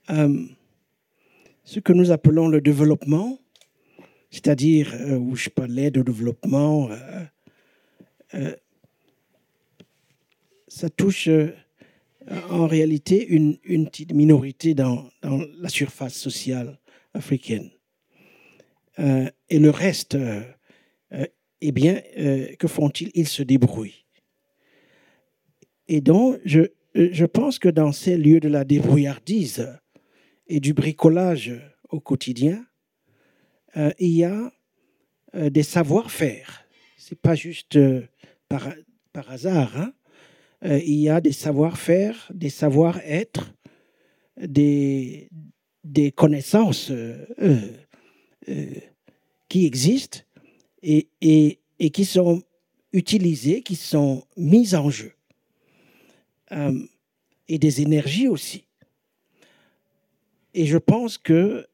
ce 0.08 1.80
que 1.80 1.92
nous 1.92 2.12
appelons 2.12 2.46
le 2.46 2.60
développement, 2.60 3.40
c'est-à-dire, 4.30 4.94
où 5.18 5.34
je 5.34 5.48
parlais 5.48 5.90
de 5.90 6.02
développement, 6.02 6.88
ça 10.72 10.88
touche 10.88 11.28
euh, 12.30 12.40
en 12.50 12.66
réalité 12.66 13.26
une, 13.26 13.58
petite 13.58 14.14
minorité 14.14 14.74
dans, 14.74 15.08
la 15.22 15.68
surface 15.68 16.14
sociale 16.14 16.78
africaine. 17.14 17.70
Euh, 18.98 19.28
et 19.50 19.58
le 19.58 19.70
reste, 19.70 20.14
euh, 20.14 20.42
eh 21.60 21.72
bien, 21.72 22.00
que 22.58 22.66
font-ils? 22.66 23.10
Ils 23.14 23.28
se 23.28 23.42
débrouillent. 23.42 24.04
Et 25.88 26.00
donc, 26.00 26.40
je 26.44 27.24
pense 27.24 27.58
que 27.58 27.68
dans 27.68 27.92
ces 27.92 28.16
lieux 28.16 28.40
de 28.40 28.48
la 28.48 28.64
débrouillardise 28.64 29.68
et 30.46 30.58
du 30.58 30.74
bricolage 30.74 31.52
au 31.88 32.00
quotidien, 32.00 32.64
il 33.76 34.10
y 34.10 34.24
a 34.24 34.52
des 35.34 35.62
savoir-faire. 35.62 36.61
Ce 37.02 37.14
n'est 37.14 37.18
pas 37.20 37.34
juste 37.34 37.80
par, 38.48 38.68
par 39.12 39.28
hasard. 39.28 39.76
Hein? 39.76 39.92
Euh, 40.64 40.78
il 40.86 41.00
y 41.00 41.08
a 41.08 41.20
des 41.20 41.32
savoir-faire, 41.32 42.30
des 42.32 42.48
savoir-être, 42.48 43.52
des, 44.36 45.28
connaissances 46.14 46.92
euh, 46.92 47.26
euh, 48.48 48.70
qui 49.48 49.66
existent 49.66 50.20
et, 50.84 51.08
qui 51.92 52.04
sont 52.04 52.40
utilisées, 52.92 53.62
qui 53.62 53.74
sont 53.74 54.24
mises 54.36 54.76
en 54.76 54.88
jeu. 54.88 55.12
et 57.48 57.58
des 57.58 57.82
énergies 57.82 58.28
aussi. 58.28 58.64
Et 60.54 60.66
je 60.66 60.78
pense 60.78 61.18
que 61.18 61.66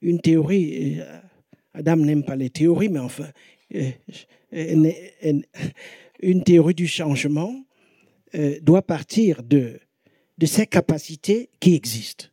une 0.00 0.20
théorie, 0.22 1.00
Adam 1.74 1.96
n'aime 1.96 2.24
pas 2.24 2.36
les 2.36 2.50
théories, 2.50 2.88
mais 2.88 2.98
enfin, 2.98 3.28
une 4.52 6.44
théorie 6.44 6.74
du 6.74 6.86
changement 6.86 7.64
euh, 8.34 8.58
doit 8.62 8.80
partir 8.80 9.42
de, 9.42 9.78
ces 10.44 10.66
capacités 10.66 11.50
qui 11.60 11.74
existent 11.74 12.26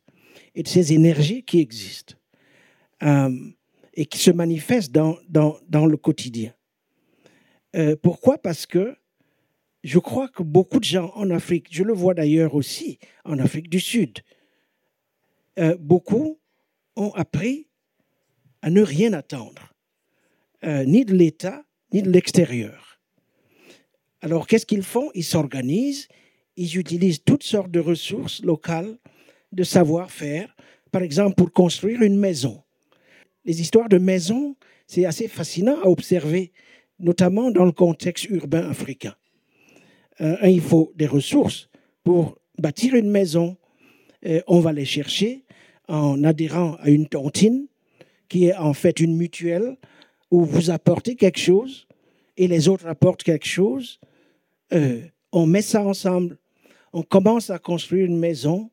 et 0.54 0.62
de 0.62 0.68
ces 0.68 0.94
énergies 0.94 1.42
qui 1.44 1.60
existent 1.60 2.14
euh, 3.02 3.30
et 3.94 4.06
qui 4.06 4.18
se 4.18 4.30
manifestent 4.30 4.92
dans, 4.92 5.18
le 5.28 5.96
quotidien. 5.96 6.54
Euh, 7.76 7.96
pourquoi? 8.02 8.38
Parce 8.38 8.64
que 8.64 8.96
je 9.84 9.98
crois 9.98 10.28
que 10.28 10.42
beaucoup 10.42 10.78
de 10.78 10.84
gens 10.84 11.12
en 11.14 11.30
Afrique, 11.30 11.68
je 11.70 11.84
le 11.84 11.92
vois 11.92 12.14
d'ailleurs 12.14 12.54
aussi 12.54 12.98
en 13.24 13.38
Afrique 13.38 13.68
du 13.68 13.80
Sud, 13.80 14.20
beaucoup 15.78 16.38
ont 16.96 17.12
appris 17.12 17.66
à 18.62 18.70
ne 18.70 18.80
rien 18.80 19.12
attendre, 19.12 19.74
ni 20.62 21.04
de 21.04 21.14
l'État, 21.14 21.62
ni 21.92 22.02
de 22.02 22.10
l'extérieur. 22.10 23.00
Alors, 24.22 24.46
qu'est-ce 24.46 24.66
qu'ils 24.66 24.82
font? 24.82 25.10
Ils 25.14 25.24
s'organisent, 25.24 26.08
ils 26.56 26.76
utilisent 26.76 27.24
toutes 27.24 27.42
sortes 27.42 27.70
de 27.70 27.80
ressources 27.80 28.42
locales, 28.42 28.98
de 29.52 29.62
savoir-faire, 29.62 30.54
par 30.92 31.02
exemple 31.02 31.36
pour 31.36 31.52
construire 31.52 32.02
une 32.02 32.18
maison. 32.18 32.62
Les 33.44 33.60
histoires 33.60 33.88
de 33.88 33.98
maisons, 33.98 34.56
c'est 34.86 35.06
assez 35.06 35.28
fascinant 35.28 35.80
à 35.82 35.88
observer, 35.88 36.52
notamment 36.98 37.50
dans 37.50 37.64
le 37.64 37.72
contexte 37.72 38.26
urbain 38.26 38.68
africain. 38.68 39.14
Euh, 40.20 40.36
il 40.42 40.60
faut 40.60 40.92
des 40.96 41.06
ressources 41.06 41.68
pour 42.04 42.38
bâtir 42.58 42.94
une 42.94 43.10
maison. 43.10 43.56
Euh, 44.26 44.42
on 44.46 44.60
va 44.60 44.72
les 44.72 44.84
chercher 44.84 45.44
en 45.88 46.22
adhérant 46.24 46.74
à 46.80 46.90
une 46.90 47.08
tontine, 47.08 47.66
qui 48.28 48.46
est 48.46 48.54
en 48.54 48.74
fait 48.74 49.00
une 49.00 49.16
mutuelle 49.16 49.76
où 50.30 50.44
vous 50.44 50.70
apportez 50.70 51.16
quelque 51.16 51.38
chose 51.38 51.86
et 52.36 52.46
les 52.48 52.68
autres 52.68 52.86
apportent 52.86 53.22
quelque 53.22 53.46
chose 53.46 54.00
euh, 54.72 55.00
on 55.32 55.46
met 55.46 55.62
ça 55.62 55.82
ensemble, 55.84 56.38
on 56.92 57.02
commence 57.02 57.50
à 57.50 57.58
construire 57.58 58.06
une 58.06 58.18
maison. 58.18 58.70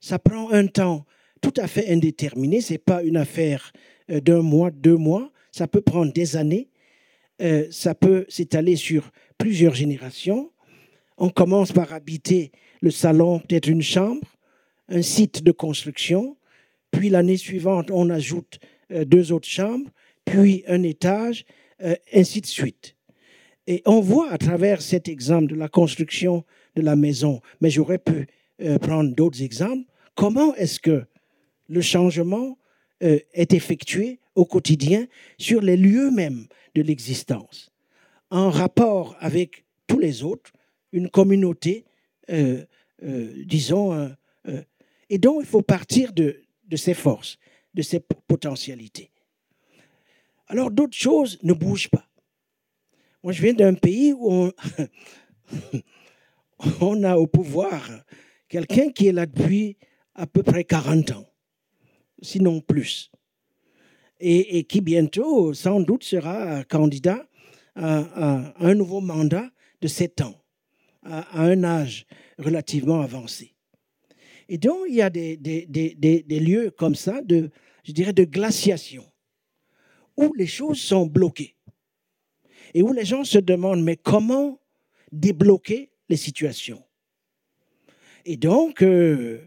Ça 0.00 0.18
prend 0.18 0.50
un 0.50 0.66
temps 0.66 1.04
tout 1.40 1.54
à 1.56 1.66
fait 1.66 1.90
indéterminé. 1.90 2.60
Ce 2.60 2.74
n'est 2.74 2.78
pas 2.78 3.02
une 3.02 3.16
affaire 3.16 3.72
euh, 4.10 4.20
d'un 4.20 4.42
mois, 4.42 4.70
deux 4.70 4.96
mois. 4.96 5.30
Ça 5.52 5.66
peut 5.66 5.80
prendre 5.80 6.12
des 6.12 6.36
années. 6.36 6.68
Euh, 7.42 7.66
ça 7.70 7.94
peut 7.94 8.24
s'étaler 8.28 8.76
sur 8.76 9.10
plusieurs 9.38 9.74
générations. 9.74 10.52
On 11.16 11.30
commence 11.30 11.72
par 11.72 11.92
habiter 11.92 12.52
le 12.80 12.90
salon, 12.90 13.40
peut-être 13.40 13.68
une 13.68 13.82
chambre, 13.82 14.26
un 14.88 15.02
site 15.02 15.42
de 15.42 15.52
construction. 15.52 16.36
Puis 16.90 17.08
l'année 17.08 17.36
suivante, 17.36 17.90
on 17.90 18.10
ajoute 18.10 18.58
deux 18.90 19.30
autres 19.30 19.48
chambres, 19.48 19.88
puis 20.30 20.64
un 20.68 20.82
étage, 20.82 21.44
ainsi 22.12 22.40
de 22.40 22.46
suite. 22.46 22.94
Et 23.66 23.82
on 23.86 24.00
voit 24.00 24.30
à 24.30 24.38
travers 24.38 24.82
cet 24.82 25.08
exemple 25.08 25.46
de 25.46 25.54
la 25.54 25.68
construction 25.68 26.44
de 26.76 26.82
la 26.82 26.96
maison, 26.96 27.40
mais 27.60 27.70
j'aurais 27.70 27.98
pu 27.98 28.26
euh, 28.60 28.78
prendre 28.78 29.14
d'autres 29.14 29.42
exemples, 29.42 29.84
comment 30.14 30.54
est-ce 30.54 30.80
que 30.80 31.04
le 31.68 31.80
changement 31.80 32.58
euh, 33.02 33.18
est 33.32 33.52
effectué 33.52 34.18
au 34.34 34.44
quotidien 34.44 35.06
sur 35.38 35.60
les 35.60 35.76
lieux 35.76 36.10
mêmes 36.10 36.46
de 36.74 36.82
l'existence, 36.82 37.70
en 38.30 38.50
rapport 38.50 39.16
avec 39.20 39.64
tous 39.86 39.98
les 39.98 40.22
autres, 40.22 40.52
une 40.92 41.10
communauté, 41.10 41.84
euh, 42.30 42.64
disons, 43.46 44.10
et 45.08 45.18
donc 45.18 45.40
il 45.40 45.46
faut 45.46 45.62
partir 45.62 46.12
de, 46.12 46.42
de 46.68 46.76
ces 46.76 46.94
forces, 46.94 47.38
de 47.74 47.82
ces 47.82 48.00
potentialités. 48.00 49.10
Alors 50.50 50.72
d'autres 50.72 50.96
choses 50.96 51.38
ne 51.44 51.52
bougent 51.52 51.90
pas. 51.90 52.04
Moi, 53.22 53.32
je 53.32 53.40
viens 53.40 53.52
d'un 53.52 53.74
pays 53.74 54.12
où 54.12 54.50
on, 56.80 57.04
a 57.04 57.16
au 57.16 57.28
pouvoir 57.28 57.88
quelqu'un 58.48 58.90
qui 58.90 59.06
est 59.06 59.12
là 59.12 59.26
depuis 59.26 59.76
à 60.16 60.26
peu 60.26 60.42
près 60.42 60.64
40 60.64 61.12
ans, 61.12 61.26
sinon 62.20 62.60
plus, 62.60 63.12
et, 64.18 64.64
qui 64.64 64.80
bientôt, 64.80 65.54
sans 65.54 65.78
doute, 65.78 66.02
sera 66.02 66.64
candidat 66.64 67.24
à, 67.76 68.52
un 68.58 68.74
nouveau 68.74 69.00
mandat 69.00 69.48
de 69.80 69.86
7 69.86 70.22
ans, 70.22 70.34
à, 71.04 71.40
un 71.40 71.62
âge 71.62 72.06
relativement 72.38 73.02
avancé. 73.02 73.54
Et 74.48 74.58
donc, 74.58 74.78
il 74.88 74.96
y 74.96 75.02
a 75.02 75.10
des, 75.10 75.36
lieux 76.40 76.72
comme 76.72 76.96
ça, 76.96 77.20
je 77.28 77.92
dirais, 77.92 78.12
de 78.12 78.24
glaciation, 78.24 79.04
où 80.20 80.34
les 80.34 80.46
choses 80.46 80.80
sont 80.80 81.06
bloquées. 81.06 81.56
Et 82.74 82.82
où 82.82 82.92
les 82.92 83.04
gens 83.04 83.24
se 83.24 83.38
demandent, 83.38 83.82
mais 83.82 83.96
comment 83.96 84.60
débloquer 85.10 85.90
les 86.08 86.16
situations? 86.16 86.82
Et 88.24 88.36
donc, 88.36 88.82
euh, 88.82 89.40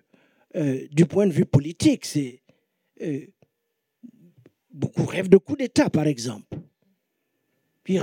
euh, 0.55 0.88
du 0.91 1.05
point 1.05 1.28
de 1.28 1.32
vue 1.32 1.45
politique, 1.45 2.05
c'est 2.05 2.41
euh, 3.01 3.26
beaucoup 4.71 5.05
rêvent 5.05 5.30
de 5.30 5.38
coup 5.38 5.55
d'État, 5.55 5.89
par 5.89 6.07
exemple. 6.07 6.57
Puis, 7.84 7.99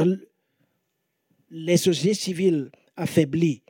les 1.51 1.77
sociétés 1.77 2.15
civiles 2.15 2.71
affaiblies 2.97 3.63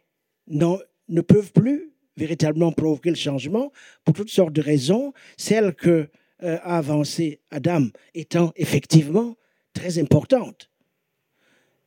ne 0.48 1.20
peuvent 1.20 1.52
plus 1.52 1.92
véritablement 2.16 2.72
provoquer 2.72 3.10
le 3.10 3.16
changement 3.16 3.72
pour 4.04 4.14
toutes 4.14 4.30
sortes 4.30 4.52
de 4.52 4.60
raisons, 4.60 5.12
celles 5.36 5.74
que 5.74 6.10
a 6.42 6.78
avancé 6.78 7.40
Adam 7.50 7.88
étant 8.14 8.52
effectivement 8.56 9.36
très 9.72 9.98
importante. 9.98 10.70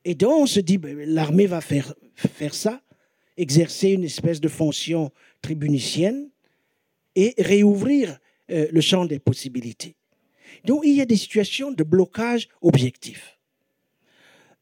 Et 0.05 0.15
donc 0.15 0.33
on 0.33 0.45
se 0.45 0.59
dit, 0.59 0.77
ben, 0.77 0.97
l'armée 1.07 1.47
va 1.47 1.61
faire, 1.61 1.93
faire 2.15 2.53
ça, 2.53 2.81
exercer 3.37 3.89
une 3.89 4.03
espèce 4.03 4.41
de 4.41 4.49
fonction 4.49 5.11
tribunicienne 5.41 6.29
et 7.15 7.33
réouvrir 7.37 8.19
euh, 8.51 8.67
le 8.71 8.81
champ 8.81 9.05
des 9.05 9.19
possibilités. 9.19 9.95
Donc 10.65 10.81
il 10.85 10.93
y 10.93 11.01
a 11.01 11.05
des 11.05 11.17
situations 11.17 11.71
de 11.71 11.83
blocage 11.83 12.47
objectif. 12.61 13.37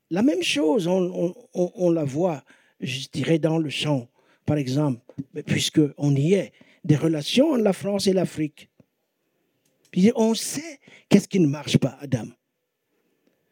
La 0.09 0.21
même 0.21 0.43
chose, 0.43 0.87
on, 0.87 1.89
la 1.89 2.03
voit, 2.03 2.43
je 2.81 3.07
dirais, 3.13 3.39
dans 3.39 3.57
le 3.57 3.69
champ, 3.69 4.09
par 4.45 4.57
exemple, 4.57 4.99
puisqu'on 5.45 6.15
y 6.15 6.33
est, 6.33 6.51
des 6.83 6.97
relations 6.97 7.51
entre 7.51 7.63
la 7.63 7.71
France 7.71 8.07
et 8.07 8.13
l'Afrique. 8.13 8.69
On 10.15 10.33
sait 10.33 10.79
qu'est-ce 11.09 11.27
qui 11.27 11.39
ne 11.39 11.47
marche 11.47 11.77
pas, 11.77 11.97
Adam. 12.01 12.27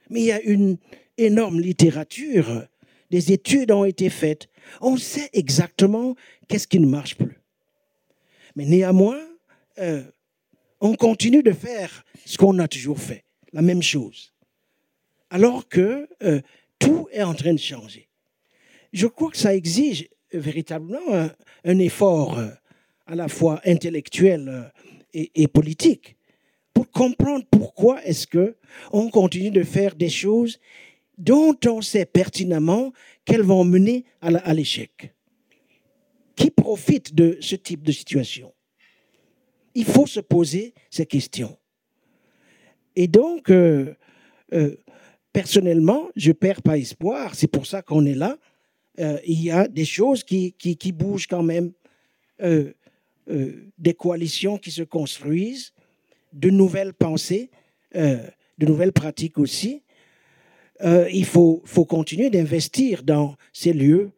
Mais 0.10 0.22
il 0.22 0.26
y 0.26 0.32
a 0.32 0.42
une 0.42 0.78
énorme 1.18 1.60
littérature, 1.60 2.68
des 3.12 3.32
études 3.32 3.72
ont 3.72 3.86
été 3.86 4.10
faites. 4.10 4.48
On 4.82 4.98
sait 4.98 5.30
exactement 5.34 6.16
qu'est-ce 6.48 6.68
qui 6.68 6.80
ne 6.80 6.88
marche 6.88 7.16
plus. 7.16 7.40
Mais 8.56 8.66
néanmoins, 8.66 9.22
euh, 9.80 10.04
on 10.82 10.96
continue 10.96 11.44
de 11.44 11.52
faire 11.52 12.06
ce 12.26 12.38
qu'on 12.38 12.58
a 12.60 12.68
toujours 12.68 13.00
fait, 13.00 13.26
la 13.54 13.62
même 13.62 13.82
chose. 13.82 14.34
Alors 15.30 15.68
que 15.68 16.08
euh, 16.24 16.42
tout 16.80 17.08
est 17.12 17.24
en 17.24 17.34
train 17.34 17.54
de 17.54 17.60
changer. 17.60 18.10
Je 18.94 19.08
crois 19.08 19.30
que 19.30 19.38
ça 19.38 19.56
exige 19.56 20.10
véritablement 20.32 21.30
un, 21.64 21.80
effort 21.80 22.40
euh, 22.40 22.50
à 23.06 23.16
la 23.16 23.28
fois 23.28 23.62
intellectuel 23.66 24.72
et 25.14 25.48
politique 25.48 26.16
pour 26.74 26.90
comprendre 26.92 27.46
pourquoi 27.50 28.04
est-ce 28.06 28.28
que 28.28 28.56
on 28.92 29.10
continue 29.10 29.52
de 29.52 29.64
faire 29.64 29.96
des 29.96 30.10
choses 30.10 30.60
dont 31.18 31.56
on 31.66 31.82
sait 31.82 32.06
pertinemment 32.06 32.94
qu'elles 33.26 33.44
vont 33.44 33.66
mener 33.66 34.06
à 34.22 34.54
l'échec. 34.54 35.14
Qui 36.36 36.50
profite 36.50 37.14
de 37.14 37.38
ce 37.42 37.56
type 37.56 37.84
de 37.84 37.92
situation? 37.92 38.54
Il 39.76 39.86
faut 39.86 40.08
se 40.08 40.22
poser 40.22 40.74
ces 40.90 41.06
questions. 41.06 41.58
Et 42.96 43.08
donc, 43.08 43.52
euh, 43.52 43.94
euh, 44.54 44.76
personnellement, 45.32 46.10
je 46.16 46.30
ne 46.30 46.34
perds 46.34 46.62
pas 46.62 46.78
espoir. 46.78 47.36
C'est 47.36 47.48
pour 47.48 47.66
ça 47.66 47.82
qu'on 47.82 48.06
est 48.06 48.16
là. 48.16 48.38
Euh, 49.00 49.20
il 49.26 49.42
y 49.42 49.52
a 49.52 49.68
des 49.68 49.86
choses 49.86 50.24
qui, 50.24 50.54
qui, 50.54 50.76
qui 50.76 50.92
bougent 50.92 51.28
quand 51.28 51.44
même, 51.44 51.74
des 53.78 53.94
coalitions 53.94 54.58
qui 54.58 54.72
se 54.72 54.82
construisent, 54.82 55.74
de 56.34 56.50
nouvelles 56.50 56.94
pensées, 56.94 57.50
de 57.94 58.66
nouvelles 58.66 58.94
pratiques 58.94 59.38
aussi. 59.38 59.84
il 60.84 61.26
faut, 61.26 61.62
faut 61.66 61.86
continuer 61.86 62.30
d'investir 62.30 63.04
dans 63.04 63.36
ces 63.54 63.74
lieux 63.74 64.12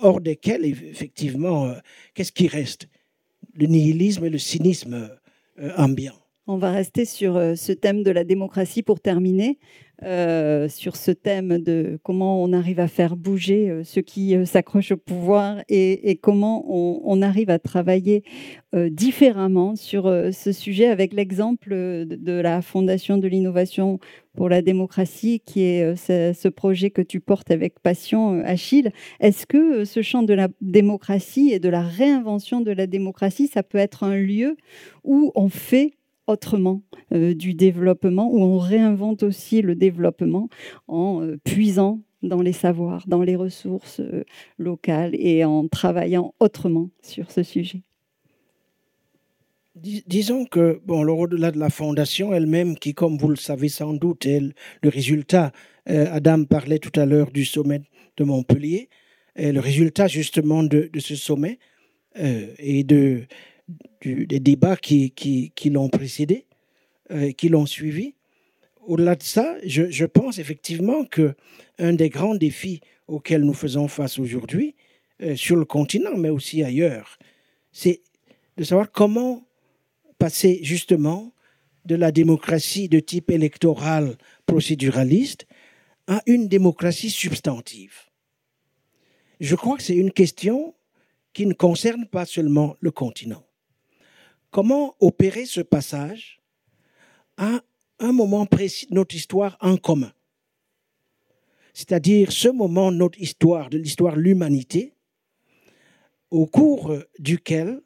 hors 0.00 0.20
desquels, 0.20 0.64
effectivement, 0.64 1.74
qu'est-ce 2.14 2.32
qui 2.32 2.48
reste? 2.48 2.88
Le 3.54 3.66
nihilisme 3.66 4.24
et 4.24 4.30
le 4.30 4.38
cynisme 4.38 5.10
ambiant. 5.76 6.21
On 6.52 6.58
va 6.58 6.70
rester 6.70 7.06
sur 7.06 7.38
euh, 7.38 7.54
ce 7.54 7.72
thème 7.72 8.02
de 8.02 8.10
la 8.10 8.24
démocratie 8.24 8.82
pour 8.82 9.00
terminer, 9.00 9.58
euh, 10.02 10.68
sur 10.68 10.96
ce 10.96 11.10
thème 11.10 11.56
de 11.56 11.98
comment 12.02 12.44
on 12.44 12.52
arrive 12.52 12.78
à 12.78 12.88
faire 12.88 13.16
bouger 13.16 13.70
euh, 13.70 13.84
ceux 13.84 14.02
qui 14.02 14.36
s'accrochent 14.44 14.92
au 14.92 14.98
pouvoir 14.98 15.62
et, 15.70 16.18
comment 16.20 16.62
on, 16.68 17.22
arrive 17.22 17.48
à 17.48 17.58
travailler 17.58 18.22
différemment 18.74 19.76
sur 19.76 20.04
ce 20.04 20.52
sujet 20.52 20.88
avec 20.88 21.14
l'exemple 21.14 21.70
de, 21.70 22.40
la 22.40 22.60
Fondation 22.60 23.16
de 23.16 23.28
l'innovation 23.28 23.98
pour 24.34 24.48
la 24.48 24.60
démocratie, 24.60 25.40
qui 25.44 25.62
est 25.62 25.96
ce, 25.96 26.48
projet 26.48 26.90
que 26.90 27.02
tu 27.02 27.20
portes 27.20 27.50
avec 27.50 27.80
passion, 27.80 28.42
Achille. 28.44 28.90
Est-ce 29.20 29.46
que 29.46 29.84
ce 29.84 30.02
champ 30.02 30.22
de 30.22 30.34
la 30.34 30.48
démocratie 30.60 31.50
et 31.52 31.60
de 31.60 31.68
la 31.68 31.82
réinvention 31.82 32.60
de 32.60 32.72
la 32.72 32.86
démocratie, 32.86 33.46
ça 33.46 33.62
peut 33.62 33.78
être 33.78 34.04
un 34.04 34.16
lieu 34.16 34.56
où 35.04 35.32
on 35.34 35.48
fait 35.48 35.94
autrement 36.26 36.82
euh, 37.12 37.34
du 37.34 37.54
développement, 37.54 38.30
où 38.30 38.42
on 38.42 38.58
réinvente 38.58 39.22
aussi 39.22 39.62
le 39.62 39.74
développement 39.74 40.48
en 40.88 41.22
euh, 41.22 41.38
puisant 41.44 42.00
dans 42.22 42.40
les 42.40 42.52
savoirs, 42.52 43.04
dans 43.08 43.22
les 43.22 43.36
ressources 43.36 44.00
euh, 44.00 44.24
locales 44.58 45.14
et 45.14 45.44
en 45.44 45.66
travaillant 45.66 46.34
autrement 46.38 46.90
sur 47.02 47.30
ce 47.30 47.42
sujet. 47.42 47.82
disons 49.74 50.44
que, 50.44 50.80
bon, 50.84 51.04
au-delà 51.08 51.50
de 51.50 51.58
la 51.58 51.70
fondation 51.70 52.32
elle-même, 52.32 52.76
qui, 52.76 52.94
comme 52.94 53.18
vous 53.18 53.28
le 53.28 53.36
savez 53.36 53.68
sans 53.68 53.92
doute, 53.92 54.26
est 54.26 54.40
le 54.40 54.88
résultat, 54.88 55.50
Adam 55.86 56.44
parlait 56.44 56.78
tout 56.78 57.00
à 57.00 57.06
l'heure 57.06 57.32
du 57.32 57.44
sommet 57.44 57.80
de 58.16 58.22
Montpellier, 58.22 58.88
le 59.34 59.58
résultat 59.58 60.06
justement 60.06 60.62
de 60.62 60.88
ce 60.96 61.16
sommet 61.16 61.58
et 62.14 62.84
de, 62.84 63.24
des 64.04 64.40
débats 64.40 64.76
qui, 64.76 65.10
qui, 65.10 65.52
qui 65.54 65.70
l'ont 65.70 65.88
précédé, 65.88 66.46
euh, 67.10 67.32
qui 67.32 67.48
l'ont 67.48 67.66
suivi. 67.66 68.14
Au-delà 68.84 69.14
de 69.14 69.22
ça, 69.22 69.56
je, 69.64 69.90
je, 69.90 70.04
pense 70.04 70.38
effectivement 70.38 71.04
que 71.04 71.34
un 71.78 71.92
des 71.92 72.08
grands 72.08 72.34
défis 72.34 72.80
auxquels 73.06 73.42
nous 73.42 73.54
faisons 73.54 73.88
face 73.88 74.18
aujourd'hui, 74.18 74.74
euh, 75.22 75.36
sur 75.36 75.56
le 75.56 75.64
continent, 75.64 76.16
mais 76.16 76.30
aussi 76.30 76.62
ailleurs, 76.62 77.18
c'est 77.70 78.00
de 78.56 78.64
savoir 78.64 78.90
comment 78.90 79.46
passer 80.18 80.60
justement 80.62 81.32
de 81.84 81.94
la 81.94 82.12
démocratie 82.12 82.88
de 82.88 83.00
type 83.00 83.30
électoral 83.30 84.16
procéduraliste 84.46 85.46
à 86.06 86.22
une 86.26 86.48
démocratie 86.48 87.10
substantive. 87.10 88.08
Je 89.40 89.56
crois 89.56 89.76
que 89.76 89.82
c'est 89.82 89.96
une 89.96 90.12
question 90.12 90.74
qui 91.32 91.46
ne 91.46 91.54
concerne 91.54 92.06
pas 92.06 92.26
seulement 92.26 92.76
le 92.80 92.90
continent. 92.90 93.44
Comment 94.52 94.94
opérer 95.00 95.46
ce 95.46 95.62
passage 95.62 96.42
à 97.38 97.62
un 97.98 98.12
moment 98.12 98.44
précis 98.44 98.86
de 98.86 98.94
notre 98.94 99.14
histoire 99.14 99.56
en 99.62 99.78
commun 99.78 100.12
C'est-à-dire 101.72 102.30
ce 102.30 102.48
moment 102.48 102.92
de 102.92 102.98
notre 102.98 103.18
histoire, 103.18 103.70
de 103.70 103.78
l'histoire 103.78 104.14
de 104.14 104.20
l'humanité, 104.20 104.92
au 106.30 106.44
cours 106.44 106.94
duquel 107.18 107.80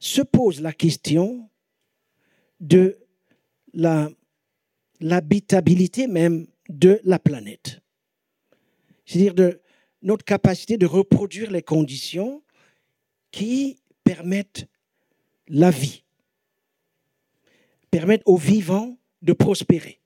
se 0.00 0.20
pose 0.20 0.60
la 0.60 0.72
question 0.72 1.48
de 2.58 2.98
l'habitabilité 5.00 6.08
même 6.08 6.48
de 6.68 7.00
la 7.04 7.20
planète. 7.20 7.82
C'est-à-dire 9.06 9.34
de 9.34 9.62
notre 10.02 10.24
capacité 10.24 10.76
de 10.76 10.86
reproduire 10.86 11.52
les 11.52 11.62
conditions 11.62 12.42
qui 13.30 13.80
permettent 14.02 14.66
la 15.48 15.70
vie, 15.70 16.04
permettre 17.90 18.24
aux 18.26 18.36
vivants 18.36 18.98
de 19.22 19.32
prospérer. 19.32 20.00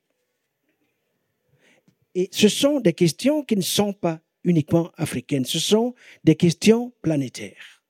Et 2.14 2.28
ce 2.32 2.48
sont 2.48 2.80
des 2.80 2.92
questions 2.92 3.42
qui 3.42 3.56
ne 3.56 3.62
sont 3.62 3.92
pas 3.92 4.20
uniquement 4.44 4.90
africaines, 4.96 5.44
ce 5.44 5.58
sont 5.58 5.94
des 6.24 6.36
questions 6.36 6.92
planétaires. 7.00 7.82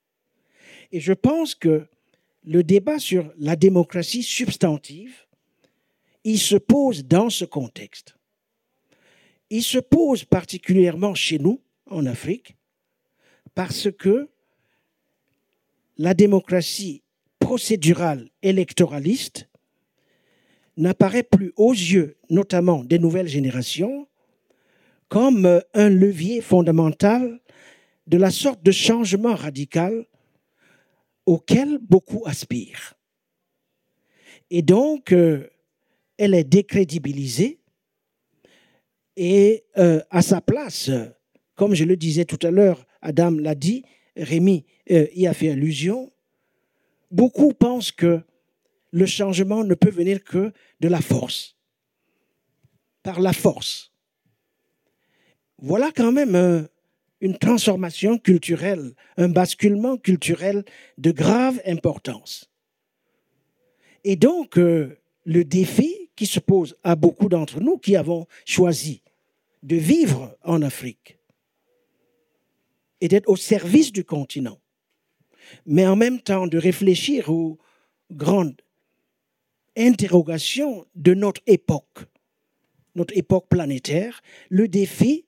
Et 0.92 1.00
je 1.00 1.12
pense 1.12 1.54
que 1.54 1.86
le 2.44 2.62
débat 2.62 2.98
sur 2.98 3.32
la 3.38 3.56
démocratie 3.56 4.22
substantive, 4.22 5.26
il 6.24 6.38
se 6.38 6.56
pose 6.56 7.04
dans 7.04 7.30
ce 7.30 7.44
contexte. 7.44 8.16
Il 9.50 9.62
se 9.62 9.78
pose 9.78 10.24
particulièrement 10.24 11.14
chez 11.14 11.38
nous, 11.38 11.60
en 11.86 12.06
Afrique, 12.06 12.56
parce 13.54 13.90
que 13.90 14.28
la 15.98 16.14
démocratie 16.14 17.01
procédural 17.42 18.28
électoraliste 18.42 19.48
n'apparaît 20.76 21.24
plus 21.24 21.52
aux 21.56 21.72
yeux, 21.72 22.16
notamment 22.30 22.84
des 22.84 23.00
nouvelles 23.00 23.28
générations, 23.28 24.06
comme 25.08 25.60
un 25.74 25.88
levier 25.88 26.40
fondamental 26.40 27.40
de 28.06 28.16
la 28.16 28.30
sorte 28.30 28.62
de 28.62 28.70
changement 28.70 29.34
radical 29.34 30.06
auquel 31.26 31.78
beaucoup 31.78 32.22
aspirent. 32.26 32.94
Et 34.50 34.62
donc, 34.62 35.12
euh, 35.12 35.48
elle 36.18 36.34
est 36.34 36.44
décrédibilisée 36.44 37.58
et 39.16 39.64
euh, 39.78 40.00
à 40.10 40.22
sa 40.22 40.40
place, 40.40 40.90
comme 41.54 41.74
je 41.74 41.84
le 41.84 41.96
disais 41.96 42.24
tout 42.24 42.38
à 42.46 42.50
l'heure, 42.50 42.86
Adam 43.02 43.32
l'a 43.32 43.54
dit, 43.54 43.84
Rémi 44.16 44.64
euh, 44.90 45.06
y 45.14 45.26
a 45.26 45.34
fait 45.34 45.50
allusion, 45.50 46.12
beaucoup 47.12 47.52
pensent 47.52 47.92
que 47.92 48.22
le 48.90 49.06
changement 49.06 49.62
ne 49.64 49.74
peut 49.74 49.90
venir 49.90 50.24
que 50.24 50.52
de 50.80 50.88
la 50.88 51.00
force, 51.00 51.56
par 53.02 53.20
la 53.20 53.32
force. 53.32 53.92
Voilà 55.58 55.92
quand 55.94 56.10
même 56.10 56.68
une 57.20 57.38
transformation 57.38 58.18
culturelle, 58.18 58.94
un 59.16 59.28
basculement 59.28 59.96
culturel 59.96 60.64
de 60.98 61.12
grave 61.12 61.60
importance. 61.64 62.50
Et 64.04 64.16
donc, 64.16 64.58
euh, 64.58 64.98
le 65.24 65.44
défi 65.44 66.10
qui 66.16 66.26
se 66.26 66.40
pose 66.40 66.76
à 66.82 66.96
beaucoup 66.96 67.28
d'entre 67.28 67.60
nous 67.60 67.78
qui 67.78 67.94
avons 67.94 68.26
choisi 68.44 69.02
de 69.62 69.76
vivre 69.76 70.36
en 70.42 70.62
Afrique 70.62 71.18
et 73.00 73.08
d'être 73.08 73.28
au 73.28 73.36
service 73.36 73.92
du 73.92 74.04
continent, 74.04 74.58
mais 75.66 75.86
en 75.86 75.96
même 75.96 76.20
temps 76.20 76.46
de 76.46 76.58
réfléchir 76.58 77.30
aux 77.30 77.58
grandes 78.10 78.60
interrogations 79.76 80.84
de 80.94 81.14
notre 81.14 81.40
époque, 81.46 82.06
notre 82.94 83.16
époque 83.16 83.48
planétaire. 83.48 84.22
Le 84.48 84.68
défi, 84.68 85.24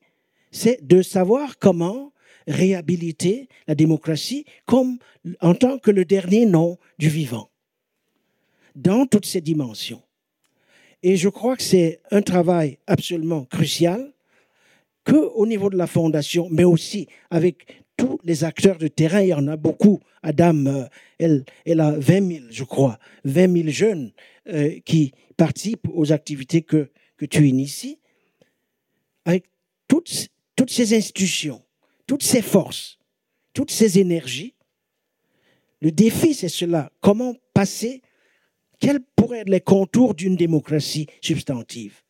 c'est 0.51 0.85
de 0.85 1.01
savoir 1.01 1.57
comment 1.57 2.13
réhabiliter 2.47 3.49
la 3.67 3.75
démocratie 3.75 4.45
comme 4.65 4.99
en 5.41 5.55
tant 5.55 5.79
que 5.79 5.91
le 5.91 6.05
dernier 6.05 6.45
nom 6.45 6.77
du 6.99 7.09
vivant, 7.09 7.49
dans 8.75 9.05
toutes 9.07 9.25
ses 9.25 9.41
dimensions. 9.41 10.03
Et 11.01 11.17
je 11.17 11.29
crois 11.29 11.55
que 11.55 11.63
c'est 11.63 12.01
un 12.11 12.21
travail 12.21 12.77
absolument 12.87 13.45
crucial 13.45 14.13
que 15.03 15.15
au 15.15 15.45
niveau 15.45 15.69
de 15.69 15.77
la 15.77 15.87
fondation, 15.87 16.47
mais 16.51 16.63
aussi 16.63 17.07
avec 17.29 17.83
tous 17.97 18.19
les 18.23 18.43
acteurs 18.43 18.77
de 18.77 18.87
terrain. 18.87 19.21
Il 19.21 19.29
y 19.29 19.33
en 19.33 19.47
a 19.47 19.57
beaucoup. 19.57 19.99
Adam, 20.23 20.65
euh, 20.65 20.85
elle, 21.19 21.79
a 21.79 21.91
20 21.91 22.31
000, 22.31 22.45
je 22.49 22.63
crois, 22.63 22.99
20 23.23 23.53
000 23.63 23.69
jeunes 23.69 24.11
euh, 24.47 24.79
qui 24.85 25.13
participent 25.37 25.87
aux 25.93 26.11
activités 26.11 26.61
que, 26.61 26.89
que 27.17 27.25
tu 27.25 27.47
inities. 27.47 27.99
Avec 29.25 29.45
toutes, 29.87 30.29
toutes 30.55 30.71
ces 30.71 30.95
institutions, 30.95 31.61
toutes 32.07 32.23
ces 32.23 32.41
forces, 32.41 32.99
toutes 33.53 33.71
ces 33.71 33.99
énergies, 33.99 34.55
le 35.81 35.91
défi, 35.91 36.33
c'est 36.33 36.49
cela. 36.49 36.91
Comment 37.01 37.35
passer 37.53 38.01
Quels 38.79 39.01
pourraient 39.15 39.39
être 39.39 39.49
les 39.49 39.61
contours 39.61 40.15
d'une 40.15 40.35
démocratie 40.35 41.07
substantive? 41.21 42.01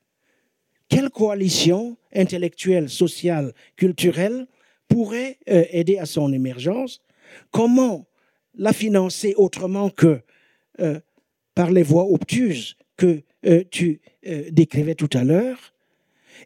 Quelle 0.87 1.09
coalition 1.09 1.97
intellectuelle, 2.13 2.89
sociale, 2.89 3.53
culturelle 3.75 4.47
pourrait 4.87 5.37
euh, 5.49 5.65
aider 5.69 5.97
à 5.97 6.05
son 6.05 6.31
émergence. 6.33 7.01
Comment 7.51 8.07
la 8.55 8.73
financer 8.73 9.33
autrement 9.35 9.89
que 9.89 10.21
euh, 10.79 10.99
par 11.53 11.71
les 11.71 11.83
voies 11.83 12.05
obtuses 12.05 12.75
que 12.97 13.23
euh, 13.45 13.63
tu 13.69 14.01
décrivais 14.51 14.95
tout 14.95 15.09
à 15.13 15.23
l'heure? 15.23 15.73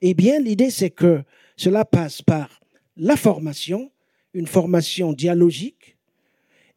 Eh 0.01 0.13
bien, 0.13 0.39
l'idée, 0.39 0.69
c'est 0.69 0.89
que 0.89 1.23
cela 1.55 1.85
passe 1.85 2.21
par 2.21 2.61
la 2.97 3.15
formation, 3.15 3.91
une 4.33 4.47
formation 4.47 5.13
dialogique, 5.13 5.97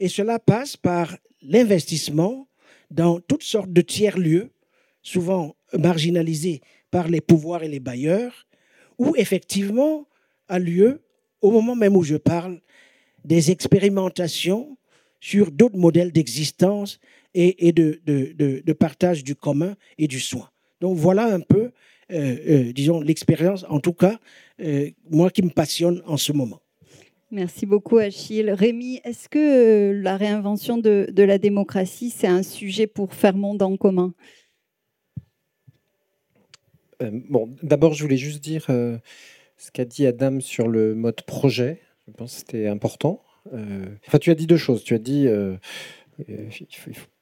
et 0.00 0.08
cela 0.08 0.38
passe 0.38 0.76
par 0.76 1.16
l'investissement 1.42 2.48
dans 2.90 3.20
toutes 3.20 3.42
sortes 3.42 3.72
de 3.72 3.80
tiers-lieux, 3.80 4.50
souvent 5.02 5.56
marginalisés 5.76 6.60
par 6.90 7.08
les 7.08 7.20
pouvoirs 7.20 7.62
et 7.62 7.68
les 7.68 7.80
bailleurs, 7.80 8.46
où 8.98 9.14
effectivement 9.16 10.06
a 10.48 10.58
lieu 10.58 11.01
au 11.42 11.50
moment 11.50 11.76
même 11.76 11.96
où 11.96 12.02
je 12.02 12.16
parle, 12.16 12.60
des 13.24 13.50
expérimentations 13.50 14.76
sur 15.20 15.52
d'autres 15.52 15.76
modèles 15.76 16.12
d'existence 16.12 16.98
et, 17.34 17.72
de, 17.72 18.72
partage 18.72 19.22
du 19.22 19.34
commun 19.34 19.76
et 19.98 20.08
du 20.08 20.20
soin. 20.20 20.48
Donc 20.80 20.96
voilà 20.96 21.32
un 21.32 21.40
peu, 21.40 21.70
euh, 22.10 22.36
euh, 22.48 22.72
disons, 22.72 23.00
l'expérience, 23.00 23.64
en 23.68 23.78
tout 23.78 23.92
cas, 23.92 24.18
euh, 24.60 24.90
moi 25.08 25.30
qui 25.30 25.42
me 25.42 25.50
passionne 25.50 26.02
en 26.06 26.16
ce 26.16 26.32
moment. 26.32 26.60
Merci 27.30 27.64
beaucoup 27.64 27.96
Achille. 27.96 28.50
Rémi, 28.50 29.00
est-ce 29.04 29.28
que 29.28 29.92
la 29.92 30.16
réinvention 30.16 30.76
de, 30.76 31.08
de 31.10 31.22
la 31.22 31.38
démocratie, 31.38 32.10
c'est 32.10 32.26
un 32.26 32.42
sujet 32.42 32.86
pour 32.86 33.14
faire 33.14 33.34
monde 33.34 33.62
en 33.62 33.76
commun? 33.76 34.12
Bon, 37.00 37.56
d'abord, 37.62 37.94
je 37.94 38.02
voulais 38.02 38.16
juste 38.16 38.42
dire 38.44 38.66
ce 39.62 39.70
qu'a 39.70 39.84
dit 39.84 40.06
Adam 40.06 40.40
sur 40.40 40.66
le 40.66 40.96
mode 40.96 41.22
projet. 41.22 41.78
Je 42.08 42.12
pense 42.12 42.32
que 42.32 42.38
c'était 42.40 42.66
important. 42.66 43.22
Euh, 43.54 43.86
enfin, 44.08 44.18
tu 44.18 44.32
as 44.32 44.34
dit 44.34 44.48
deux 44.48 44.56
choses. 44.56 44.82
Tu 44.82 44.92
as 44.94 44.98
dit 44.98 45.28
euh, 45.28 45.56
euh 46.28 46.48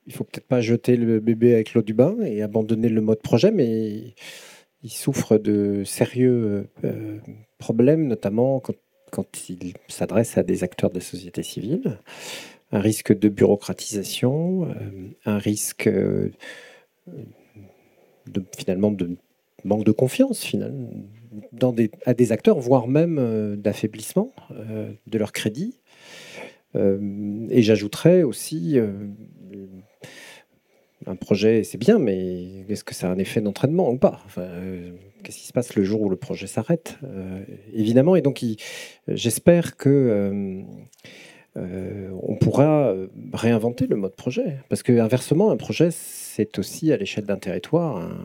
il 0.07 0.15
faut, 0.15 0.25
peut-être 0.25 0.47
pas 0.47 0.63
jeter 0.63 0.97
le 0.97 1.21
bébé 1.21 1.53
avec 1.53 1.75
l'eau 1.75 1.83
du 1.83 1.93
bain 1.93 2.17
et 2.25 2.43
abandonner 2.43 2.89
le 2.89 3.03
mode 3.03 3.21
projet, 3.21 3.53
mais 3.53 4.15
il 4.83 4.91
souffre 4.91 5.37
de 5.37 5.85
sérieux 5.85 6.67
euh, 6.83 7.19
problèmes, 7.59 8.09
notamment 8.09 8.59
quand, 8.59 8.75
il 9.49 9.75
s'adresse 9.87 10.39
à 10.39 10.43
des 10.43 10.65
acteurs 10.65 10.89
de 10.91 10.97
la 10.97 11.01
société 11.01 11.43
civile. 11.43 11.99
Un 12.73 12.81
risque 12.81 13.17
de 13.17 13.29
bureaucratisation, 13.29 14.75
un 15.27 15.39
risque 15.39 15.89
finalement 18.57 18.91
de 18.91 19.17
manque 19.65 19.85
de 19.85 19.93
confiance 19.93 20.43
finalement 20.43 20.91
à 22.07 22.15
des 22.15 22.33
acteurs, 22.33 22.59
voire 22.59 22.89
même 22.89 23.19
euh, 23.19 23.57
d'affaiblissement 23.57 24.33
euh, 24.53 24.91
de 25.07 25.19
leur 25.19 25.33
crédit. 25.33 25.79
Euh, 26.77 27.47
et 27.51 27.63
j'ajouterais 27.63 28.23
aussi 28.23 28.79
un 31.07 31.17
projet, 31.17 31.65
c'est 31.65 31.79
bien, 31.79 31.99
mais 31.99 32.65
est-ce 32.69 32.85
que 32.85 32.95
ça 32.95 33.09
a 33.09 33.13
un 33.13 33.19
effet 33.19 33.41
d'entraînement 33.41 33.91
ou 33.91 33.99
pas? 33.99 34.21
Qu'est-ce 35.23 35.39
qui 35.39 35.47
se 35.47 35.53
passe 35.53 35.75
le 35.75 35.83
jour 35.83 36.01
où 36.01 36.09
le 36.09 36.17
projet 36.17 36.47
s'arrête? 36.47 36.99
Évidemment, 37.73 38.15
et 38.15 38.23
donc 38.23 38.45
j'espère 39.09 39.77
que 39.77 40.63
on 41.57 42.37
pourra 42.37 42.95
réinventer 43.33 43.89
le 43.89 43.97
mode 43.97 44.15
projet, 44.15 44.59
parce 44.69 44.85
que 44.85 44.93
inversement, 45.01 45.51
un 45.51 45.57
projet, 45.57 45.89
c'est 45.91 46.59
aussi 46.61 46.93
à 46.93 46.97
l'échelle 46.97 47.25
d'un 47.25 47.39
territoire 47.39 48.17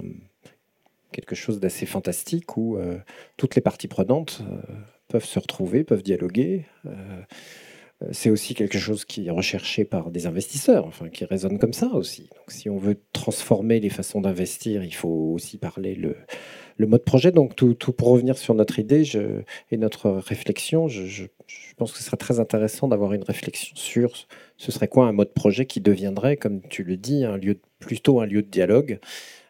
quelque 1.16 1.36
chose 1.36 1.60
d'assez 1.62 1.86
fantastique 1.86 2.58
où 2.58 2.78
euh, 2.78 2.98
toutes 3.38 3.56
les 3.56 3.62
parties 3.62 3.88
prenantes 3.88 4.42
euh, 4.42 4.74
peuvent 5.08 5.26
se 5.26 5.40
retrouver, 5.40 5.86
peuvent 5.86 6.04
dialoguer. 6.04 6.66
Euh, 6.86 7.22
c'est 8.12 8.30
aussi 8.30 8.54
quelque 8.54 8.78
chose 8.78 9.06
qui 9.06 9.28
est 9.28 9.32
recherché 9.32 9.86
par 9.86 10.12
des 10.12 10.26
investisseurs, 10.26 10.86
enfin, 10.86 11.08
qui 11.08 11.24
résonne 11.24 11.58
comme 11.58 11.72
ça 11.72 11.88
aussi. 11.94 12.24
Donc, 12.24 12.52
si 12.52 12.70
on 12.70 12.78
veut 12.78 13.00
transformer 13.14 13.80
les 13.80 13.90
façons 13.90 14.20
d'investir, 14.20 14.84
il 14.84 14.94
faut 14.94 15.32
aussi 15.34 15.58
parler 15.58 15.96
le, 15.96 16.18
mode 16.86 17.06
projet. 17.06 17.32
Donc, 17.32 17.56
tout, 17.56 17.74
pour 17.76 18.10
revenir 18.10 18.38
sur 18.38 18.54
notre 18.54 18.80
idée 18.80 19.04
et 19.72 19.78
notre 19.78 20.10
réflexion, 20.10 20.90
je, 20.90 21.06
je, 21.06 21.24
pense 21.78 21.94
que 21.94 21.98
ce 22.00 22.04
serait 22.04 22.18
très 22.18 22.42
intéressant 22.42 22.90
d'avoir 22.90 23.14
une 23.14 23.24
réflexion 23.24 23.74
sur 23.78 24.28
ce 24.58 24.74
serait 24.74 24.90
quoi 24.90 25.08
un 25.08 25.14
mode 25.14 25.32
projet 25.32 25.66
qui 25.66 25.80
deviendrait, 25.80 26.36
comme 26.36 26.62
tu 26.68 26.84
le 26.84 26.98
dis, 26.98 27.24
un 27.24 27.38
lieu, 27.38 27.60
plutôt 27.80 28.20
un 28.20 28.26
lieu 28.26 28.42
de 28.42 28.50
dialogue 28.50 29.00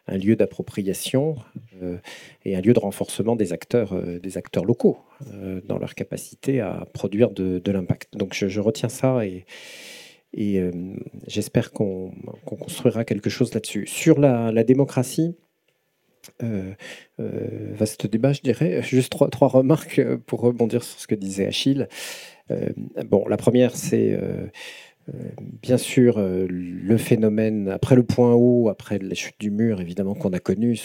un 0.08 0.18
lieu 0.18 0.36
d'appropriation 0.36 1.36
euh, 1.82 1.98
et 2.44 2.56
un 2.56 2.60
lieu 2.60 2.72
de 2.72 2.78
renforcement 2.78 3.36
des 3.36 3.52
acteurs, 3.52 3.92
euh, 3.92 4.18
des 4.18 4.38
acteurs 4.38 4.64
locaux 4.64 4.98
euh, 5.32 5.60
dans 5.64 5.78
leur 5.78 5.94
capacité 5.94 6.60
à 6.60 6.86
produire 6.92 7.30
de, 7.30 7.60
l'impact. 7.70 8.16
Donc 8.16 8.34
je, 8.34 8.60
retiens 8.60 8.88
ça 8.88 9.24
et, 9.26 9.44
j'espère 11.26 11.72
qu'on 11.72 12.12
construira 12.44 13.04
quelque 13.04 13.30
chose 13.30 13.54
là-dessus. 13.54 13.86
Sur 13.86 14.20
la, 14.20 14.64
démocratie, 14.64 15.34
vaste 16.38 18.06
débat, 18.06 18.32
je 18.32 18.42
dirais. 18.42 18.82
Juste 18.82 19.10
trois, 19.10 19.30
trois, 19.30 19.48
remarques 19.48 20.02
pour 20.26 20.40
rebondir 20.40 20.82
sur 20.82 21.00
ce 21.00 21.06
que 21.06 21.14
disait 21.14 21.46
Achille. 21.46 21.88
bon, 23.06 23.26
la 23.28 23.38
première, 23.38 23.74
c'est 23.76 24.18
bien 25.62 25.78
sûr, 25.78 26.18
euh, 26.18 26.46
le 26.48 26.96
phénomène, 26.96 27.68
après 27.68 27.94
le 27.94 28.02
point 28.02 28.34
haut, 28.34 28.68
après 28.68 28.98
la 28.98 29.14
chute 29.14 29.36
du 29.38 29.50
mur, 29.50 29.80
évidemment, 29.80 30.14
qu'on 30.14 30.32
a 30.32 30.40
connu, 30.40 30.78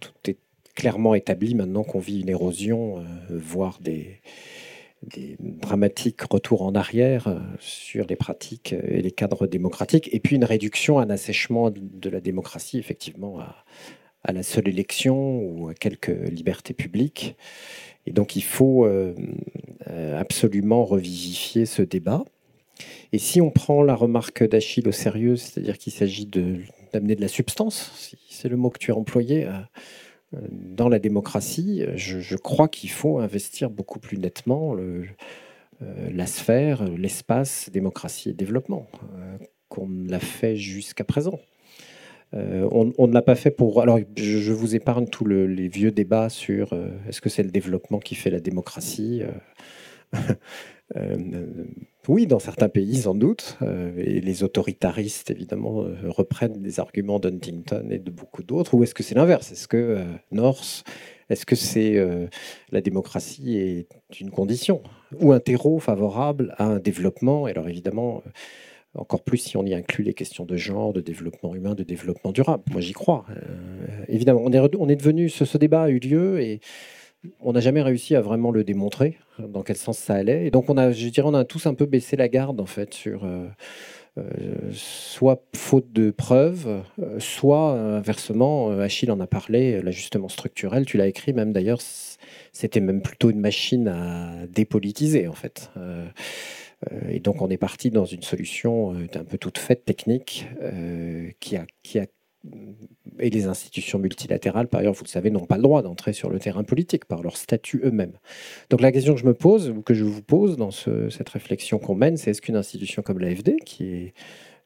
tout 0.00 0.12
est 0.26 0.38
clairement 0.74 1.14
établi 1.14 1.54
maintenant 1.54 1.84
qu'on 1.84 1.98
vit 1.98 2.20
une 2.20 2.28
érosion, 2.28 2.98
euh, 2.98 3.02
voire 3.30 3.78
des, 3.80 4.20
dramatiques 5.38 6.20
retours 6.20 6.60
en 6.60 6.74
arrière 6.74 7.40
sur 7.58 8.06
les 8.06 8.16
pratiques 8.16 8.74
et 8.74 9.00
les 9.00 9.10
cadres 9.10 9.46
démocratiques, 9.46 10.10
et 10.12 10.20
puis 10.20 10.36
une 10.36 10.44
réduction, 10.44 10.98
un 10.98 11.08
assèchement 11.08 11.70
de 11.70 12.10
la 12.10 12.20
démocratie, 12.20 12.78
effectivement, 12.78 13.38
à, 13.40 13.64
la 14.30 14.42
seule 14.42 14.68
élection 14.68 15.38
ou 15.38 15.70
à 15.70 15.74
quelques 15.74 16.14
libertés 16.30 16.74
publiques. 16.74 17.34
Et 18.04 18.12
donc 18.12 18.36
il 18.36 18.44
faut 18.44 18.86
absolument 19.86 20.84
revivifier 20.84 21.64
ce 21.64 21.80
débat. 21.80 22.22
Et 23.12 23.18
si 23.18 23.40
on 23.40 23.50
prend 23.50 23.82
la 23.82 23.94
remarque 23.94 24.48
d'Achille 24.48 24.86
au 24.88 24.92
sérieux, 24.92 25.36
c'est-à-dire 25.36 25.78
qu'il 25.78 25.92
s'agit 25.92 26.26
d'amener 26.26 27.16
de, 27.16 27.20
la 27.20 27.28
substance, 27.28 28.16
c'est 28.28 28.48
le 28.48 28.56
mot 28.56 28.70
que 28.70 28.78
tu 28.78 28.92
as 28.92 28.96
employé, 28.96 29.46
euh, 29.46 29.50
euh, 30.34 30.38
dans 30.50 30.88
la 30.88 30.98
démocratie, 30.98 31.84
je, 31.96 32.36
crois 32.36 32.68
qu'il 32.68 32.90
faut 32.90 33.18
investir 33.18 33.70
beaucoup 33.70 33.98
plus 33.98 34.18
nettement 34.18 34.76
euh, 34.76 35.04
la 36.12 36.26
sphère, 36.26 36.84
l'espace 36.84 37.70
démocratie 37.72 38.30
et 38.30 38.32
développement, 38.34 38.86
qu'on 39.68 39.88
l'a 39.88 40.20
fait 40.20 40.56
jusqu'à 40.56 41.04
présent. 41.04 41.40
on, 42.32 43.06
ne 43.06 43.12
l'a 43.12 43.22
pas 43.22 43.34
fait 43.34 43.50
pour. 43.50 43.80
Alors, 43.80 43.98
je, 44.16 44.52
vous 44.52 44.76
épargne 44.76 45.06
tous 45.06 45.24
les 45.24 45.68
vieux 45.68 45.90
débats 45.90 46.28
sur 46.28 46.74
est-ce 47.08 47.22
que 47.22 47.30
c'est 47.30 47.42
le 47.42 47.50
développement 47.50 47.98
qui 47.98 48.14
fait 48.14 48.28
la 48.28 48.40
démocratie 48.40 49.22
oui, 52.08 52.26
dans 52.26 52.38
certains 52.38 52.68
pays, 52.68 53.02
sans 53.02 53.14
doute. 53.14 53.58
et 53.96 54.20
les 54.20 54.42
autoritaristes, 54.42 55.30
évidemment, 55.30 55.84
reprennent 56.08 56.60
des 56.60 56.80
arguments 56.80 57.18
d'Huntington 57.18 57.88
et 57.90 57.98
de 57.98 58.10
beaucoup 58.10 58.42
d'autres. 58.42 58.74
Ou 58.74 58.82
est-ce 58.82 58.94
que 58.94 59.02
c'est 59.02 59.14
l'inverse? 59.14 59.52
Est-ce 59.52 59.68
que 59.68 60.04
North, 60.32 60.84
est-ce 61.28 61.46
que 61.46 61.56
c'est 61.56 61.96
la 62.72 62.80
démocratie 62.80 63.56
est 63.56 64.20
une 64.20 64.30
condition? 64.30 64.82
Ou 65.20 65.32
un 65.32 65.40
terreau 65.40 65.78
favorable 65.78 66.54
à 66.58 66.64
un 66.64 66.80
développement? 66.80 67.46
Et 67.46 67.52
alors, 67.52 67.68
évidemment 67.68 68.22
encore 68.94 69.22
plus 69.22 69.38
si 69.38 69.56
on 69.56 69.64
y 69.64 69.74
inclut 69.74 70.04
les 70.04 70.14
questions 70.14 70.44
de 70.44 70.56
genre, 70.56 70.92
de 70.92 71.00
développement 71.00 71.54
humain, 71.54 71.74
de 71.74 71.84
développement 71.84 72.32
durable. 72.32 72.64
Moi, 72.70 72.80
j'y 72.80 72.92
crois. 72.92 73.24
Euh, 73.30 74.04
évidemment, 74.08 74.40
on 74.44 74.52
est, 74.52 74.76
on 74.76 74.88
est 74.88 74.96
devenu, 74.96 75.28
ce, 75.28 75.58
débat 75.58 75.84
a 75.84 75.88
eu 75.90 75.98
lieu 75.98 76.40
et 76.40 76.60
on 77.40 77.52
n'a 77.52 77.60
jamais 77.60 77.82
réussi 77.82 78.14
à 78.14 78.20
vraiment 78.20 78.50
le 78.50 78.64
démontrer, 78.64 79.18
dans 79.38 79.62
quel 79.62 79.76
sens 79.76 79.98
ça 79.98 80.14
allait. 80.14 80.46
Et 80.46 80.50
donc, 80.50 80.70
on 80.70 80.76
a, 80.76 80.92
je 80.92 81.08
dirais, 81.08 81.28
on 81.28 81.34
a 81.34 81.44
tous 81.44 81.66
un 81.66 81.74
peu 81.74 81.86
baissé 81.86 82.16
la 82.16 82.28
garde, 82.28 82.60
en 82.60 82.66
fait, 82.66 82.94
sur 82.94 83.24
euh, 83.24 83.46
euh, 84.18 84.22
soit 84.72 85.42
faute 85.54 85.92
de 85.92 86.10
preuves, 86.10 86.82
soit 87.18 87.72
inversement, 87.72 88.70
Achille 88.70 89.10
en 89.10 89.20
a 89.20 89.26
parlé, 89.26 89.82
l'ajustement 89.82 90.28
structurel, 90.28 90.86
tu 90.86 90.96
l'as 90.96 91.06
écrit 91.06 91.32
même 91.32 91.52
d'ailleurs, 91.52 91.80
c'était 92.52 92.80
même 92.80 93.02
plutôt 93.02 93.30
une 93.30 93.40
machine 93.40 93.88
à 93.88 94.46
dépolitiser, 94.48 95.28
en 95.28 95.34
fait. 95.34 95.70
Euh, 96.92 97.10
et 97.10 97.20
donc 97.20 97.42
on 97.42 97.50
est 97.50 97.58
parti 97.58 97.90
dans 97.90 98.04
une 98.04 98.22
solution 98.22 98.94
euh, 98.94 99.06
un 99.14 99.24
peu 99.24 99.38
toute 99.38 99.58
faite 99.58 99.84
technique 99.84 100.46
euh, 100.62 101.30
qui 101.40 101.56
a, 101.56 101.66
qui 101.82 101.98
a 101.98 102.06
et 103.18 103.30
les 103.30 103.46
institutions 103.46 103.98
multilatérales, 103.98 104.68
par 104.68 104.80
ailleurs, 104.80 104.94
vous 104.94 105.04
le 105.04 105.08
savez, 105.08 105.30
n'ont 105.30 105.46
pas 105.46 105.56
le 105.56 105.62
droit 105.62 105.82
d'entrer 105.82 106.12
sur 106.12 106.30
le 106.30 106.38
terrain 106.38 106.64
politique 106.64 107.04
par 107.04 107.22
leur 107.22 107.36
statut 107.36 107.80
eux-mêmes. 107.84 108.14
Donc 108.70 108.80
la 108.80 108.92
question 108.92 109.14
que 109.14 109.20
je 109.20 109.26
me 109.26 109.34
pose, 109.34 109.70
ou 109.70 109.82
que 109.82 109.94
je 109.94 110.04
vous 110.04 110.22
pose 110.22 110.56
dans 110.56 110.70
cette 110.70 111.28
réflexion 111.28 111.78
qu'on 111.78 111.94
mène, 111.94 112.16
c'est 112.16 112.30
est-ce 112.30 112.40
qu'une 112.40 112.56
institution 112.56 113.02
comme 113.02 113.18
l'AFD, 113.18 113.56
qui 113.64 113.84
est 113.84 114.14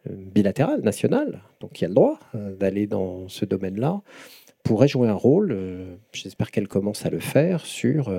bilatérale, 0.08 0.82
nationale, 0.82 1.42
donc 1.60 1.72
qui 1.72 1.84
a 1.84 1.88
le 1.88 1.94
droit 1.94 2.20
d'aller 2.34 2.86
dans 2.86 3.28
ce 3.28 3.44
domaine-là, 3.44 4.02
pourrait 4.62 4.88
jouer 4.88 5.08
un 5.08 5.14
rôle, 5.14 5.56
j'espère 6.12 6.50
qu'elle 6.50 6.68
commence 6.68 7.04
à 7.04 7.10
le 7.10 7.20
faire, 7.20 7.66
sur 7.66 8.10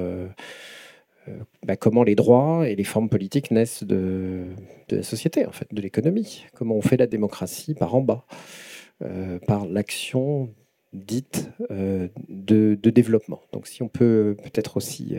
euh, 1.27 1.33
bah, 1.65 1.75
comment 1.75 2.03
les 2.03 2.15
droits 2.15 2.67
et 2.67 2.75
les 2.75 2.83
formes 2.83 3.09
politiques 3.09 3.51
naissent 3.51 3.83
de, 3.83 4.45
la 4.89 5.03
société, 5.03 5.45
en 5.45 5.51
fait, 5.51 5.67
de 5.71 5.81
l'économie? 5.81 6.45
Comment 6.53 6.75
on 6.75 6.81
fait 6.81 6.97
la 6.97 7.07
démocratie 7.07 7.73
par 7.73 7.95
en 7.95 8.01
bas, 8.01 8.25
euh, 8.29 8.35
par 9.47 9.65
l'action 9.65 10.49
dite 10.93 11.49
euh, 11.71 12.07
de, 12.29 12.75
développement. 12.89 13.41
Donc 13.51 13.67
si 13.67 13.83
on 13.83 13.89
peut 13.89 14.37
peut-être 14.43 14.77
aussi 14.77 15.15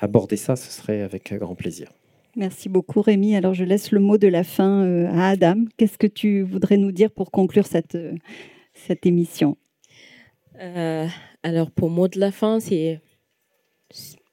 aborder 0.00 0.36
ça, 0.36 0.56
ce 0.56 0.70
serait 0.70 1.02
avec 1.02 1.34
grand 1.34 1.54
plaisir. 1.54 1.92
Merci 2.36 2.68
beaucoup 2.68 3.02
Rémi. 3.02 3.36
Alors 3.36 3.54
je 3.54 3.64
laisse 3.64 3.92
le 3.92 4.00
mot 4.00 4.18
de 4.18 4.28
la 4.28 4.44
fin 4.44 5.06
à 5.06 5.28
Adam. 5.28 5.64
Qu'est-ce 5.76 5.98
que 5.98 6.06
tu 6.06 6.42
voudrais 6.42 6.76
nous 6.76 6.92
dire 6.92 7.10
pour 7.10 7.30
conclure 7.30 7.66
cette, 7.66 7.98
cette 8.72 9.06
émission? 9.06 9.56
Alors 11.42 11.70
pour 11.70 11.90
mot 11.90 12.08
de 12.08 12.18
la 12.18 12.32
fin, 12.32 12.60
c'est 12.60 13.00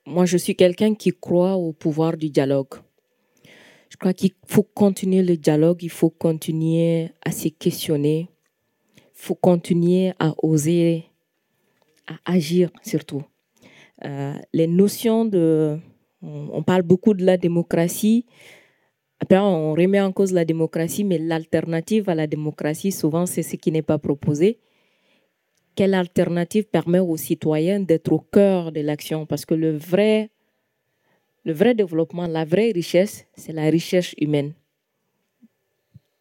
moi, 0.06 0.26
je 0.26 0.38
suis 0.38 0.56
quelqu'un 0.56 0.96
qui 0.96 1.12
croit 1.12 1.56
au 1.56 1.74
pouvoir 1.74 2.18
du 2.18 2.30
dialogue. 2.30 2.76
Je 3.92 3.98
crois 3.98 4.14
qu'il 4.14 4.32
faut 4.48 4.64
continuer 4.64 5.22
le 5.22 5.36
dialogue, 5.36 5.84
il 5.84 5.89
faut 5.89 6.10
continuer 6.10 7.12
à 7.26 7.32
se 7.34 7.50
questionner, 7.50 8.30
il 8.96 9.02
faut 9.14 9.36
continuer 9.36 10.14
à 10.18 10.34
oser, 10.42 11.04
à 12.08 12.34
agir 12.34 12.72
surtout. 12.84 13.24
Euh, 14.06 14.34
les 14.54 14.68
notions 14.68 15.26
de... 15.26 15.78
On 16.22 16.64
parle 16.64 16.84
beaucoup 16.84 17.14
de 17.14 17.26
la 17.26 17.36
démocratie, 17.36 18.26
après 19.20 19.39
on 19.39 19.74
remet 19.74 20.00
en 20.00 20.14
cause 20.14 20.32
la 20.32 20.46
démocratie, 20.46 21.04
mais 21.04 21.18
l'alternative 21.18 22.08
à 22.08 22.16
la 22.16 22.28
démocratie, 22.28 22.94
souvent, 22.94 23.26
c'est 23.26 23.44
ce 23.44 23.58
qui 23.58 23.72
n'est 23.72 23.82
pas 23.82 23.98
proposé. 23.98 24.60
Quelle 25.76 25.96
alternative 25.96 26.66
permet 26.66 27.00
aux 27.00 27.18
citoyens 27.18 27.82
d'être 27.82 28.14
au 28.14 28.20
cœur 28.20 28.72
de 28.72 28.80
l'action? 28.82 29.26
Parce 29.26 29.46
que 29.46 29.54
le 29.54 29.76
vrai, 29.76 30.32
le 31.44 31.54
vrai 31.54 31.74
développement, 31.74 32.28
la 32.28 32.46
vraie 32.46 32.72
richesse, 32.72 33.26
c'est 33.36 33.54
la 33.54 33.70
richesse 33.70 34.14
humaine. 34.20 34.54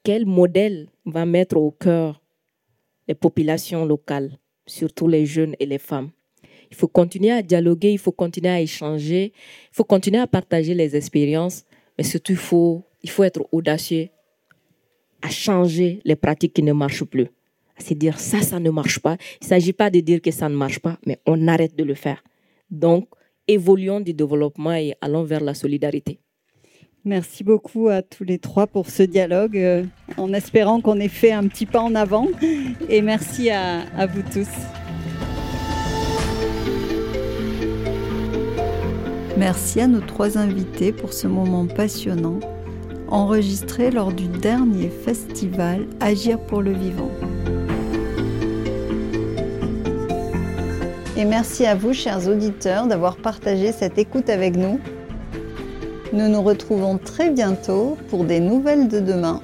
Quel 0.02 0.26
modèle 0.26 0.88
va 1.04 1.26
mettre 1.26 1.56
au 1.56 1.70
cœur 1.70 2.22
les 3.06 3.14
populations 3.14 3.84
locales, 3.84 4.38
surtout 4.66 5.08
les 5.08 5.26
jeunes 5.26 5.54
et 5.60 5.66
les 5.66 5.78
femmes? 5.78 6.10
Il 6.70 6.76
faut 6.76 6.88
continuer 6.88 7.32
à 7.32 7.42
dialoguer, 7.42 7.92
il 7.92 7.98
faut 7.98 8.12
continuer 8.12 8.48
à 8.48 8.60
échanger, 8.60 9.32
il 9.34 9.74
faut 9.74 9.84
continuer 9.84 10.20
à 10.20 10.26
partager 10.26 10.72
les 10.72 10.96
expériences, 10.96 11.64
mais 11.98 12.04
surtout 12.04 12.32
il 12.32 12.38
faut, 12.38 12.84
il 13.02 13.10
faut 13.10 13.24
être 13.24 13.46
audacieux 13.52 14.08
à 15.20 15.28
changer 15.28 16.00
les 16.04 16.16
pratiques 16.16 16.54
qui 16.54 16.62
ne 16.62 16.72
marchent 16.72 17.04
plus 17.04 17.28
c'est 17.82 17.94
dire 17.94 18.18
ça, 18.18 18.42
ça 18.42 18.60
ne 18.60 18.70
marche 18.70 18.98
pas. 19.00 19.16
Il 19.40 19.44
ne 19.44 19.48
s'agit 19.48 19.72
pas 19.72 19.90
de 19.90 20.00
dire 20.00 20.20
que 20.20 20.30
ça 20.30 20.48
ne 20.48 20.54
marche 20.54 20.78
pas, 20.78 20.98
mais 21.06 21.18
on 21.26 21.48
arrête 21.48 21.76
de 21.76 21.84
le 21.84 21.94
faire. 21.94 22.22
Donc, 22.70 23.08
évoluons 23.50 24.00
du 24.00 24.14
développement 24.14 24.72
et 24.72 24.94
allons 25.00 25.24
vers 25.24 25.40
la 25.40 25.54
solidarité. 25.54 26.20
Merci 27.04 27.44
beaucoup 27.44 27.88
à 27.88 28.02
tous 28.02 28.24
les 28.24 28.38
trois 28.38 28.66
pour 28.66 28.90
ce 28.90 29.02
dialogue, 29.02 29.56
euh, 29.56 29.84
en 30.18 30.32
espérant 30.34 30.82
qu'on 30.82 31.00
ait 31.00 31.08
fait 31.08 31.32
un 31.32 31.46
petit 31.48 31.64
pas 31.64 31.80
en 31.80 31.94
avant. 31.94 32.28
Et 32.90 33.00
merci 33.00 33.50
à, 33.50 33.80
à 33.96 34.06
vous 34.06 34.22
tous. 34.22 34.48
Merci 39.38 39.80
à 39.80 39.86
nos 39.86 40.00
trois 40.00 40.36
invités 40.36 40.92
pour 40.92 41.14
ce 41.14 41.26
moment 41.26 41.66
passionnant, 41.66 42.40
enregistré 43.08 43.90
lors 43.90 44.12
du 44.12 44.28
dernier 44.28 44.90
festival 44.90 45.86
Agir 46.00 46.38
pour 46.38 46.60
le 46.60 46.72
vivant. 46.72 47.10
Et 51.16 51.24
merci 51.24 51.66
à 51.66 51.74
vous, 51.74 51.92
chers 51.92 52.28
auditeurs, 52.28 52.86
d'avoir 52.86 53.16
partagé 53.16 53.72
cette 53.72 53.98
écoute 53.98 54.30
avec 54.30 54.56
nous. 54.56 54.78
Nous 56.12 56.28
nous 56.28 56.40
retrouvons 56.40 56.98
très 56.98 57.30
bientôt 57.30 57.98
pour 58.08 58.24
des 58.24 58.38
nouvelles 58.38 58.88
de 58.88 59.00
demain. 59.00 59.42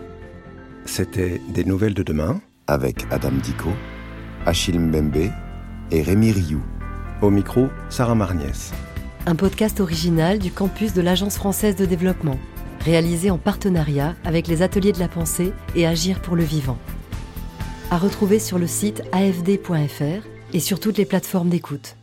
C'était 0.85 1.41
Des 1.53 1.65
nouvelles 1.65 1.95
de 1.95 2.05
demain 2.05 2.41
avec 2.69 3.05
Adam 3.11 3.33
Dico, 3.43 3.71
Achille 4.47 4.79
Mbembe 4.79 5.31
et 5.91 6.03
Rémi 6.03 6.31
Rioux. 6.31 6.63
Au 7.21 7.31
micro, 7.31 7.67
Sarah 7.89 8.15
Marniès. 8.15 8.73
Un 9.27 9.35
podcast 9.35 9.81
original 9.81 10.39
du 10.39 10.53
campus 10.53 10.93
de 10.93 11.03
l'Agence 11.03 11.37
française 11.37 11.75
de 11.75 11.85
développement, 11.85 12.39
réalisé 12.85 13.31
en 13.31 13.39
partenariat 13.39 14.15
avec 14.25 14.47
les 14.47 14.63
ateliers 14.63 14.93
de 14.93 15.01
la 15.01 15.09
pensée 15.09 15.53
et 15.75 15.87
Agir 15.87 16.23
pour 16.23 16.37
le 16.37 16.45
vivant. 16.45 16.79
À 17.91 17.99
retrouver 17.99 18.39
sur 18.39 18.59
le 18.59 18.69
site 18.69 19.03
afd.fr 19.13 20.36
et 20.53 20.61
sur 20.61 20.81
toutes 20.81 20.99
les 20.99 21.05
plateformes 21.05 21.49
d'écoute. 21.49 21.97